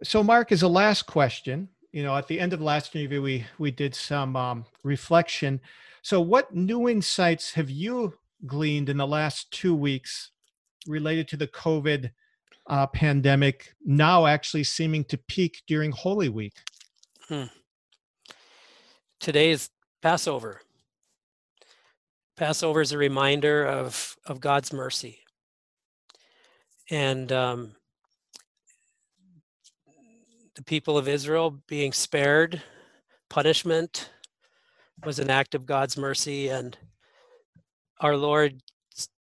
so 0.03 0.23
mark 0.23 0.51
as 0.51 0.61
a 0.61 0.67
last 0.67 1.03
question 1.03 1.69
you 1.91 2.03
know 2.03 2.15
at 2.15 2.27
the 2.27 2.39
end 2.39 2.53
of 2.53 2.59
the 2.59 2.65
last 2.65 2.95
interview 2.95 3.21
we 3.21 3.45
we 3.57 3.71
did 3.71 3.93
some 3.95 4.35
um, 4.35 4.65
reflection 4.83 5.59
so 6.01 6.21
what 6.21 6.53
new 6.53 6.87
insights 6.87 7.53
have 7.53 7.69
you 7.69 8.13
gleaned 8.45 8.89
in 8.89 8.97
the 8.97 9.07
last 9.07 9.51
two 9.51 9.75
weeks 9.75 10.31
related 10.87 11.27
to 11.29 11.37
the 11.37 11.47
COVID 11.47 12.11
uh, 12.67 12.87
pandemic 12.87 13.73
now 13.83 14.25
actually 14.25 14.63
seeming 14.63 15.03
to 15.05 15.17
peak 15.17 15.61
during 15.67 15.91
Holy 15.91 16.29
Week. 16.29 16.53
Hmm. 17.27 17.45
Today 19.19 19.51
is 19.51 19.69
Passover. 20.01 20.61
Passover 22.37 22.81
is 22.81 22.91
a 22.91 22.97
reminder 22.97 23.65
of, 23.65 24.15
of 24.25 24.39
God's 24.39 24.73
mercy. 24.73 25.19
And 26.89 27.31
um, 27.31 27.71
the 30.55 30.63
people 30.63 30.97
of 30.97 31.07
Israel 31.07 31.61
being 31.67 31.93
spared 31.93 32.61
punishment 33.29 34.11
was 35.03 35.19
an 35.19 35.29
act 35.29 35.55
of 35.55 35.65
God's 35.65 35.97
mercy. 35.97 36.49
And 36.49 36.77
our 37.99 38.15
Lord 38.15 38.61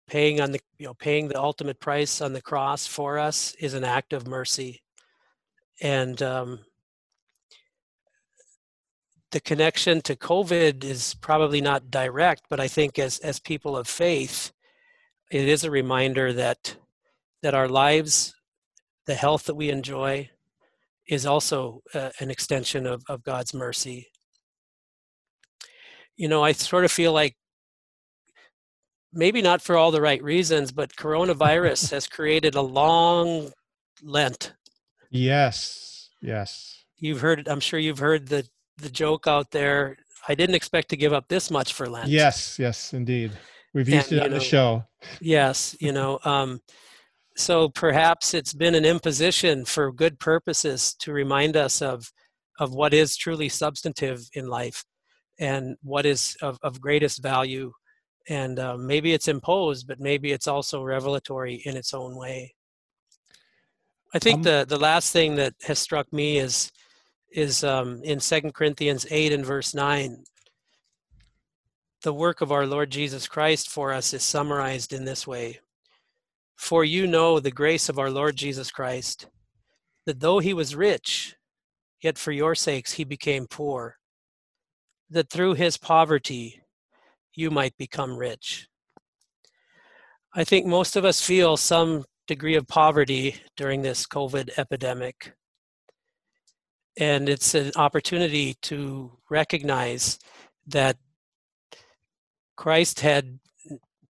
paying 0.08 0.40
on 0.40 0.52
the 0.52 0.60
you 0.78 0.86
know 0.86 0.94
paying 0.94 1.28
the 1.28 1.40
ultimate 1.40 1.80
price 1.80 2.22
on 2.22 2.34
the 2.34 2.42
cross 2.42 2.86
for 2.86 3.18
us 3.18 3.56
is 3.60 3.74
an 3.74 3.84
act 3.84 4.14
of 4.14 4.28
mercy 4.28 4.82
and 5.82 6.22
um, 6.22 6.60
the 9.32 9.40
connection 9.40 10.02
to 10.02 10.16
covid 10.16 10.84
is 10.84 11.16
probably 11.16 11.62
not 11.62 11.90
direct 11.90 12.44
but 12.50 12.60
i 12.60 12.68
think 12.68 13.00
as 13.00 13.18
as 13.20 13.40
people 13.40 13.76
of 13.76 13.88
faith 13.88 14.52
it 15.32 15.48
is 15.48 15.64
a 15.64 15.72
reminder 15.72 16.32
that 16.32 16.76
that 17.46 17.54
our 17.54 17.70
lives 17.70 18.34
the 19.06 19.16
health 19.16 19.46
that 19.46 19.56
we 19.56 19.70
enjoy 19.70 20.30
is 21.08 21.26
also 21.26 21.82
uh, 21.94 22.10
an 22.20 22.30
extension 22.32 22.86
of, 22.86 23.04
of 23.08 23.24
god's 23.24 23.54
mercy 23.54 24.08
you 26.18 26.28
know 26.28 26.44
i 26.44 26.52
sort 26.52 26.84
of 26.86 26.92
feel 26.92 27.14
like 27.14 27.36
maybe 29.16 29.42
not 29.42 29.62
for 29.62 29.78
all 29.78 29.92
the 29.92 30.02
right 30.02 30.22
reasons, 30.22 30.72
but 30.72 30.96
coronavirus 30.96 31.92
has 31.92 32.06
created 32.06 32.56
a 32.56 32.62
long 32.62 33.52
Lent. 34.04 34.54
Yes, 35.10 36.10
yes. 36.22 36.84
You've 36.98 37.22
heard. 37.22 37.48
I'm 37.48 37.62
sure 37.62 37.80
you've 37.80 38.00
heard 38.00 38.28
the 38.28 38.46
the 38.78 38.90
joke 38.90 39.26
out 39.26 39.52
there. 39.52 39.98
I 40.28 40.36
didn't 40.36 40.56
expect 40.56 40.90
to 40.90 40.98
give 40.98 41.14
up 41.14 41.28
this 41.30 41.50
much 41.50 41.74
for 41.74 41.88
Lent. 41.88 42.10
Yes, 42.10 42.60
yes, 42.60 42.94
indeed. 42.94 43.32
We've 43.74 43.88
used 43.88 44.12
and, 44.12 44.20
it 44.20 44.24
on 44.26 44.32
know, 44.32 44.38
the 44.38 44.44
show. 44.44 44.84
Yes, 45.22 45.76
you 45.80 45.94
know. 45.94 46.20
Um, 46.26 46.62
so 47.36 47.68
perhaps 47.70 48.34
it's 48.34 48.54
been 48.54 48.76
an 48.76 48.86
imposition 48.86 49.66
for 49.66 49.92
good 49.92 50.20
purposes 50.20 50.96
to 51.00 51.12
remind 51.12 51.58
us 51.58 51.82
of 51.82 52.12
of 52.60 52.74
what 52.74 52.94
is 52.94 53.18
truly 53.18 53.50
substantive 53.50 54.22
in 54.34 54.48
life 54.48 54.86
and 55.38 55.76
what 55.84 56.06
is 56.06 56.38
of, 56.42 56.58
of 56.64 56.80
greatest 56.80 57.22
value. 57.22 57.74
And 58.30 58.58
uh, 58.58 58.78
maybe 58.78 59.14
it's 59.14 59.28
imposed 59.28 59.88
but 59.88 60.00
maybe 60.00 60.32
it's 60.32 60.48
also 60.48 60.82
revelatory 60.82 61.62
in 61.66 61.76
its 61.76 61.94
own 61.94 62.16
way. 62.16 62.56
I 64.14 64.20
think 64.20 64.38
um, 64.38 64.44
the 64.44 64.66
the 64.68 64.80
last 64.80 65.12
thing 65.12 65.36
that 65.36 65.54
has 65.64 65.80
struck 65.80 66.12
me 66.14 66.38
is 66.38 66.72
is 67.32 67.66
um, 67.66 68.02
in 68.04 68.22
Second 68.22 68.54
corinthians 68.54 69.06
8 69.12 69.34
and 69.34 69.46
verse 69.46 69.74
9 69.74 70.24
the 72.04 72.14
work 72.14 72.42
of 72.42 72.52
our 72.52 72.68
lord 72.68 72.92
jesus 72.92 73.28
christ 73.28 73.68
for 73.68 73.92
us 73.92 74.14
is 74.14 74.22
summarized 74.22 74.94
in 74.94 75.06
this 75.06 75.26
way 75.26 75.60
for 76.56 76.84
you 76.84 77.06
know 77.06 77.40
the 77.40 77.52
grace 77.52 77.90
of 77.90 78.00
our 78.00 78.10
lord 78.10 78.36
jesus 78.36 78.72
christ 78.72 79.28
that 80.06 80.20
though 80.20 80.40
he 80.40 80.54
was 80.54 80.76
rich 80.76 81.36
yet 82.02 82.18
for 82.18 82.32
your 82.32 82.56
sakes 82.56 82.94
he 82.94 83.04
became 83.04 83.48
poor 83.48 83.98
that 85.10 85.30
through 85.30 85.54
his 85.54 85.78
poverty 85.78 86.62
you 87.36 87.52
might 87.52 87.78
become 87.78 88.18
rich. 88.18 88.68
I 90.34 90.44
think 90.44 90.66
most 90.66 90.96
of 90.96 91.06
us 91.06 91.22
feel 91.22 91.58
some 91.58 92.06
degree 92.28 92.56
of 92.56 92.68
poverty 92.68 93.36
during 93.56 93.82
this 93.82 94.06
COVID 94.06 94.58
epidemic. 94.58 95.34
And 96.98 97.30
it's 97.30 97.54
an 97.56 97.72
opportunity 97.76 98.56
to 98.64 99.12
recognize 99.30 100.18
that 100.68 100.98
Christ 102.56 103.02
had, 103.02 103.40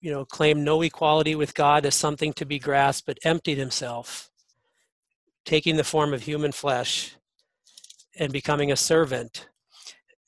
you 0.03 0.11
know, 0.11 0.25
claimed 0.25 0.61
no 0.61 0.81
equality 0.81 1.33
with 1.33 1.53
God 1.53 1.85
as 1.85 1.95
something 1.95 2.33
to 2.33 2.45
be 2.45 2.59
grasped, 2.59 3.07
but 3.07 3.19
emptied 3.23 3.57
himself, 3.57 4.29
taking 5.45 5.77
the 5.77 5.83
form 5.85 6.13
of 6.13 6.23
human 6.23 6.51
flesh 6.51 7.15
and 8.19 8.33
becoming 8.33 8.69
a 8.69 8.75
servant. 8.75 9.47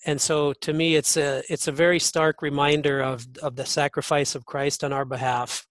And 0.06 0.22
so 0.22 0.54
to 0.54 0.72
me 0.72 0.96
it's 0.96 1.18
a 1.18 1.44
it's 1.50 1.68
a 1.68 1.74
very 1.74 2.00
stark 2.00 2.42
reminder 2.42 3.02
of 3.02 3.28
of 3.44 3.58
the 3.58 3.66
sacrifice 3.66 4.34
of 4.34 4.46
Christ 4.46 4.82
on 4.82 4.94
our 4.94 5.04
behalf 5.04 5.68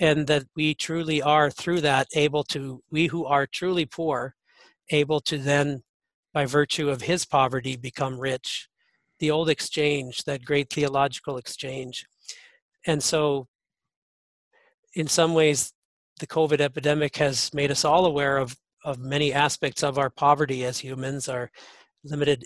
and 0.00 0.26
that 0.28 0.44
we 0.56 0.74
truly 0.74 1.20
are 1.20 1.50
through 1.50 1.82
that 1.82 2.08
able 2.14 2.44
to 2.44 2.82
we 2.90 3.08
who 3.08 3.26
are 3.26 3.46
truly 3.46 3.84
poor 3.84 4.34
able 4.88 5.20
to 5.20 5.36
then 5.36 5.82
by 6.32 6.46
virtue 6.46 6.88
of 6.88 7.02
his 7.02 7.26
poverty 7.26 7.76
become 7.76 8.18
rich. 8.18 8.68
The 9.18 9.30
old 9.30 9.50
exchange 9.50 10.24
that 10.24 10.44
great 10.44 10.70
theological 10.70 11.36
exchange 11.36 12.06
and 12.86 13.02
so 13.02 13.46
in 14.94 15.06
some 15.06 15.34
ways, 15.34 15.72
the 16.18 16.26
COVID 16.26 16.60
epidemic 16.60 17.16
has 17.16 17.52
made 17.52 17.70
us 17.70 17.84
all 17.84 18.06
aware 18.06 18.38
of, 18.38 18.56
of 18.84 18.98
many 18.98 19.32
aspects 19.32 19.82
of 19.82 19.98
our 19.98 20.08
poverty 20.08 20.64
as 20.64 20.78
humans, 20.78 21.28
our 21.28 21.50
limited 22.02 22.44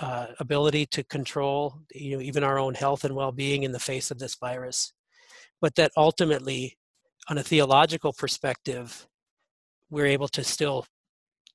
uh, 0.00 0.26
ability 0.38 0.86
to 0.86 1.02
control 1.04 1.80
you 1.92 2.16
know, 2.16 2.22
even 2.22 2.44
our 2.44 2.58
own 2.58 2.74
health 2.74 3.04
and 3.04 3.14
well-being 3.14 3.64
in 3.64 3.72
the 3.72 3.78
face 3.78 4.10
of 4.10 4.18
this 4.18 4.36
virus. 4.36 4.92
But 5.60 5.74
that 5.76 5.90
ultimately 5.96 6.76
on 7.28 7.38
a 7.38 7.42
theological 7.42 8.12
perspective 8.12 9.06
we're 9.90 10.06
able 10.06 10.28
to 10.28 10.44
still 10.44 10.86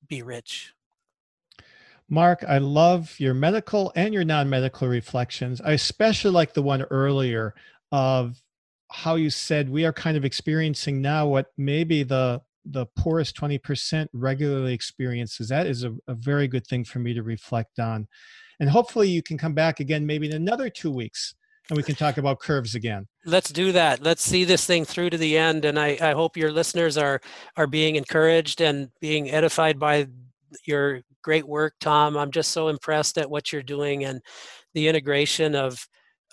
be 0.08 0.22
rich. 0.22 0.72
Mark 2.08 2.44
i 2.48 2.58
love 2.58 3.14
your 3.18 3.32
medical 3.32 3.92
and 3.94 4.12
your 4.12 4.24
non-medical 4.24 4.88
reflections. 4.88 5.60
I 5.60 5.72
especially 5.72 6.32
like 6.32 6.52
the 6.52 6.62
one 6.62 6.82
earlier 6.82 7.54
of 7.92 8.42
how 8.90 9.14
you 9.14 9.30
said 9.30 9.68
we 9.68 9.84
are 9.84 9.92
kind 9.92 10.16
of 10.16 10.24
experiencing 10.24 11.00
now 11.00 11.26
what 11.26 11.46
maybe 11.56 12.02
the 12.02 12.40
the 12.64 12.86
poorest 12.96 13.36
20% 13.36 14.06
regularly 14.12 14.72
experiences 14.72 15.48
that 15.48 15.66
is 15.66 15.82
a, 15.82 15.92
a, 16.06 16.14
very 16.14 16.46
good 16.46 16.64
thing 16.64 16.84
for 16.84 17.00
me 17.00 17.12
to 17.12 17.22
reflect 17.22 17.80
on. 17.80 18.06
And 18.60 18.70
hopefully 18.70 19.08
you 19.08 19.20
can 19.20 19.36
come 19.36 19.52
back 19.52 19.80
again 19.80 20.06
maybe 20.06 20.28
in 20.28 20.36
another 20.36 20.70
two 20.70 20.92
weeks 20.92 21.34
and 21.68 21.76
we 21.76 21.82
can 21.82 21.96
talk 21.96 22.18
about 22.18 22.38
curves 22.38 22.76
again. 22.76 23.08
Let's 23.24 23.50
do 23.50 23.72
that. 23.72 24.00
Let's 24.00 24.22
see 24.22 24.44
this 24.44 24.64
thing 24.64 24.84
through 24.84 25.10
to 25.10 25.18
the 25.18 25.36
end 25.36 25.64
and 25.64 25.78
i, 25.78 25.98
I 26.00 26.12
hope 26.12 26.36
your 26.36 26.52
listeners 26.52 26.96
are 26.96 27.20
are 27.56 27.66
being 27.66 27.96
encouraged 27.96 28.60
and 28.60 28.90
being 29.00 29.30
edified 29.30 29.80
by 29.80 30.06
your 30.64 31.00
great 31.22 31.48
work 31.48 31.74
tom. 31.80 32.16
I'm 32.16 32.30
just 32.30 32.52
so 32.52 32.68
impressed 32.68 33.18
at 33.18 33.30
what 33.30 33.52
you're 33.52 33.62
doing 33.62 34.04
and 34.04 34.20
the 34.74 34.86
integration 34.86 35.56
of 35.56 35.84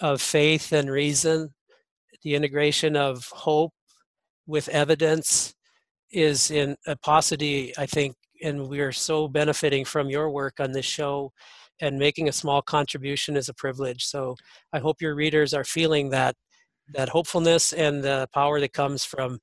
of 0.02 0.22
faith 0.22 0.72
and 0.72 0.90
reason 0.90 1.54
the 2.24 2.36
integration 2.36 2.96
of 2.96 3.26
hope 3.32 3.72
with 4.46 4.68
evidence 4.70 5.54
is 6.12 6.52
in 6.52 6.76
a 6.88 6.96
paucity, 6.98 7.74
I 7.78 7.86
think, 7.86 8.16
and 8.44 8.68
we 8.68 8.80
are 8.80 8.92
so 8.92 9.28
benefiting 9.28 9.86
from 9.86 10.10
your 10.10 10.30
work 10.30 10.60
on 10.60 10.72
this 10.72 10.86
show 10.86 11.32
and 11.82 11.98
making 11.98 12.28
a 12.28 12.34
small 12.34 12.62
contribution 12.62 13.38
is 13.38 13.48
a 13.48 13.54
privilege. 13.54 14.06
So 14.06 14.36
I 14.74 14.80
hope 14.80 15.02
your 15.02 15.16
readers 15.16 15.54
are 15.54 15.64
feeling 15.64 16.10
that 16.10 16.36
that 16.94 17.10
hopefulness 17.10 17.72
and 17.72 18.04
the 18.04 18.28
power 18.34 18.60
that 18.60 18.74
comes 18.74 19.06
from 19.06 19.38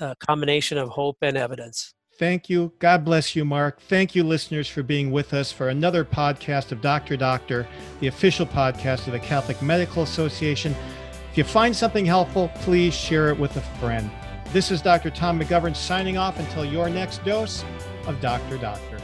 a 0.00 0.14
combination 0.20 0.76
of 0.76 0.90
hope 0.90 1.16
and 1.22 1.36
evidence. 1.36 1.94
Thank 2.20 2.50
you. 2.50 2.70
God 2.80 3.02
bless 3.02 3.34
you, 3.34 3.46
Mark. 3.46 3.80
Thank 3.80 4.14
you, 4.14 4.24
listeners, 4.24 4.68
for 4.68 4.82
being 4.82 5.10
with 5.10 5.32
us 5.32 5.50
for 5.50 5.70
another 5.70 6.04
podcast 6.04 6.70
of 6.70 6.82
Dr. 6.82 7.16
Doctor, 7.16 7.66
the 8.00 8.08
official 8.08 8.44
podcast 8.44 9.06
of 9.06 9.14
the 9.14 9.18
Catholic 9.18 9.62
Medical 9.62 10.02
Association. 10.02 10.76
If 11.30 11.38
you 11.38 11.44
find 11.44 11.74
something 11.74 12.04
helpful, 12.04 12.50
please 12.56 12.92
share 12.92 13.30
it 13.30 13.38
with 13.38 13.56
a 13.56 13.62
friend. 13.78 14.10
This 14.52 14.70
is 14.70 14.82
Dr. 14.82 15.08
Tom 15.08 15.40
McGovern 15.40 15.74
signing 15.74 16.18
off 16.18 16.38
until 16.38 16.62
your 16.62 16.90
next 16.90 17.24
dose 17.24 17.64
of 18.06 18.20
Dr. 18.20 18.58
Doctor. 18.58 18.98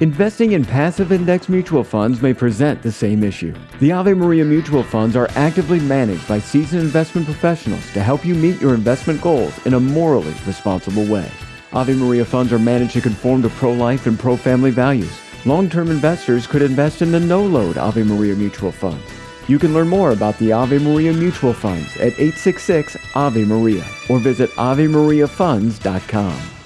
Investing 0.00 0.52
in 0.52 0.64
passive 0.64 1.12
index 1.12 1.48
mutual 1.48 1.84
funds 1.84 2.20
may 2.20 2.34
present 2.34 2.82
the 2.82 2.90
same 2.90 3.22
issue. 3.22 3.54
The 3.78 3.92
Ave 3.92 4.14
Maria 4.14 4.44
mutual 4.44 4.82
funds 4.82 5.14
are 5.14 5.28
actively 5.36 5.78
managed 5.78 6.26
by 6.26 6.40
seasoned 6.40 6.82
investment 6.82 7.26
professionals 7.26 7.88
to 7.92 8.02
help 8.02 8.24
you 8.24 8.34
meet 8.34 8.60
your 8.60 8.74
investment 8.74 9.20
goals 9.20 9.64
in 9.66 9.74
a 9.74 9.80
morally 9.80 10.34
responsible 10.46 11.04
way. 11.04 11.30
Ave 11.72 11.94
Maria 11.94 12.24
funds 12.24 12.52
are 12.52 12.58
managed 12.58 12.94
to 12.94 13.00
conform 13.00 13.42
to 13.42 13.50
pro-life 13.50 14.06
and 14.06 14.18
pro-family 14.18 14.72
values. 14.72 15.16
Long-term 15.44 15.90
investors 15.90 16.46
could 16.46 16.62
invest 16.62 17.02
in 17.02 17.10
the 17.10 17.18
no-load 17.18 17.76
Ave 17.76 18.04
Maria 18.04 18.36
mutual 18.36 18.70
funds. 18.70 19.02
You 19.48 19.58
can 19.58 19.74
learn 19.74 19.88
more 19.88 20.12
about 20.12 20.38
the 20.38 20.52
Ave 20.52 20.78
Maria 20.78 21.12
mutual 21.12 21.52
funds 21.52 21.96
at 21.96 22.12
866 22.12 22.96
Ave 23.14 23.44
Maria 23.44 23.84
or 24.08 24.20
visit 24.20 24.50
AveMariaFunds.com. 24.50 26.61